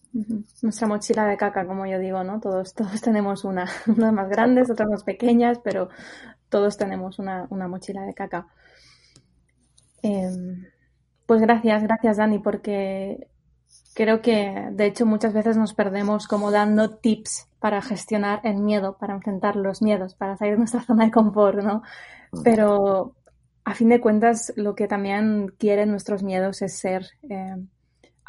Nuestra 0.62 0.88
mochila 0.88 1.26
de 1.26 1.36
caca, 1.36 1.66
como 1.66 1.86
yo 1.86 1.98
digo, 1.98 2.24
¿no? 2.24 2.40
Todos, 2.40 2.74
todos 2.74 3.00
tenemos 3.00 3.44
una, 3.44 3.68
unas 3.86 4.12
más 4.12 4.28
grandes, 4.28 4.70
otras 4.70 4.88
más 4.88 5.04
pequeñas, 5.04 5.58
pero 5.62 5.88
todos 6.48 6.76
tenemos 6.76 7.18
una, 7.18 7.46
una 7.50 7.68
mochila 7.68 8.02
de 8.02 8.14
caca. 8.14 8.46
Em, 10.02 10.66
pues 11.26 11.40
gracias, 11.40 11.82
gracias 11.82 12.16
Dani, 12.16 12.38
porque 12.38 13.28
creo 13.94 14.20
que 14.20 14.68
de 14.72 14.86
hecho 14.86 15.06
muchas 15.06 15.32
veces 15.32 15.56
nos 15.56 15.74
perdemos 15.74 16.26
como 16.26 16.50
dando 16.50 16.96
tips 16.96 17.48
para 17.60 17.82
gestionar 17.82 18.40
el 18.44 18.56
miedo, 18.56 18.96
para 18.98 19.14
enfrentar 19.14 19.56
los 19.56 19.82
miedos, 19.82 20.14
para 20.14 20.36
salir 20.36 20.54
de 20.54 20.58
nuestra 20.58 20.80
zona 20.86 21.04
de 21.04 21.10
confort, 21.10 21.62
¿no? 21.62 21.82
Pero 22.42 23.14
a 23.64 23.74
fin 23.74 23.88
de 23.88 24.00
cuentas 24.00 24.52
lo 24.56 24.74
que 24.74 24.88
también 24.88 25.48
quieren 25.58 25.90
nuestros 25.90 26.22
miedos 26.22 26.62
es 26.62 26.78
ser 26.78 27.06
eh, 27.28 27.56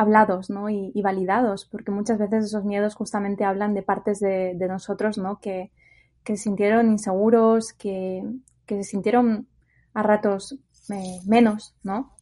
hablados 0.02 0.49
¿no? 0.49 0.70
y, 0.70 0.91
y, 0.93 1.02
validados, 1.02 1.66
porque 1.66 1.91
muchas 1.91 2.18
veces 2.18 2.45
esos 2.45 2.66
miedos 2.66 2.95
justamente 2.95 3.43
hablan 3.45 3.74
de 3.74 3.84
partes 3.84 4.20
de, 4.20 4.54
de 4.56 4.68
nosotros 4.68 5.18
¿no? 5.18 5.39
que, 5.39 5.72
que, 6.24 6.38
se 6.38 6.43
sintieron 6.43 6.91
inseguros, 6.91 7.74
que, 7.74 8.24
que 8.66 8.78
se 8.78 8.84
sintieron 8.84 9.47
a 9.93 10.04
ratos 10.04 10.58
eh, 10.89 11.20
menos, 11.26 11.76
¿no? 11.84 12.14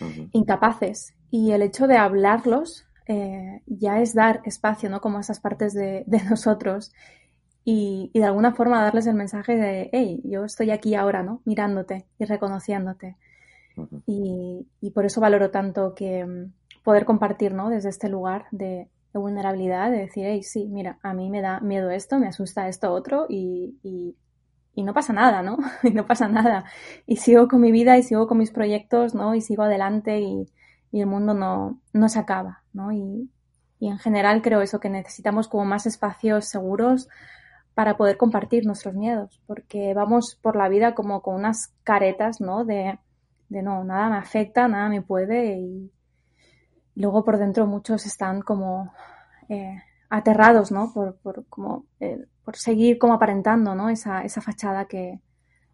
Uh 0.00 0.04
-huh. 0.04 0.28
incapaces. 0.32 1.14
Y 1.30 1.52
el 1.52 1.62
hecho 1.62 1.86
de 1.86 1.96
hablarlos 1.96 2.84
eh, 3.06 3.62
ya 3.66 4.00
es 4.00 4.14
dar 4.14 4.40
espacio, 4.44 4.90
¿no? 4.90 5.00
Como 5.00 5.18
a 5.18 5.20
esas 5.20 5.40
partes 5.40 5.74
de, 5.74 6.04
de 6.06 6.22
nosotros 6.24 6.92
y, 7.64 8.10
y, 8.12 8.20
de 8.20 8.26
alguna 8.26 8.52
forma 8.54 8.82
darles 8.82 9.06
el 9.06 9.14
mensaje 9.14 9.56
de, 9.56 9.90
hey, 9.92 10.20
yo 10.24 10.44
estoy 10.44 10.70
aquí 10.70 10.94
ahora, 10.94 11.22
¿no? 11.22 11.40
Mirándote 11.44 12.06
y 12.18 12.24
reconociéndote. 12.24 13.16
Uh 13.76 13.82
-huh. 13.82 14.02
y, 14.06 14.66
y, 14.80 14.90
por 14.90 15.04
eso 15.04 15.20
valoro 15.20 15.50
tanto 15.50 15.94
que 15.94 16.24
poder 16.86 17.04
compartir, 17.04 17.52
¿no? 17.52 17.68
Desde 17.68 17.88
este 17.88 18.08
lugar 18.08 18.46
de, 18.52 18.88
vulnerabilidad, 19.12 19.90
de 19.90 19.98
decir, 19.98 20.24
hey, 20.24 20.44
sí, 20.44 20.68
mira, 20.68 21.00
a 21.02 21.14
mí 21.14 21.30
me 21.30 21.40
da 21.40 21.58
miedo 21.58 21.90
esto, 21.90 22.18
me 22.20 22.28
asusta 22.28 22.68
esto 22.68 22.92
otro 22.92 23.26
y, 23.28 23.76
y, 23.82 24.14
y 24.72 24.84
no 24.84 24.94
pasa 24.94 25.12
nada, 25.12 25.42
¿no? 25.42 25.56
y 25.82 25.90
no 25.90 26.06
pasa 26.06 26.28
nada. 26.28 26.64
Y 27.04 27.16
sigo 27.16 27.48
con 27.48 27.60
mi 27.60 27.72
vida 27.72 27.98
y 27.98 28.04
sigo 28.04 28.28
con 28.28 28.38
mis 28.38 28.52
proyectos, 28.52 29.16
¿no? 29.16 29.34
Y 29.34 29.40
sigo 29.40 29.64
adelante 29.64 30.20
y, 30.20 30.46
y 30.92 31.00
el 31.00 31.06
mundo 31.08 31.34
no, 31.34 31.80
no 31.92 32.08
se 32.08 32.20
acaba, 32.20 32.62
¿no? 32.72 32.92
Y, 32.92 33.32
y 33.80 33.88
en 33.88 33.98
general 33.98 34.40
creo 34.40 34.60
eso, 34.60 34.78
que 34.78 34.88
necesitamos 34.88 35.48
como 35.48 35.64
más 35.64 35.86
espacios 35.86 36.44
seguros 36.44 37.08
para 37.74 37.96
poder 37.96 38.16
compartir 38.16 38.64
nuestros 38.64 38.94
miedos, 38.94 39.42
porque 39.48 39.92
vamos 39.92 40.38
por 40.40 40.54
la 40.54 40.68
vida 40.68 40.94
como 40.94 41.20
con 41.20 41.34
unas 41.34 41.74
caretas, 41.82 42.40
¿no? 42.40 42.64
De, 42.64 42.96
de 43.48 43.62
no, 43.62 43.82
nada 43.82 44.08
me 44.08 44.18
afecta, 44.18 44.68
nada 44.68 44.88
me 44.88 45.02
puede 45.02 45.58
y 45.58 45.90
luego 46.96 47.24
por 47.24 47.38
dentro 47.38 47.66
muchos 47.66 48.04
están 48.06 48.42
como 48.42 48.92
eh, 49.48 49.80
aterrados, 50.10 50.72
¿no? 50.72 50.92
Por, 50.92 51.16
por 51.16 51.46
como, 51.48 51.86
eh, 52.00 52.26
por 52.44 52.56
seguir 52.56 52.98
como 52.98 53.14
aparentando, 53.14 53.74
¿no? 53.74 53.88
Esa, 53.88 54.22
esa 54.22 54.40
fachada 54.40 54.86
que, 54.86 55.20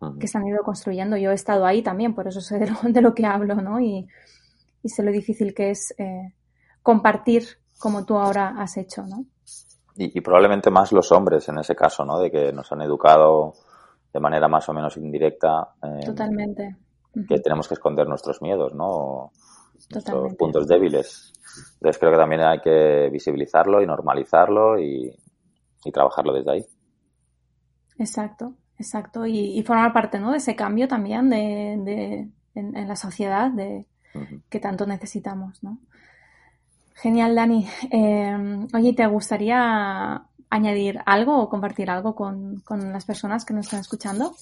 -huh. 0.02 0.18
que 0.18 0.26
se 0.26 0.38
han 0.38 0.46
ido 0.46 0.62
construyendo. 0.62 1.16
Yo 1.16 1.30
he 1.30 1.34
estado 1.34 1.64
ahí 1.64 1.82
también, 1.82 2.14
por 2.14 2.26
eso 2.26 2.40
sé 2.40 2.58
de 2.58 2.70
lo, 2.70 2.76
de 2.82 3.00
lo 3.00 3.14
que 3.14 3.26
hablo, 3.26 3.54
¿no? 3.56 3.80
Y, 3.80 4.06
y 4.82 4.88
sé 4.88 5.02
lo 5.02 5.12
difícil 5.12 5.54
que 5.54 5.70
es 5.70 5.94
eh, 5.98 6.34
compartir 6.82 7.44
como 7.78 8.04
tú 8.04 8.16
ahora 8.16 8.54
has 8.58 8.76
hecho, 8.76 9.04
¿no? 9.06 9.24
Y, 9.96 10.16
y, 10.16 10.20
probablemente 10.20 10.70
más 10.70 10.90
los 10.92 11.12
hombres 11.12 11.48
en 11.48 11.58
ese 11.58 11.74
caso, 11.74 12.04
¿no? 12.04 12.18
De 12.18 12.30
que 12.30 12.52
nos 12.52 12.70
han 12.72 12.80
educado 12.82 13.52
de 14.12 14.20
manera 14.20 14.48
más 14.48 14.68
o 14.68 14.72
menos 14.72 14.96
indirecta 14.96 15.74
eh, 15.82 16.06
Totalmente. 16.06 16.76
que 17.28 17.40
tenemos 17.40 17.68
que 17.68 17.74
esconder 17.74 18.06
nuestros 18.06 18.40
miedos, 18.40 18.74
¿no? 18.74 19.32
Nuestros 19.90 20.34
puntos 20.34 20.66
débiles. 20.66 21.32
Entonces 21.74 21.98
creo 21.98 22.12
que 22.12 22.18
también 22.18 22.42
hay 22.42 22.60
que 22.60 23.08
visibilizarlo 23.10 23.82
y 23.82 23.86
normalizarlo 23.86 24.78
y, 24.78 25.14
y 25.84 25.92
trabajarlo 25.92 26.32
desde 26.34 26.52
ahí. 26.52 26.66
Exacto, 27.98 28.54
exacto. 28.78 29.26
Y, 29.26 29.58
y 29.58 29.62
formar 29.62 29.92
parte, 29.92 30.18
¿no? 30.20 30.30
de 30.32 30.38
ese 30.38 30.56
cambio 30.56 30.88
también 30.88 31.28
de, 31.30 31.78
de- 31.84 32.28
en, 32.54 32.76
en 32.76 32.88
la 32.88 32.96
sociedad 32.96 33.50
de, 33.50 33.86
que 34.50 34.60
tanto 34.60 34.86
necesitamos, 34.86 35.62
¿no? 35.62 35.78
Genial, 36.94 37.34
Dani. 37.34 37.66
Eh, 37.90 38.66
oye, 38.74 38.92
¿te 38.94 39.06
gustaría 39.06 40.22
añadir 40.50 41.00
algo 41.06 41.38
o 41.38 41.48
compartir 41.48 41.90
algo 41.90 42.14
con, 42.14 42.60
con 42.60 42.92
las 42.92 43.04
personas 43.04 43.44
que 43.44 43.54
nos 43.54 43.66
están 43.66 43.80
escuchando? 43.80 44.34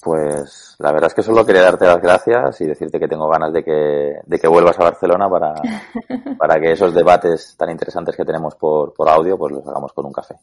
Pues 0.00 0.76
la 0.78 0.92
verdad 0.92 1.08
es 1.08 1.14
que 1.14 1.22
solo 1.22 1.44
quería 1.44 1.62
darte 1.62 1.86
las 1.86 2.00
gracias 2.00 2.60
y 2.60 2.66
decirte 2.66 2.98
que 2.98 3.08
tengo 3.08 3.28
ganas 3.28 3.52
de 3.52 3.62
que, 3.62 4.20
de 4.24 4.38
que 4.38 4.48
vuelvas 4.48 4.78
a 4.78 4.84
Barcelona 4.84 5.28
para, 5.28 5.54
para 6.38 6.60
que 6.60 6.72
esos 6.72 6.94
debates 6.94 7.56
tan 7.56 7.70
interesantes 7.70 8.16
que 8.16 8.24
tenemos 8.24 8.54
por, 8.56 8.92
por 8.94 9.08
audio 9.08 9.36
pues 9.36 9.52
los 9.52 9.66
hagamos 9.66 9.92
con 9.92 10.06
un 10.06 10.12
café. 10.12 10.36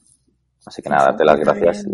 Así 0.66 0.82
que 0.82 0.90
nada, 0.90 1.06
darte 1.06 1.26
las 1.26 1.40
gracias 1.40 1.86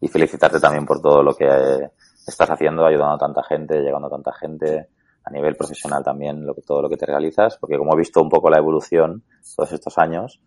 y 0.00 0.08
felicitarte 0.08 0.60
también 0.60 0.84
por 0.84 1.00
todo 1.00 1.22
lo 1.22 1.34
que 1.34 1.46
eh, 1.46 1.90
estás 2.26 2.50
haciendo, 2.50 2.84
ayudando 2.84 3.14
a 3.14 3.18
tanta 3.18 3.42
gente, 3.44 3.80
llegando 3.80 4.08
a 4.08 4.10
tanta 4.10 4.32
gente, 4.32 4.88
a 5.24 5.30
nivel 5.30 5.56
profesional 5.56 6.02
también, 6.02 6.44
lo 6.44 6.54
que, 6.54 6.62
todo 6.62 6.82
lo 6.82 6.88
que 6.88 6.96
te 6.96 7.06
realizas, 7.06 7.56
porque 7.58 7.78
como 7.78 7.94
he 7.94 7.98
visto 7.98 8.20
un 8.20 8.28
poco 8.28 8.50
la 8.50 8.58
evolución 8.58 9.22
todos 9.56 9.72
estos 9.72 9.96
años, 9.98 10.40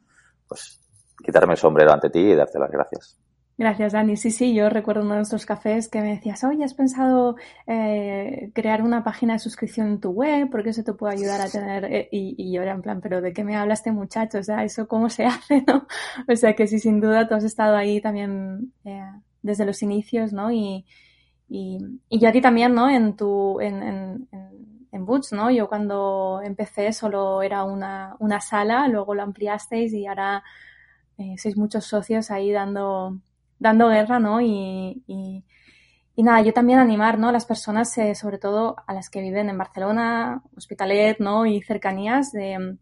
pues 0.48 0.82
quitarme 1.24 1.54
el 1.54 1.60
sombrero 1.60 1.91
ante 1.93 2.10
ti 2.10 2.20
y 2.20 2.36
darte 2.36 2.60
las 2.60 2.70
gracias. 2.70 3.18
Gracias, 3.58 3.93
Dani. 3.93 4.18
Sí, 4.18 4.32
sí, 4.32 4.53
yo 4.53 4.70
recuerdo 4.70 5.01
uno 5.01 5.12
de 5.12 5.18
nuestros 5.20 5.45
cafés 5.45 5.88
que 5.88 6.01
me 6.01 6.10
decías, 6.10 6.43
oye, 6.43 6.66
¿has 6.66 6.74
pensado 6.74 7.38
eh, 7.68 8.51
crear 8.53 8.82
una 8.82 9.01
página 9.06 9.34
de 9.34 9.39
suscripción 9.39 9.88
en 9.88 9.99
tu 10.01 10.10
web? 10.12 10.49
Porque 10.51 10.72
eso 10.72 10.84
te 10.84 10.91
puede 10.93 11.14
ayudar 11.14 11.39
a 11.39 11.49
tener... 11.49 11.86
eh, 11.86 12.10
y, 12.12 12.36
y 12.38 12.51
yo 12.53 12.62
era 12.62 12.74
en 12.74 12.82
plan, 12.82 12.99
¿pero 12.99 13.22
de 13.22 13.32
qué 13.32 13.45
me 13.45 13.56
habla 13.56 13.74
este 13.76 13.93
muchacho? 13.93 14.39
O 14.39 14.43
sea, 14.43 14.66
¿eso 14.66 14.88
cómo 14.89 15.10
se 15.10 15.26
hace, 15.26 15.64
no? 15.68 15.88
O 16.28 16.36
sea, 16.36 16.53
que 16.53 16.68
sí, 16.68 16.80
sin 16.80 16.99
duda, 16.99 17.28
tú 17.30 17.36
has 17.36 17.45
estado 17.45 17.78
ahí 17.78 18.01
también 18.01 18.74
eh, 18.84 19.01
desde 19.41 19.66
los 19.66 19.82
inicios, 19.82 20.34
¿no? 20.34 20.51
Y, 20.51 20.86
y, 21.49 21.80
y 22.10 22.20
yo 22.20 22.30
a 22.30 22.32
ti 22.34 22.41
también, 22.41 22.74
¿no? 22.76 22.89
En 22.89 23.16
tu... 23.16 23.60
En, 23.62 23.82
en, 23.84 24.28
en, 24.32 24.66
en 24.91 25.06
Boots, 25.06 25.34
¿no? 25.34 25.51
Yo 25.51 25.68
cuando 25.70 26.41
empecé 26.43 26.93
solo 26.93 27.41
era 27.41 27.64
una, 27.66 28.16
una 28.20 28.39
sala, 28.41 28.88
luego 28.88 29.14
lo 29.14 29.24
ampliasteis 29.24 29.91
y 29.93 30.08
ahora 30.08 30.41
eh, 31.18 31.36
sois 31.38 31.58
muchos 31.58 31.86
socios 31.86 32.32
ahí 32.32 32.51
dando 32.51 33.20
dando 33.60 33.89
guerra, 33.89 34.20
¿no? 34.20 34.41
Y, 34.41 35.03
y, 35.08 35.43
y 36.16 36.24
nada, 36.24 36.41
yo 36.41 36.53
también 36.53 36.80
animar, 36.80 37.20
¿no? 37.20 37.30
A 37.30 37.34
las 37.34 37.45
personas, 37.45 37.97
eh, 37.97 38.16
sobre 38.16 38.38
todo 38.39 38.76
a 38.88 38.93
las 38.93 39.10
que 39.10 39.22
viven 39.22 39.49
en 39.49 39.58
Barcelona, 39.58 40.43
Hospitalet, 40.58 41.20
¿no? 41.20 41.45
Y 41.45 41.62
cercanías, 41.62 42.32
de, 42.32 42.78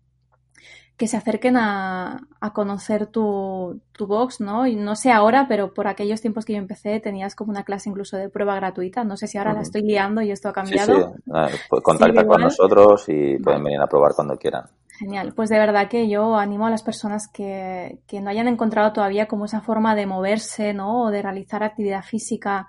que 0.97 1.07
se 1.07 1.17
acerquen 1.17 1.57
a, 1.57 2.27
a 2.39 2.53
conocer 2.53 3.07
tu, 3.07 3.81
tu 3.93 4.05
box, 4.07 4.39
¿no? 4.41 4.67
Y 4.67 4.75
no 4.75 4.95
sé 4.95 5.11
ahora, 5.11 5.47
pero 5.47 5.73
por 5.73 5.87
aquellos 5.87 6.21
tiempos 6.21 6.45
que 6.45 6.53
yo 6.53 6.59
empecé 6.59 6.99
tenías 6.99 7.35
como 7.35 7.51
una 7.51 7.63
clase 7.63 7.89
incluso 7.89 8.15
de 8.17 8.29
prueba 8.29 8.55
gratuita. 8.55 9.03
No 9.03 9.17
sé 9.17 9.27
si 9.27 9.37
ahora 9.37 9.53
la 9.53 9.61
estoy 9.61 9.81
liando 9.81 10.21
y 10.21 10.31
esto 10.31 10.49
ha 10.49 10.53
Sí, 10.61 10.77
cambiado. 10.77 10.93
sí, 10.93 10.93
eh, 11.35 11.59
pues 11.69 11.83
contacta 11.83 12.13
Sigue 12.13 12.25
con 12.25 12.41
igual. 12.41 12.41
nosotros 12.41 13.05
y 13.09 13.37
pueden 13.37 13.63
venir 13.63 13.81
a 13.81 13.87
probar 13.87 14.13
cuando 14.15 14.37
quieran. 14.37 14.63
Genial, 15.03 15.33
pues 15.35 15.49
de 15.49 15.59
verdad 15.59 15.89
que 15.89 16.07
yo 16.07 16.37
animo 16.37 16.65
a 16.65 16.69
las 16.69 16.81
personas 16.81 17.27
que, 17.27 17.99
que 18.07 18.21
no 18.21 18.29
hayan 18.29 18.47
encontrado 18.47 18.93
todavía 18.93 19.27
como 19.27 19.43
esa 19.43 19.59
forma 19.59 19.95
de 19.95 20.05
moverse, 20.05 20.73
¿no? 20.73 21.03
O 21.03 21.11
de 21.11 21.21
realizar 21.21 21.61
actividad 21.61 22.03
física, 22.03 22.67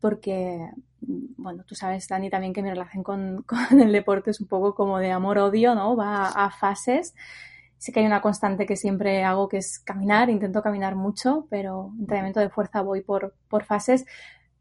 porque, 0.00 0.70
bueno, 1.02 1.62
tú 1.64 1.74
sabes, 1.74 2.08
Dani, 2.08 2.30
también 2.30 2.54
que 2.54 2.62
mi 2.62 2.70
relación 2.70 3.02
con, 3.02 3.42
con 3.46 3.78
el 3.78 3.92
deporte 3.92 4.30
es 4.30 4.40
un 4.40 4.48
poco 4.48 4.74
como 4.74 4.98
de 4.98 5.12
amor-odio, 5.12 5.74
¿no? 5.74 5.94
Va 5.94 6.28
a, 6.28 6.46
a 6.46 6.50
fases. 6.50 7.14
Sí 7.76 7.92
que 7.92 8.00
hay 8.00 8.06
una 8.06 8.22
constante 8.22 8.64
que 8.64 8.76
siempre 8.76 9.22
hago 9.22 9.46
que 9.46 9.58
es 9.58 9.78
caminar, 9.78 10.30
intento 10.30 10.62
caminar 10.62 10.96
mucho, 10.96 11.46
pero 11.50 11.92
entrenamiento 12.00 12.40
de 12.40 12.48
fuerza 12.48 12.80
voy 12.80 13.02
por, 13.02 13.34
por 13.50 13.64
fases. 13.64 14.06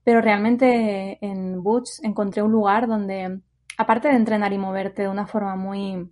Pero 0.04 0.20
realmente 0.20 1.20
en 1.26 1.64
Boots 1.64 2.02
encontré 2.04 2.42
un 2.42 2.52
lugar 2.52 2.86
donde, 2.86 3.40
aparte 3.78 4.10
de 4.10 4.16
entrenar 4.16 4.52
y 4.52 4.58
moverte 4.58 5.04
de 5.04 5.08
una 5.08 5.26
forma 5.26 5.56
muy 5.56 6.10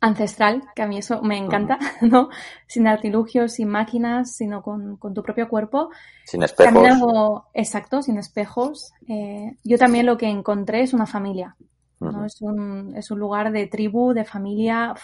ancestral, 0.00 0.62
que 0.74 0.82
a 0.82 0.86
mí 0.86 0.98
eso 0.98 1.22
me 1.22 1.36
encanta, 1.36 1.78
¿no? 2.02 2.28
Sin 2.66 2.86
artilugios, 2.86 3.52
sin 3.52 3.68
máquinas, 3.68 4.34
sino 4.34 4.62
con, 4.62 4.96
con 4.96 5.14
tu 5.14 5.22
propio 5.22 5.48
cuerpo. 5.48 5.90
Sin 6.24 6.42
espejos. 6.42 6.72
También 6.72 6.94
algo 6.94 7.46
exacto, 7.54 8.02
sin 8.02 8.18
espejos. 8.18 8.92
Eh, 9.08 9.56
yo 9.64 9.78
también 9.78 10.06
lo 10.06 10.16
que 10.16 10.28
encontré 10.28 10.82
es 10.82 10.92
una 10.92 11.06
familia, 11.06 11.56
¿no? 12.00 12.24
Es 12.24 12.40
un, 12.40 12.94
es 12.96 13.10
un 13.10 13.18
lugar 13.18 13.50
de 13.50 13.66
tribu, 13.66 14.12
de 14.12 14.24
familia. 14.24 14.92
Uf, 14.92 15.02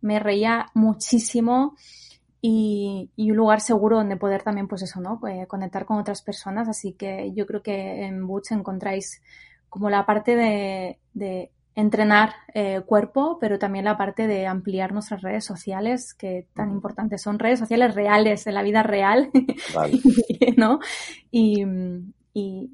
me 0.00 0.20
reía 0.20 0.66
muchísimo 0.74 1.74
y, 2.40 3.10
y 3.16 3.32
un 3.32 3.36
lugar 3.36 3.60
seguro 3.60 3.96
donde 3.96 4.16
poder 4.16 4.42
también, 4.42 4.68
pues 4.68 4.82
eso, 4.82 5.00
¿no? 5.00 5.20
Eh, 5.26 5.46
conectar 5.48 5.84
con 5.84 5.98
otras 5.98 6.22
personas. 6.22 6.68
Así 6.68 6.92
que 6.92 7.32
yo 7.34 7.46
creo 7.46 7.62
que 7.62 8.04
en 8.04 8.26
Boots 8.26 8.52
encontráis 8.52 9.20
como 9.68 9.90
la 9.90 10.06
parte 10.06 10.36
de, 10.36 10.98
de 11.12 11.50
entrenar 11.78 12.34
eh, 12.54 12.80
cuerpo, 12.84 13.38
pero 13.40 13.56
también 13.56 13.84
la 13.84 13.96
parte 13.96 14.26
de 14.26 14.48
ampliar 14.48 14.92
nuestras 14.92 15.22
redes 15.22 15.44
sociales, 15.44 16.12
que 16.12 16.48
tan 16.52 16.72
importantes 16.72 17.22
son 17.22 17.38
redes 17.38 17.60
sociales 17.60 17.94
reales, 17.94 18.48
en 18.48 18.54
la 18.54 18.62
vida 18.62 18.82
real, 18.82 19.30
Vale. 19.72 20.00
¿no? 20.56 20.80
Y, 21.30 21.64
y, 22.34 22.72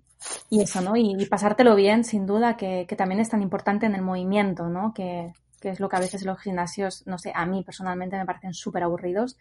y 0.49 0.63
eso, 0.63 0.81
¿no? 0.81 0.97
Y, 0.97 1.17
y 1.19 1.27
pasártelo 1.27 1.75
bien, 1.77 2.03
sin 2.03 2.25
duda, 2.25 2.57
que, 2.57 2.87
que 2.89 2.97
también 2.97 3.21
es 3.21 3.29
tan 3.29 3.43
importante 3.43 3.85
en 3.85 3.95
el 3.95 4.01
movimiento, 4.01 4.71
¿no? 4.71 4.95
Que, 4.95 5.35
que 5.61 5.69
es 5.69 5.81
lo 5.81 5.91
que 5.91 5.97
a 5.97 6.01
veces 6.01 6.25
los 6.25 6.41
gimnasios, 6.41 7.07
no 7.07 7.19
sé, 7.19 7.31
a 7.35 7.45
mí 7.45 7.63
personalmente 7.63 8.17
me 8.17 8.25
parecen 8.25 8.55
súper 8.55 8.85
aburridos 8.85 9.37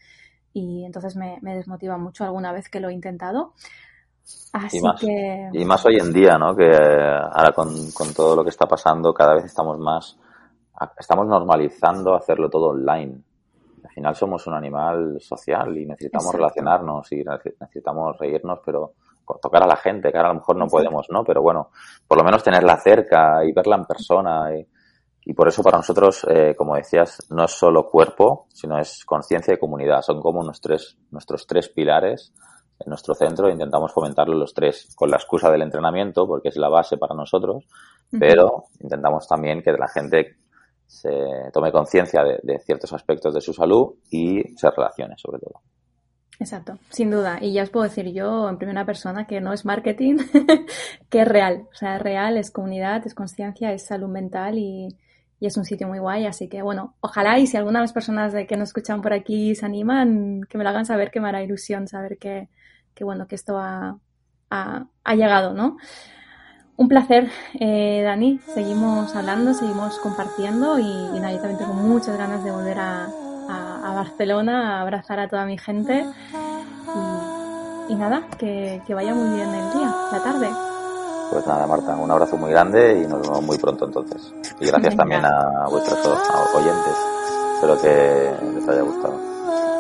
y 0.52 0.84
entonces 0.84 1.16
me, 1.16 1.38
me 1.42 1.56
desmotiva 1.56 1.98
mucho 1.98 2.26
alguna 2.26 2.52
vez 2.52 2.68
que 2.68 2.82
lo 2.82 2.90
he 2.90 2.94
intentado. 2.94 3.54
Así 4.54 4.78
Y 4.78 4.82
más, 4.82 5.00
que... 5.02 5.50
y 5.52 5.66
más 5.66 5.86
hoy 5.86 5.98
en 5.98 6.14
día, 6.14 6.38
¿no? 6.38 6.56
Que 6.56 6.66
eh, 6.70 7.20
ahora 7.32 7.52
con, 7.54 7.92
con 7.92 8.14
todo 8.14 8.36
lo 8.36 8.44
que 8.44 8.50
está 8.52 8.68
pasando, 8.68 9.14
cada 9.14 9.34
vez 9.36 9.46
estamos 9.46 9.78
más, 9.80 10.18
estamos 10.98 11.28
normalizando 11.28 12.16
hacerlo 12.16 12.50
todo 12.50 12.68
online. 12.70 13.22
Al 13.84 13.90
final 13.92 14.16
somos 14.16 14.46
un 14.48 14.54
animal 14.54 15.18
social 15.20 15.78
y 15.78 15.86
necesitamos 15.86 16.26
Exacto. 16.26 16.38
relacionarnos 16.38 17.12
y 17.12 17.24
nece- 17.24 17.56
necesitamos 17.60 18.18
reírnos, 18.18 18.60
pero 18.66 18.94
tocar 19.42 19.64
a 19.64 19.68
la 19.68 19.76
gente, 19.78 20.12
que 20.12 20.18
ahora 20.18 20.30
a 20.30 20.34
lo 20.34 20.40
mejor 20.40 20.56
no 20.58 20.66
Exacto. 20.66 20.84
podemos, 20.86 21.08
¿no? 21.10 21.24
Pero 21.24 21.42
bueno, 21.42 21.70
por 22.08 22.18
lo 22.18 22.24
menos 22.24 22.44
tenerla 22.44 22.78
cerca 22.78 23.44
y 23.44 23.52
verla 23.52 23.76
en 23.78 23.86
persona. 23.86 24.56
Y, 24.56 24.68
y 25.26 25.34
por 25.34 25.48
eso 25.48 25.64
para 25.64 25.78
nosotros, 25.78 26.26
eh, 26.30 26.54
como 26.58 26.76
decías, 26.76 27.26
no 27.30 27.46
es 27.46 27.52
solo 27.52 27.90
cuerpo, 27.90 28.46
sino 28.50 28.78
es 28.80 29.04
conciencia 29.06 29.54
y 29.54 29.60
comunidad. 29.60 30.02
Son 30.02 30.22
como 30.22 30.44
nuestros 30.44 30.62
tres, 30.62 30.98
nuestros 31.12 31.48
tres 31.48 31.70
pilares 31.70 32.34
en 32.86 32.90
nuestro 32.90 33.16
centro 33.16 33.50
intentamos 33.50 33.92
fomentarlo 33.92 34.36
los 34.36 34.54
tres 34.54 34.94
con 34.96 35.10
la 35.10 35.18
excusa 35.18 35.50
del 35.52 35.62
entrenamiento, 35.62 36.28
porque 36.28 36.50
es 36.50 36.58
la 36.58 36.70
base 36.70 36.98
para 36.98 37.16
nosotros, 37.16 37.66
pero 38.12 38.66
intentamos 38.80 39.28
también 39.28 39.62
que 39.62 39.72
la 39.72 39.88
gente 39.88 40.38
se 40.86 41.50
tome 41.52 41.72
conciencia 41.72 42.24
de, 42.24 42.40
de 42.44 42.60
ciertos 42.60 42.94
aspectos 42.94 43.34
de 43.34 43.42
su 43.42 43.54
salud 43.54 43.96
y 44.12 44.42
se 44.56 44.70
relacione 44.70 45.16
sobre 45.18 45.40
todo. 45.40 45.62
Exacto, 46.40 46.78
sin 46.90 47.12
duda. 47.12 47.38
Y 47.42 47.54
ya 47.54 47.64
os 47.64 47.70
puedo 47.70 47.84
decir 47.86 48.12
yo 48.12 48.50
en 48.50 48.58
primera 48.58 48.86
persona 48.86 49.26
que 49.26 49.40
no 49.40 49.54
es 49.54 49.66
marketing, 49.66 50.18
que 51.10 51.22
es 51.22 51.28
real. 51.28 51.68
O 51.72 51.76
sea, 51.76 51.96
es 51.96 52.02
real, 52.02 52.38
es 52.38 52.52
comunidad, 52.52 53.06
es 53.06 53.14
conciencia, 53.14 53.72
es 53.72 53.86
salud 53.86 54.10
mental 54.10 54.58
y, 54.58 54.88
y 55.40 55.46
es 55.46 55.58
un 55.58 55.66
sitio 55.66 55.88
muy 55.88 56.00
guay. 56.00 56.26
Así 56.26 56.50
que 56.50 56.62
bueno, 56.62 56.96
ojalá 57.02 57.40
y 57.40 57.48
si 57.48 57.58
alguna 57.58 57.80
de 57.80 57.84
las 57.84 57.94
personas 57.94 58.34
de 58.34 58.48
que 58.48 58.58
nos 58.58 58.70
escuchan 58.70 59.02
por 59.02 59.14
aquí 59.14 59.56
se 59.56 59.66
animan, 59.66 60.42
que 60.50 60.58
me 60.58 60.64
lo 60.64 60.72
hagan 60.72 60.86
saber, 60.86 61.12
que 61.12 61.20
me 61.20 61.30
hará 61.30 61.44
ilusión 61.44 61.88
saber 61.88 62.18
que, 62.18 62.50
que 62.96 63.04
bueno, 63.04 63.28
que 63.28 63.36
esto 63.36 63.58
ha, 63.58 63.98
ha, 64.50 64.86
ha 65.04 65.16
llegado, 65.16 65.54
¿no? 65.54 65.78
Un 66.76 66.88
placer, 66.88 67.30
eh, 67.60 68.02
Dani. 68.04 68.40
Seguimos 68.54 69.16
hablando, 69.16 69.54
seguimos 69.54 70.00
compartiendo 70.00 70.80
y, 70.80 70.84
y 70.84 71.20
nada, 71.20 71.32
yo 71.32 71.40
también 71.40 71.60
tengo 71.60 71.74
muchas 71.74 72.18
ganas 72.18 72.44
de 72.44 72.52
volver 72.52 72.80
a, 72.80 73.06
a, 73.50 73.92
a 73.92 73.94
Barcelona, 73.94 74.78
a 74.78 74.82
abrazar 74.82 75.20
a 75.20 75.28
toda 75.28 75.46
mi 75.46 75.58
gente. 75.58 76.06
Y, 77.90 77.94
y 77.94 77.96
nada, 77.96 78.24
que, 78.40 78.82
que 78.88 78.94
vaya 78.94 79.14
muy 79.14 79.36
bien 79.36 79.50
el 79.50 79.72
día, 79.74 79.94
la 80.12 80.24
tarde. 80.24 80.50
Pues 81.32 81.46
nada, 81.48 81.68
Marta, 81.68 81.96
un 81.96 82.12
abrazo 82.12 82.38
muy 82.38 82.52
grande 82.52 83.02
y 83.04 83.08
nos 83.08 83.22
vemos 83.22 83.42
muy 83.44 83.58
pronto 83.58 83.86
entonces. 83.86 84.34
Y 84.60 84.66
gracias 84.68 84.96
Venga. 84.96 84.98
también 84.98 85.26
a 85.26 85.68
vuestros 85.70 86.00
oyentes. 86.56 86.96
Espero 87.56 87.82
que 87.82 88.54
les 88.56 88.68
haya 88.68 88.82
gustado. 88.82 89.20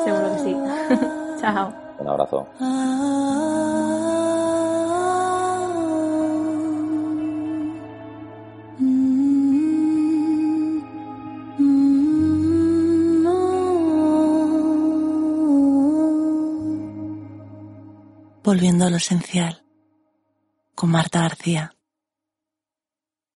Seguro 0.04 0.32
que 0.34 0.40
sí. 0.40 0.58
Chao. 1.42 1.83
Un 2.00 2.08
abrazo. 2.08 2.48
Volviendo 18.44 18.86
a 18.86 18.90
lo 18.90 18.98
esencial. 18.98 19.64
con 20.76 20.90
Marta 20.90 21.22
García. 21.22 21.73